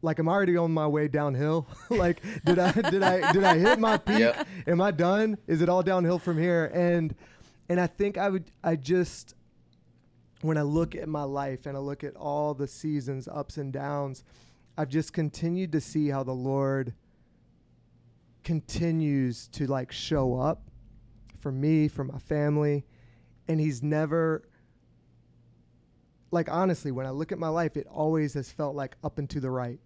like 0.00 0.20
I'm 0.20 0.28
already 0.28 0.56
on 0.56 0.72
my 0.72 0.86
way 0.86 1.08
downhill. 1.08 1.66
like 1.90 2.22
did 2.44 2.58
I 2.60 2.70
did 2.72 3.02
I 3.02 3.32
did 3.32 3.42
I 3.42 3.58
hit 3.58 3.80
my 3.80 3.96
peak? 3.98 4.20
Yep. 4.20 4.46
Am 4.68 4.80
I 4.80 4.92
done? 4.92 5.36
Is 5.48 5.60
it 5.60 5.68
all 5.68 5.82
downhill 5.82 6.20
from 6.20 6.38
here? 6.38 6.70
And 6.72 7.14
and 7.68 7.80
I 7.80 7.88
think 7.88 8.16
I 8.16 8.28
would 8.28 8.48
I 8.62 8.76
just 8.76 9.34
when 10.42 10.56
I 10.56 10.62
look 10.62 10.94
at 10.94 11.08
my 11.08 11.24
life 11.24 11.66
and 11.66 11.76
I 11.76 11.80
look 11.80 12.04
at 12.04 12.14
all 12.16 12.54
the 12.54 12.68
seasons 12.68 13.26
ups 13.28 13.56
and 13.56 13.72
downs, 13.72 14.24
I've 14.76 14.88
just 14.88 15.12
continued 15.12 15.72
to 15.72 15.80
see 15.80 16.08
how 16.08 16.22
the 16.22 16.34
Lord 16.34 16.94
continues 18.44 19.48
to 19.48 19.66
like 19.66 19.92
show 19.92 20.38
up 20.40 20.62
for 21.38 21.52
me, 21.52 21.88
for 21.88 22.04
my 22.04 22.18
family, 22.18 22.84
and 23.46 23.60
he's 23.60 23.82
never 23.82 24.42
like 26.30 26.50
honestly, 26.50 26.90
when 26.92 27.06
I 27.06 27.10
look 27.10 27.32
at 27.32 27.38
my 27.38 27.48
life, 27.48 27.76
it 27.76 27.86
always 27.86 28.34
has 28.34 28.50
felt 28.52 28.76
like 28.76 28.96
up 29.02 29.18
and 29.18 29.28
to 29.30 29.40
the 29.40 29.50
right. 29.50 29.80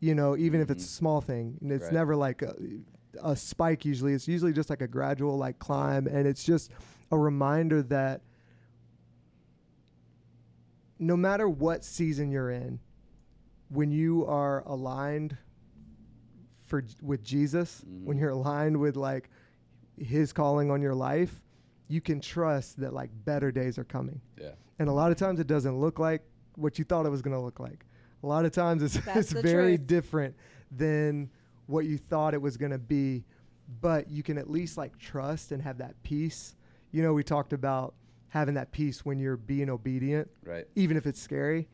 You 0.00 0.14
know, 0.14 0.36
even 0.36 0.60
if 0.60 0.70
it's 0.70 0.84
a 0.84 0.86
Mhm. 0.86 0.90
small 0.90 1.20
thing, 1.20 1.58
and 1.60 1.72
it's 1.72 1.84
Right. 1.84 1.92
never 1.92 2.16
like 2.16 2.42
a, 2.42 2.54
a 3.22 3.36
spike. 3.36 3.84
Usually, 3.84 4.12
it's 4.12 4.28
usually 4.28 4.52
just 4.52 4.70
like 4.70 4.82
a 4.82 4.88
gradual 4.88 5.36
like 5.38 5.58
climb, 5.58 6.06
and 6.06 6.26
it's 6.26 6.44
just 6.44 6.70
a 7.10 7.18
reminder 7.18 7.82
that 7.84 8.22
no 10.98 11.16
matter 11.16 11.48
what 11.48 11.84
season 11.84 12.30
you're 12.30 12.50
in, 12.50 12.80
when 13.68 13.90
you 13.90 14.26
are 14.26 14.62
aligned 14.66 15.36
for 16.66 16.84
with 17.02 17.22
Jesus, 17.22 17.84
when 18.04 18.16
Mhm. 18.16 18.20
you're 18.20 18.30
aligned 18.30 18.76
with 18.78 18.96
like 18.96 19.30
His 19.96 20.32
calling 20.32 20.70
on 20.70 20.80
your 20.82 20.94
life, 20.94 21.42
you 21.88 22.00
can 22.00 22.20
trust 22.20 22.78
that 22.80 22.92
like 22.92 23.10
better 23.24 23.50
days 23.50 23.78
are 23.78 23.84
coming. 23.84 24.20
Yeah. 24.40 24.52
And 24.78 24.88
a 24.88 24.92
lot 24.92 25.10
of 25.10 25.16
times 25.18 25.40
it 25.40 25.46
doesn't 25.46 25.78
look 25.78 25.98
like 25.98 26.22
what 26.56 26.78
you 26.78 26.84
thought 26.84 27.06
it 27.06 27.10
was 27.10 27.22
going 27.22 27.34
to 27.34 27.40
look 27.40 27.58
like. 27.58 27.84
A 28.22 28.26
lot 28.26 28.44
of 28.44 28.52
times 28.52 28.82
it's, 28.82 28.96
it's 29.16 29.32
very 29.32 29.76
truth. 29.76 29.86
different 29.86 30.34
than 30.70 31.30
what 31.66 31.84
you 31.86 31.98
thought 31.98 32.34
it 32.34 32.42
was 32.42 32.56
going 32.56 32.72
to 32.72 32.78
be. 32.78 33.24
But 33.80 34.08
you 34.10 34.22
can 34.22 34.38
at 34.38 34.48
least 34.50 34.76
like 34.78 34.96
trust 34.98 35.52
and 35.52 35.62
have 35.62 35.78
that 35.78 36.00
peace. 36.02 36.54
You 36.90 37.02
know, 37.02 37.12
we 37.12 37.22
talked 37.22 37.52
about 37.52 37.94
having 38.28 38.54
that 38.54 38.72
peace 38.72 39.04
when 39.04 39.18
you're 39.18 39.36
being 39.36 39.70
obedient, 39.70 40.30
Right. 40.44 40.66
even 40.76 40.96
if 40.96 41.06
it's 41.06 41.20
scary. 41.20 41.68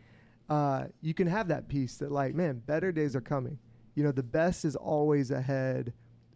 Uh, 0.48 0.84
you 1.00 1.14
can 1.14 1.26
have 1.26 1.48
that 1.48 1.68
peace 1.68 1.96
that, 1.96 2.12
like, 2.12 2.34
man, 2.34 2.58
better 2.66 2.92
days 2.92 3.16
are 3.16 3.20
coming. 3.20 3.58
You 3.94 4.04
know, 4.04 4.12
the 4.12 4.22
best 4.22 4.64
is 4.64 4.76
always 4.76 5.30
ahead 5.30 5.92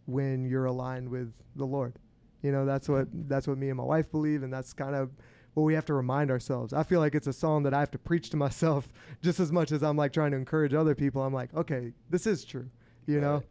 when 0.07 0.45
you're 0.45 0.65
aligned 0.65 1.09
with 1.11 1.33
the 1.57 1.65
Lord. 1.67 1.99
You 2.43 2.53
know, 2.53 2.65
that's 2.65 2.89
what 2.89 3.09
that's 3.29 3.47
what 3.49 3.59
me 3.59 3.69
and 3.69 3.77
my 3.77 3.83
wife 3.85 4.11
believe, 4.11 4.43
and 4.43 4.53
that's 4.53 4.73
kind 4.73 4.95
of 4.95 5.11
what 5.55 5.65
we 5.65 5.75
have 5.75 5.85
to 5.87 5.95
remind 5.95 6.31
ourselves. 6.31 6.73
I 6.73 6.85
feel 6.85 7.01
like 7.01 7.15
it's 7.17 7.27
a 7.27 7.33
song 7.33 7.65
that 7.65 7.75
I 7.75 7.81
have 7.81 7.91
to 7.91 7.99
preach 7.99 8.31
to 8.31 8.37
myself 8.47 8.89
just 9.23 9.41
as 9.41 9.51
much 9.53 9.73
as 9.73 9.83
I'm 9.83 9.97
like 9.97 10.13
trying 10.13 10.31
to 10.31 10.37
encourage 10.37 10.73
other 10.73 10.95
people. 10.95 11.23
I'm 11.23 11.35
like, 11.35 11.53
okay, 11.55 11.93
this 12.11 12.27
is 12.27 12.45
true. 12.45 12.71
You 13.07 13.21
know, 13.21 13.43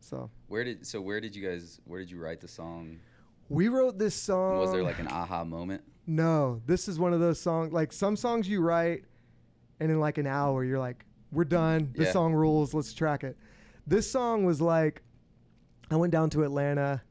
so 0.00 0.30
Where 0.48 0.62
did 0.62 0.86
so 0.86 1.00
where 1.00 1.20
did 1.20 1.34
you 1.34 1.46
guys 1.46 1.80
where 1.84 1.98
did 2.00 2.10
you 2.10 2.18
write 2.20 2.40
the 2.40 2.48
song? 2.48 2.98
we 3.48 3.68
wrote 3.68 3.98
this 3.98 4.14
song. 4.14 4.58
Was 4.58 4.70
there 4.72 4.82
like 4.82 4.98
an 4.98 5.08
aha 5.08 5.44
moment? 5.44 5.82
No, 6.06 6.60
this 6.66 6.88
is 6.88 6.98
one 6.98 7.12
of 7.12 7.20
those 7.20 7.40
songs. 7.40 7.72
Like 7.72 7.92
some 7.92 8.16
songs 8.16 8.48
you 8.48 8.60
write, 8.60 9.04
and 9.80 9.90
in 9.90 9.98
like 10.00 10.18
an 10.18 10.26
hour 10.26 10.64
you're 10.64 10.78
like, 10.78 11.04
"We're 11.32 11.44
done. 11.44 11.90
This 11.94 12.06
Yeah. 12.06 12.12
song 12.12 12.32
rules. 12.34 12.72
Let's 12.74 12.94
track 12.94 13.24
it." 13.24 13.36
This 13.86 14.10
song 14.10 14.44
was 14.44 14.60
like, 14.60 15.02
I 15.90 15.96
went 15.96 16.12
down 16.12 16.30
to 16.30 16.42
Atlanta 16.42 17.02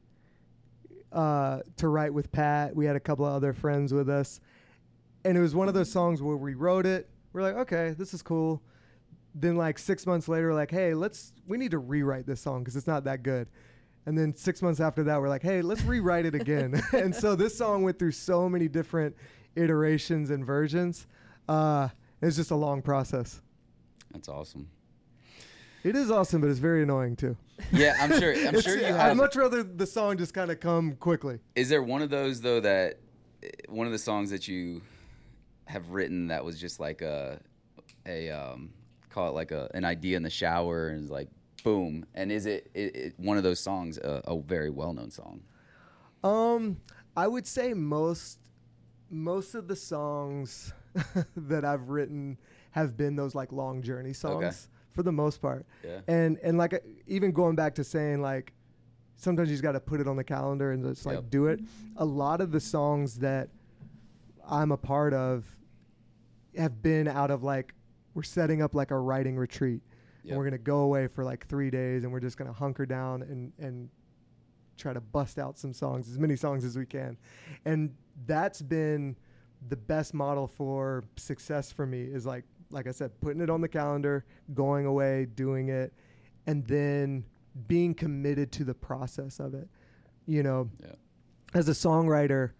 uh, 1.12 1.60
to 1.76 1.88
write 1.88 2.12
with 2.12 2.30
Pat. 2.32 2.74
We 2.76 2.84
had 2.84 2.96
a 2.96 3.00
couple 3.00 3.24
of 3.24 3.32
other 3.32 3.52
friends 3.52 3.92
with 3.94 4.08
us, 4.10 4.40
and 5.24 5.36
it 5.36 5.40
was 5.40 5.54
one 5.54 5.68
of 5.68 5.74
those 5.74 5.90
songs 5.90 6.20
where 6.22 6.36
we 6.36 6.54
wrote 6.54 6.84
it. 6.86 7.08
We're 7.32 7.42
like, 7.42 7.54
"Okay, 7.56 7.94
this 7.96 8.12
is 8.14 8.22
cool." 8.22 8.62
Then 9.34 9.56
like 9.56 9.78
six 9.78 10.06
months 10.06 10.28
later, 10.28 10.54
like, 10.54 10.70
"Hey, 10.70 10.94
let's 10.94 11.32
we 11.46 11.58
need 11.58 11.70
to 11.72 11.78
rewrite 11.78 12.26
this 12.26 12.40
song 12.40 12.60
because 12.60 12.76
it's 12.76 12.86
not 12.86 13.04
that 13.04 13.22
good." 13.22 13.48
And 14.06 14.16
then 14.16 14.34
six 14.36 14.62
months 14.62 14.80
after 14.80 15.02
that, 15.04 15.20
we're 15.20 15.28
like, 15.28 15.42
hey, 15.42 15.62
let's 15.62 15.82
rewrite 15.82 16.26
it 16.26 16.34
again. 16.34 16.80
and 16.92 17.14
so 17.14 17.34
this 17.34 17.58
song 17.58 17.82
went 17.82 17.98
through 17.98 18.12
so 18.12 18.48
many 18.48 18.68
different 18.68 19.16
iterations 19.56 20.30
and 20.30 20.46
versions. 20.46 21.06
Uh, 21.48 21.88
it's 22.22 22.36
just 22.36 22.52
a 22.52 22.56
long 22.56 22.82
process. 22.82 23.42
That's 24.12 24.28
awesome. 24.28 24.68
It 25.82 25.94
is 25.94 26.10
awesome, 26.10 26.40
but 26.40 26.50
it's 26.50 26.58
very 26.58 26.82
annoying 26.82 27.16
too. 27.16 27.36
Yeah, 27.72 27.96
I'm 28.00 28.18
sure. 28.18 28.34
I'm 28.46 28.60
sure 28.60 28.76
you. 28.76 28.86
I'd 28.86 29.16
much 29.16 29.36
rather 29.36 29.62
the 29.62 29.86
song 29.86 30.18
just 30.18 30.34
kind 30.34 30.50
of 30.50 30.58
come 30.58 30.96
quickly. 30.96 31.38
Is 31.54 31.68
there 31.68 31.82
one 31.82 32.02
of 32.02 32.10
those 32.10 32.40
though 32.40 32.60
that 32.60 32.98
eh, 33.42 33.48
one 33.68 33.86
of 33.86 33.92
the 33.92 33.98
songs 33.98 34.30
that 34.30 34.48
you 34.48 34.82
have 35.66 35.90
written 35.90 36.28
that 36.28 36.44
was 36.44 36.60
just 36.60 36.80
like 36.80 37.02
a 37.02 37.40
a 38.04 38.30
um 38.30 38.70
call 39.10 39.28
it 39.28 39.34
like 39.34 39.52
a 39.52 39.70
an 39.74 39.84
idea 39.84 40.16
in 40.16 40.22
the 40.22 40.30
shower 40.30 40.88
and 40.88 41.04
is 41.04 41.10
like 41.10 41.28
boom 41.70 42.06
and 42.14 42.30
is 42.30 42.46
it, 42.46 42.70
it, 42.74 42.94
it 42.94 43.14
one 43.16 43.36
of 43.36 43.42
those 43.42 43.58
songs 43.58 43.98
a, 43.98 44.22
a 44.24 44.40
very 44.40 44.70
well 44.70 44.92
known 44.92 45.10
song? 45.10 45.40
Um, 46.22 46.76
I 47.16 47.26
would 47.26 47.44
say 47.46 47.74
most 47.74 48.38
most 49.10 49.54
of 49.56 49.66
the 49.66 49.74
songs 49.74 50.72
that 51.36 51.64
I've 51.64 51.88
written 51.88 52.38
have 52.70 52.96
been 52.96 53.16
those 53.16 53.34
like 53.34 53.50
long 53.50 53.82
journey 53.82 54.12
songs 54.12 54.36
Okay. 54.44 54.56
for 54.92 55.02
the 55.02 55.10
most 55.10 55.42
part. 55.42 55.66
Yeah. 55.84 56.00
And 56.06 56.38
and 56.40 56.56
like 56.56 56.84
even 57.08 57.32
going 57.32 57.56
back 57.56 57.74
to 57.76 57.84
saying 57.84 58.22
like 58.22 58.52
sometimes 59.16 59.48
you 59.48 59.54
just 59.54 59.64
got 59.64 59.72
to 59.72 59.80
put 59.80 60.00
it 60.00 60.06
on 60.06 60.14
the 60.16 60.24
calendar 60.24 60.70
and 60.70 60.84
just 60.84 61.04
like 61.04 61.16
Yep. 61.16 61.30
do 61.30 61.46
it. 61.46 61.60
A 61.96 62.04
lot 62.04 62.40
of 62.40 62.52
the 62.52 62.60
songs 62.60 63.18
that 63.18 63.48
I'm 64.48 64.70
a 64.70 64.76
part 64.76 65.12
of 65.14 65.44
have 66.56 66.80
been 66.80 67.08
out 67.08 67.32
of 67.32 67.42
like 67.42 67.74
we're 68.14 68.22
setting 68.22 68.62
up 68.62 68.72
like 68.72 68.92
a 68.92 68.98
writing 68.98 69.36
retreat 69.36 69.82
Yep. 70.26 70.32
and 70.32 70.38
we're 70.38 70.44
gonna 70.44 70.58
go 70.58 70.80
away 70.80 71.06
for 71.06 71.24
like 71.24 71.46
three 71.46 71.70
days 71.70 72.04
and 72.04 72.12
we're 72.12 72.20
just 72.20 72.36
gonna 72.36 72.52
hunker 72.52 72.84
down 72.86 73.22
and 73.22 73.52
and 73.58 73.88
try 74.76 74.92
to 74.92 75.00
bust 75.00 75.38
out 75.38 75.56
some 75.58 75.72
songs 75.72 76.08
as 76.10 76.18
many 76.18 76.36
songs 76.36 76.64
as 76.64 76.76
we 76.76 76.84
can 76.84 77.16
and 77.64 77.94
that's 78.26 78.60
been 78.60 79.16
the 79.70 79.76
best 79.76 80.12
model 80.12 80.46
for 80.46 81.02
success 81.16 81.72
for 81.72 81.86
me 81.86 82.02
is 82.02 82.26
like 82.26 82.44
like 82.70 82.86
i 82.86 82.90
said 82.90 83.10
putting 83.20 83.40
it 83.40 83.48
on 83.48 83.60
the 83.62 83.68
calendar 83.68 84.24
going 84.52 84.84
away 84.84 85.26
doing 85.34 85.70
it 85.70 85.92
and 86.46 86.66
then 86.66 87.24
being 87.68 87.94
committed 87.94 88.52
to 88.52 88.64
the 88.64 88.74
process 88.74 89.40
of 89.40 89.54
it 89.54 89.66
you 90.26 90.42
know 90.42 90.68
Yeah. 90.82 90.92
as 91.54 91.68
a 91.68 91.72
songwriter 91.72 92.50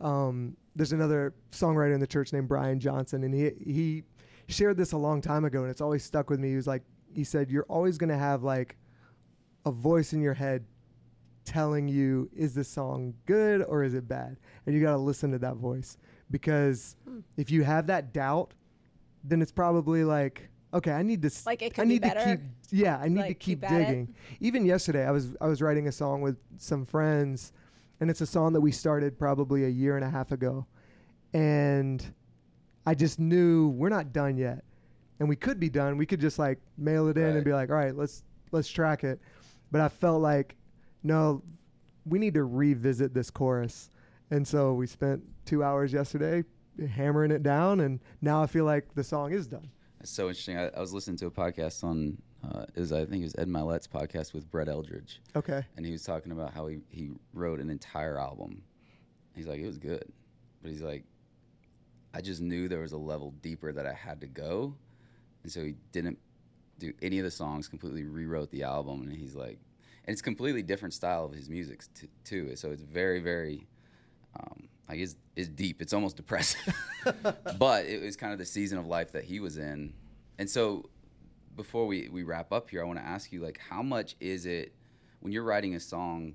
um, 0.00 0.56
there's 0.74 0.92
another 0.92 1.34
songwriter 1.52 1.92
in 1.94 2.00
the 2.00 2.06
church 2.06 2.32
named 2.32 2.48
brian 2.48 2.80
johnson 2.80 3.22
and 3.22 3.32
he 3.34 3.50
he 3.64 4.02
shared 4.48 4.76
this 4.76 4.90
a 4.92 4.96
long 4.96 5.20
time 5.20 5.44
ago 5.44 5.60
and 5.62 5.70
it's 5.70 5.80
always 5.82 6.02
stuck 6.02 6.30
with 6.30 6.40
me 6.40 6.48
he 6.48 6.56
was 6.56 6.66
like 6.66 6.82
he 7.14 7.24
said 7.24 7.50
you're 7.50 7.64
always 7.68 7.98
going 7.98 8.10
to 8.10 8.16
have 8.18 8.42
like 8.42 8.76
a 9.66 9.70
voice 9.70 10.12
in 10.12 10.20
your 10.20 10.34
head 10.34 10.64
telling 11.44 11.88
you 11.88 12.30
is 12.36 12.54
this 12.54 12.68
song 12.68 13.14
good 13.26 13.62
or 13.62 13.82
is 13.82 13.94
it 13.94 14.06
bad? 14.06 14.36
And 14.66 14.74
you 14.74 14.80
got 14.80 14.92
to 14.92 14.98
listen 14.98 15.30
to 15.32 15.38
that 15.40 15.56
voice 15.56 15.96
because 16.30 16.96
Hmm. 17.08 17.20
if 17.36 17.50
you 17.50 17.62
have 17.64 17.86
that 17.88 18.12
doubt 18.12 18.54
then 19.24 19.42
it's 19.42 19.52
probably 19.52 20.02
like 20.04 20.48
okay 20.72 20.92
i 20.92 21.02
need 21.02 21.20
to 21.22 21.26
s- 21.26 21.44
Like 21.44 21.60
it 21.60 21.72
i 21.72 21.82
could 21.82 21.88
be 21.88 21.94
need 21.94 22.02
to 22.04 22.24
keep 22.24 22.40
yeah 22.70 22.96
i 22.98 23.08
need 23.08 23.22
to 23.22 23.34
keep 23.34 23.60
keep 23.60 23.68
digging. 23.68 24.14
Even 24.40 24.64
yesterday 24.64 25.04
i 25.06 25.10
was 25.10 25.34
i 25.40 25.46
was 25.46 25.60
writing 25.60 25.88
a 25.88 25.92
song 25.92 26.22
with 26.22 26.36
some 26.56 26.86
friends 26.86 27.52
and 28.00 28.08
it's 28.08 28.20
a 28.22 28.26
song 28.26 28.52
that 28.54 28.60
we 28.62 28.70
started 28.72 29.18
probably 29.18 29.64
a 29.64 29.68
year 29.68 29.96
and 29.96 30.04
a 30.04 30.08
half 30.08 30.30
ago 30.32 30.64
and 31.34 32.14
i 32.86 32.94
just 32.94 33.18
knew 33.18 33.68
we're 33.70 33.88
not 33.90 34.12
done 34.12 34.36
yet 34.38 34.64
and 35.20 35.28
we 35.28 35.36
could 35.36 35.60
be 35.60 35.68
done 35.70 35.96
we 35.96 36.06
could 36.06 36.20
just 36.20 36.38
like 36.38 36.58
mail 36.76 37.06
it 37.08 37.16
in 37.16 37.24
Right. 37.24 37.36
and 37.36 37.44
be 37.44 37.52
like 37.52 37.70
all 37.70 37.76
right 37.76 37.94
let's 37.96 38.24
let's 38.52 38.68
track 38.68 39.04
it 39.04 39.20
but 39.70 39.80
i 39.80 39.88
felt 39.88 40.20
like 40.20 40.56
no 41.02 41.42
we 42.06 42.18
need 42.18 42.34
to 42.34 42.44
revisit 42.44 43.14
this 43.14 43.30
chorus 43.30 43.90
and 44.30 44.46
so 44.46 44.72
we 44.74 44.86
spent 44.86 45.22
two 45.44 45.62
hours 45.62 45.92
yesterday 45.92 46.42
hammering 46.94 47.30
it 47.30 47.42
down 47.42 47.80
and 47.80 48.00
now 48.22 48.42
i 48.42 48.46
feel 48.46 48.64
like 48.64 48.92
the 48.94 49.04
song 49.04 49.32
is 49.32 49.46
done 49.46 49.68
It's 50.00 50.10
so 50.10 50.28
interesting. 50.28 50.56
I, 50.56 50.68
I 50.68 50.80
was 50.80 50.92
listening 50.94 51.16
to 51.18 51.26
a 51.26 51.30
podcast 51.30 51.84
on 51.84 52.16
uh, 52.42 52.64
it 52.74 52.80
was 52.80 52.90
I 52.90 53.04
think 53.04 53.20
it 53.20 53.24
was 53.24 53.34
Ed 53.36 53.48
Mylett's 53.48 53.86
podcast 53.86 54.32
with 54.32 54.50
Brett 54.50 54.66
Eldredge, 54.68 55.18
okay 55.36 55.62
and 55.76 55.84
he 55.84 55.92
was 55.92 56.02
talking 56.04 56.32
about 56.32 56.54
how 56.54 56.66
he 56.68 56.78
he 56.88 57.10
wrote 57.34 57.60
an 57.60 57.68
entire 57.68 58.18
album. 58.18 58.62
He's 59.34 59.46
like 59.46 59.60
it 59.60 59.66
was 59.66 59.76
good, 59.76 60.04
but 60.62 60.70
he's 60.70 60.80
like 60.80 61.04
I 62.14 62.22
just 62.22 62.40
knew 62.40 62.66
there 62.66 62.80
was 62.80 62.92
a 62.92 62.96
level 62.98 63.34
deeper 63.42 63.72
that 63.72 63.86
I 63.86 63.92
had 63.92 64.22
to 64.22 64.26
go, 64.26 64.74
and 65.42 65.52
so 65.52 65.64
he 65.64 65.74
didn't 65.92 66.18
do 66.78 66.92
any 67.02 67.18
of 67.18 67.24
the 67.24 67.30
songs. 67.30 67.68
Completely 67.68 68.04
rewrote 68.04 68.50
the 68.50 68.62
album, 68.62 69.02
and 69.02 69.12
he's 69.12 69.34
like, 69.34 69.58
and 70.04 70.12
it's 70.12 70.22
completely 70.22 70.62
different 70.62 70.94
style 70.94 71.24
of 71.24 71.32
his 71.32 71.48
music 71.48 71.82
t- 71.94 72.08
too. 72.24 72.56
So 72.56 72.70
it's 72.70 72.82
very 72.82 73.20
very. 73.20 73.66
Um, 74.38 74.68
like 74.88 74.98
it's, 74.98 75.16
it's 75.36 75.48
deep. 75.48 75.80
It's 75.80 75.92
almost 75.92 76.16
depressing. 76.16 76.74
but 77.58 77.86
it 77.86 78.02
was 78.02 78.16
kind 78.16 78.32
of 78.32 78.40
the 78.40 78.44
season 78.44 78.76
of 78.76 78.86
life 78.86 79.12
that 79.12 79.22
he 79.22 79.38
was 79.38 79.56
in. 79.56 79.92
And 80.38 80.50
so 80.50 80.90
before 81.54 81.86
we, 81.86 82.08
we 82.08 82.24
wrap 82.24 82.52
up 82.52 82.70
here, 82.70 82.82
I 82.82 82.84
want 82.84 82.98
to 82.98 83.04
ask 83.04 83.32
you 83.32 83.40
like 83.40 83.60
how 83.68 83.82
much 83.82 84.16
is 84.18 84.46
it 84.46 84.74
when 85.20 85.32
you're 85.32 85.44
writing 85.44 85.76
a 85.76 85.80
song 85.80 86.34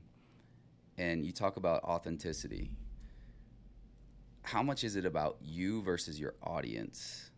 and 0.98 1.26
you 1.26 1.34
talk 1.34 1.58
about 1.58 1.84
authenticity, 1.84 2.72
how 4.44 4.64
much 4.64 4.84
is 4.84 4.96
it 4.96 5.06
about 5.06 5.38
you 5.42 5.82
versus 5.82 6.20
your 6.20 6.36
audience? 6.42 7.32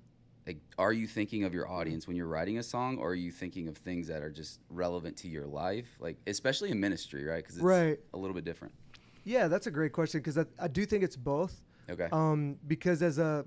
Like 0.47 0.57
are 0.77 0.93
you 0.93 1.05
thinking 1.05 1.43
of 1.43 1.53
your 1.53 1.69
audience 1.69 2.07
when 2.07 2.15
you're 2.15 2.27
writing 2.27 2.57
a 2.57 2.63
song 2.63 2.97
or 2.97 3.09
are 3.09 3.15
you 3.15 3.31
thinking 3.31 3.67
of 3.67 3.77
things 3.77 4.07
that 4.07 4.23
are 4.23 4.29
just 4.31 4.61
relevant 4.69 5.17
to 5.17 5.27
your 5.27 5.45
life 5.45 5.97
like 5.99 6.17
especially 6.25 6.71
in 6.71 6.79
ministry 6.79 7.25
right 7.25 7.43
because 7.43 7.57
it's 7.57 7.63
Right. 7.65 7.99
a 8.13 8.17
little 8.17 8.33
bit 8.33 8.45
different 8.45 8.73
Yeah, 9.25 9.49
that's 9.49 9.67
a 9.67 9.71
great 9.71 9.91
question 9.91 10.21
because 10.21 10.37
I, 10.37 10.45
I 10.57 10.69
do 10.69 10.85
think 10.85 11.03
it's 11.03 11.17
both. 11.17 11.61
okay 11.89 12.07
Um, 12.11 12.57
because 12.65 13.03
as 13.03 13.17
a 13.19 13.45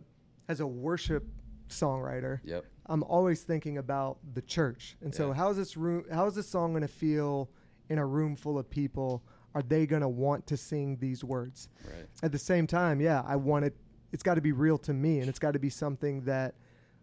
as 0.48 0.60
a 0.60 0.66
worship 0.66 1.24
songwriter, 1.68 2.40
yep 2.44 2.64
I'm 2.86 3.02
always 3.04 3.42
thinking 3.44 3.78
about 3.78 4.18
the 4.34 4.42
church. 4.42 4.96
And 5.00 5.14
so 5.14 5.28
Yeah. 5.28 5.34
how 5.34 5.50
is 5.50 5.56
this 5.56 5.76
room 5.76 6.04
how 6.12 6.26
is 6.26 6.34
this 6.34 6.48
song 6.48 6.72
going 6.72 6.82
to 6.82 6.88
feel 6.88 7.50
in 7.88 7.98
a 7.98 8.04
room 8.06 8.36
full 8.36 8.58
of 8.58 8.68
people? 8.68 9.22
Are 9.54 9.62
they 9.62 9.86
going 9.86 10.02
to 10.02 10.08
want 10.08 10.46
to 10.48 10.56
sing 10.56 10.96
these 11.00 11.24
words? 11.24 11.68
right 11.84 12.06
At 12.22 12.30
the 12.32 12.38
same 12.38 12.66
time, 12.66 13.00
yeah, 13.00 13.22
I 13.26 13.36
want 13.36 13.64
it 13.64 13.76
it's 14.12 14.22
got 14.24 14.34
to 14.34 14.40
be 14.40 14.52
real 14.52 14.76
to 14.78 14.92
me 14.92 15.20
and 15.20 15.28
it's 15.28 15.38
got 15.38 15.52
to 15.52 15.58
be 15.60 15.70
something 15.70 16.22
that 16.22 16.56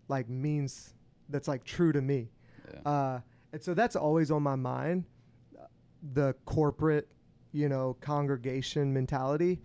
like 0.08 0.30
means 0.30 0.94
that's 1.30 1.48
like 1.48 1.64
true 1.64 1.92
to 1.92 2.02
me. 2.02 2.30
yeah 2.74 2.90
Uh, 2.90 3.20
and 3.54 3.62
so 3.62 3.74
that's 3.74 3.96
always 3.96 4.32
on 4.32 4.44
my 4.44 4.56
mind 4.56 5.06
the 6.14 6.34
corporate, 6.46 7.08
you 7.52 7.68
know, 7.70 7.98
congregation 8.02 8.94
mentality. 8.94 9.60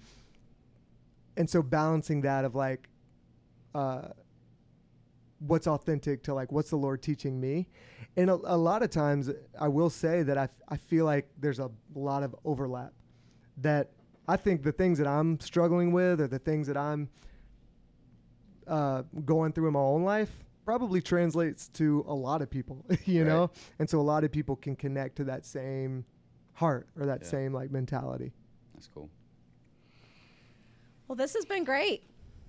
And 1.36 1.48
so 1.48 1.62
balancing 1.62 2.22
that 2.22 2.44
of 2.44 2.54
like, 2.54 2.88
uh, 3.74 4.08
what's 5.38 5.66
authentic 5.66 6.22
to 6.24 6.34
like, 6.34 6.52
what's 6.52 6.70
the 6.70 6.76
Lord 6.76 7.02
teaching 7.02 7.40
me? 7.40 7.68
And 8.16 8.30
a, 8.30 8.34
a 8.44 8.56
lot 8.56 8.82
of 8.82 8.90
times 8.90 9.30
I 9.58 9.68
will 9.68 9.90
say 9.90 10.22
that 10.22 10.38
I, 10.38 10.44
f- 10.44 10.62
I 10.68 10.76
feel 10.76 11.04
like 11.04 11.28
there's 11.38 11.58
a 11.58 11.70
lot 11.94 12.22
of 12.22 12.34
overlap 12.44 12.92
that 13.58 13.90
I 14.28 14.36
think 14.36 14.62
the 14.62 14.72
things 14.72 14.98
that 14.98 15.06
I'm 15.06 15.40
struggling 15.40 15.92
with 15.92 16.20
or 16.20 16.28
the 16.28 16.38
things 16.38 16.66
that 16.68 16.76
I'm 16.76 17.08
uh, 18.66 19.02
going 19.24 19.52
through 19.52 19.66
in 19.68 19.72
my 19.74 19.80
own 19.80 20.02
life 20.04 20.44
probably 20.64 21.00
translates 21.02 21.68
to 21.68 22.04
a 22.06 22.14
lot 22.14 22.40
of 22.42 22.48
people, 22.50 22.84
you 23.04 23.22
Right. 23.22 23.28
know? 23.28 23.50
And 23.78 23.88
so 23.90 23.98
a 23.98 24.02
lot 24.02 24.22
of 24.24 24.30
people 24.30 24.54
can 24.56 24.76
connect 24.76 25.16
to 25.16 25.24
that 25.24 25.44
same 25.44 26.04
heart 26.54 26.88
or 26.98 27.06
that 27.06 27.22
Yeah. 27.22 27.28
same 27.28 27.52
like 27.52 27.70
mentality. 27.70 28.32
that's 28.74 28.86
cool 28.88 29.10
Well, 31.08 31.16
this 31.16 31.34
has 31.34 31.44
been 31.44 31.64
great. 31.64 32.04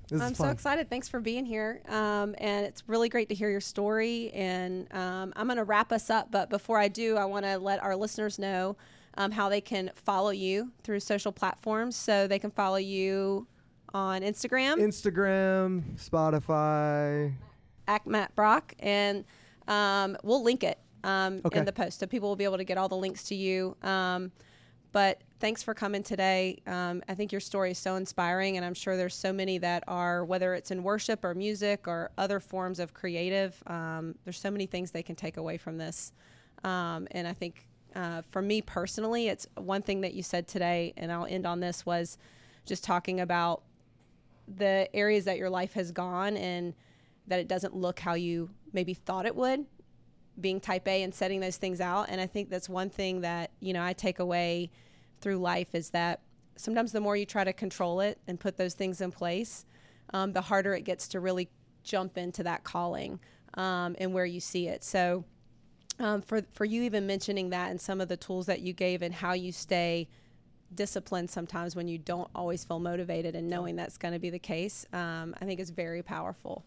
This 0.09 0.21
I'm 0.21 0.35
so 0.35 0.49
excited. 0.49 0.89
Thanks 0.89 1.07
for 1.09 1.19
being 1.19 1.45
here. 1.45 1.81
Um, 1.87 2.35
and 2.37 2.65
it's 2.65 2.87
really 2.87 3.09
great 3.09 3.29
to 3.29 3.35
hear 3.35 3.49
your 3.49 3.61
story. 3.61 4.31
And 4.33 4.93
um, 4.93 5.33
I'm 5.35 5.47
going 5.47 5.57
to 5.57 5.63
wrap 5.63 5.91
us 5.91 6.09
up. 6.09 6.29
But 6.31 6.49
before 6.49 6.77
I 6.77 6.87
do, 6.87 7.17
I 7.17 7.25
want 7.25 7.45
to 7.45 7.57
let 7.57 7.81
our 7.81 7.95
listeners 7.95 8.37
know 8.37 8.75
um, 9.17 9.31
how 9.31 9.49
they 9.49 9.61
can 9.61 9.91
follow 9.95 10.29
you 10.29 10.71
through 10.83 10.99
social 10.99 11.31
platforms. 11.31 11.95
So 11.95 12.27
they 12.27 12.37
can 12.39 12.51
follow 12.51 12.77
you 12.77 13.47
on 13.93 14.21
Instagram, 14.21 14.77
Instagram, 14.77 15.83
Spotify. 15.97 17.33
at 17.87 18.05
Mack 18.07 18.33
Brock, 18.35 18.73
and 18.79 19.23
um, 19.67 20.17
we'll 20.23 20.43
link 20.43 20.63
it 20.63 20.79
um, 21.03 21.41
Okay. 21.45 21.59
in 21.59 21.65
the 21.65 21.71
post, 21.73 21.99
so 21.99 22.07
people 22.07 22.29
will 22.29 22.35
be 22.35 22.43
able 22.43 22.57
to 22.57 22.63
get 22.63 22.77
all 22.77 22.89
the 22.89 22.97
links 22.97 23.23
to 23.25 23.35
you. 23.35 23.75
Um, 23.83 24.31
but 24.91 25.21
thanks 25.39 25.63
for 25.63 25.73
coming 25.73 26.03
today. 26.03 26.61
Um, 26.67 27.01
I 27.09 27.15
think 27.15 27.31
your 27.31 27.41
story 27.41 27.71
is 27.71 27.77
so 27.77 27.95
inspiring, 27.95 28.57
and 28.57 28.65
I'm 28.65 28.73
sure 28.75 28.95
there's 28.95 29.15
so 29.15 29.33
many 29.33 29.57
that 29.59 29.83
are, 29.87 30.23
whether 30.23 30.53
it's 30.53 30.71
in 30.71 30.83
worship 30.83 31.23
or 31.23 31.33
music 31.33 31.87
or 31.87 32.11
other 32.17 32.39
forms 32.39 32.79
of 32.79 32.93
creative. 32.93 33.61
Um, 33.67 34.15
there's 34.23 34.39
so 34.39 34.51
many 34.51 34.65
things 34.65 34.91
they 34.91 35.03
can 35.03 35.15
take 35.15 35.37
away 35.37 35.57
from 35.57 35.77
this, 35.77 36.13
um, 36.63 37.07
and 37.11 37.27
I 37.27 37.33
think 37.33 37.67
uh, 37.95 38.21
for 38.31 38.41
me 38.41 38.61
personally, 38.61 39.27
it's 39.27 39.45
one 39.55 39.81
thing 39.83 40.01
that 40.01 40.13
you 40.13 40.23
said 40.23 40.47
today, 40.47 40.93
and 40.97 41.11
I'll 41.11 41.25
end 41.27 41.45
on 41.45 41.59
this 41.59 41.85
was 41.85 42.17
just 42.65 42.83
talking 42.83 43.19
about 43.19 43.61
the 44.47 44.89
areas 44.93 45.25
that 45.25 45.37
your 45.37 45.49
life 45.49 45.73
has 45.73 45.91
gone 45.91 46.37
and 46.37 46.73
that 47.27 47.39
it 47.39 47.47
doesn't 47.47 47.75
look 47.75 47.99
how 47.99 48.13
you 48.13 48.49
maybe 48.73 48.93
thought 48.93 49.25
it 49.25 49.35
would 49.35 49.65
being 50.39 50.59
type 50.59 50.87
A 50.87 51.03
and 51.03 51.13
setting 51.13 51.39
those 51.39 51.57
things 51.57 51.79
out. 51.79 52.07
And 52.09 52.19
I 52.19 52.25
think 52.25 52.49
that's 52.49 52.67
one 52.67 52.89
thing 52.89 53.21
that 53.21 53.51
you 53.59 53.73
know 53.73 53.83
I 53.83 53.93
take 53.93 54.19
away 54.19 54.71
through 55.21 55.37
life 55.37 55.75
is 55.75 55.91
that 55.91 56.21
sometimes 56.55 56.91
the 56.91 56.99
more 56.99 57.15
you 57.15 57.25
try 57.25 57.43
to 57.43 57.53
control 57.53 58.01
it 58.01 58.19
and 58.27 58.39
put 58.39 58.57
those 58.57 58.73
things 58.73 58.99
in 58.99 59.11
place 59.11 59.65
um, 60.13 60.33
the 60.33 60.41
harder 60.41 60.73
it 60.73 60.81
gets 60.81 61.07
to 61.09 61.19
really 61.19 61.49
jump 61.83 62.17
into 62.17 62.43
that 62.43 62.63
calling 62.63 63.19
um, 63.55 63.95
and 63.99 64.13
where 64.13 64.25
you 64.25 64.39
see 64.39 64.67
it. 64.67 64.83
So 64.83 65.25
um, 65.99 66.21
for 66.21 66.41
for 66.53 66.65
you 66.65 66.83
even 66.83 67.05
mentioning 67.05 67.49
that 67.51 67.69
and 67.69 67.79
some 67.79 68.01
of 68.01 68.07
the 68.07 68.17
tools 68.17 68.47
that 68.47 68.61
you 68.61 68.73
gave 68.73 69.01
and 69.01 69.13
how 69.13 69.33
you 69.33 69.51
stay 69.51 70.07
disciplined 70.75 71.29
sometimes 71.29 71.75
when 71.75 71.87
you 71.87 71.97
don't 71.97 72.29
always 72.35 72.63
feel 72.63 72.79
motivated 72.79 73.35
and 73.35 73.49
knowing 73.49 73.75
that's 73.75 73.97
going 73.97 74.13
to 74.13 74.19
be 74.19 74.29
the 74.29 74.39
case 74.39 74.85
um, 74.93 75.35
i 75.41 75.45
think 75.45 75.59
is 75.59 75.69
very 75.69 76.01
powerful 76.01 76.65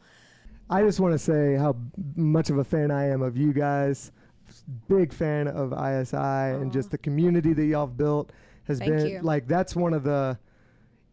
I 0.68 0.82
just 0.82 0.98
want 0.98 1.12
to 1.12 1.18
say 1.18 1.54
how 1.54 1.76
much 2.16 2.50
of 2.50 2.58
a 2.58 2.64
fan 2.64 2.90
I 2.90 3.08
am 3.08 3.22
of 3.22 3.36
you 3.36 3.52
guys. 3.52 4.10
Big 4.88 5.12
fan 5.12 5.46
of 5.48 5.72
ISI 5.72 6.16
and 6.60 6.72
just 6.72 6.90
the 6.90 6.98
community 6.98 7.52
that 7.52 7.64
y'all 7.64 7.86
have 7.86 7.96
built 7.96 8.32
has 8.66 8.78
Thank 8.78 8.92
been 8.92 9.06
you. 9.06 9.20
like 9.20 9.46
that's 9.46 9.76
one 9.76 9.94
of 9.94 10.02
the 10.02 10.38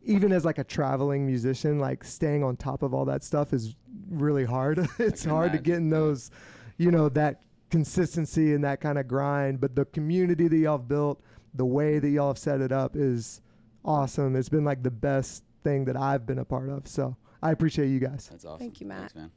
even 0.03 0.31
as 0.31 0.43
like 0.43 0.57
a 0.57 0.63
traveling 0.63 1.25
musician, 1.25 1.79
like 1.79 2.03
staying 2.03 2.43
on 2.43 2.57
top 2.57 2.83
of 2.83 2.93
all 2.93 3.05
that 3.05 3.23
stuff 3.23 3.53
is 3.53 3.75
really 4.09 4.43
hard. 4.43 4.87
it's 4.99 5.23
hard 5.23 5.51
to 5.53 5.59
get 5.59 5.77
in 5.77 5.89
those, 5.89 6.31
you 6.77 6.91
know, 6.91 7.07
that 7.09 7.41
consistency 7.69 8.53
and 8.53 8.63
that 8.63 8.81
kind 8.81 8.97
of 8.97 9.07
grind. 9.07 9.61
But 9.61 9.75
the 9.75 9.85
community 9.85 10.47
that 10.47 10.57
y'all 10.57 10.77
have 10.77 10.87
built, 10.87 11.21
the 11.53 11.65
way 11.65 11.99
that 11.99 12.09
y'all 12.09 12.27
have 12.27 12.37
set 12.37 12.61
it 12.61 12.71
up 12.71 12.95
is 12.95 13.41
awesome. 13.85 14.35
It's 14.35 14.49
been 14.49 14.65
like 14.65 14.83
the 14.83 14.91
best 14.91 15.43
thing 15.63 15.85
that 15.85 15.97
I've 15.97 16.25
been 16.25 16.39
a 16.39 16.45
part 16.45 16.69
of. 16.69 16.87
So 16.87 17.15
I 17.41 17.51
appreciate 17.51 17.87
you 17.87 17.99
guys. 17.99 18.27
that's 18.31 18.45
awesome 18.45 18.59
Thank 18.59 18.81
you, 18.81 18.87
Mack. 18.87 18.99
Thanks, 18.99 19.15
man. 19.15 19.31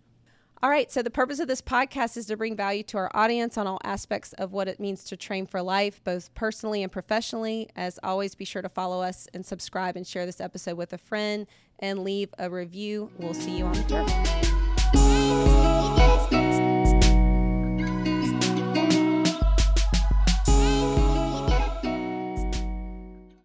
All 0.62 0.70
right. 0.70 0.90
So, 0.90 1.02
the 1.02 1.10
purpose 1.10 1.38
of 1.38 1.48
this 1.48 1.60
podcast 1.60 2.16
is 2.16 2.26
to 2.26 2.36
bring 2.36 2.56
value 2.56 2.82
to 2.84 2.96
our 2.96 3.10
audience 3.14 3.58
on 3.58 3.66
all 3.66 3.78
aspects 3.84 4.32
of 4.34 4.52
what 4.52 4.68
it 4.68 4.80
means 4.80 5.04
to 5.04 5.16
train 5.16 5.46
for 5.46 5.60
life, 5.60 6.02
both 6.02 6.34
personally 6.34 6.82
and 6.82 6.90
professionally. 6.90 7.68
As 7.76 7.98
always, 8.02 8.34
be 8.34 8.46
sure 8.46 8.62
to 8.62 8.68
follow 8.68 9.02
us 9.02 9.28
and 9.34 9.44
subscribe 9.44 9.96
and 9.96 10.06
share 10.06 10.24
this 10.24 10.40
episode 10.40 10.78
with 10.78 10.94
a 10.94 10.98
friend 10.98 11.46
and 11.78 12.04
leave 12.04 12.30
a 12.38 12.48
review. 12.48 13.10
We'll 13.18 13.34
see 13.34 13.58
you 13.58 13.66
on 13.66 13.74
the 13.74 13.82
turf. 14.94 15.75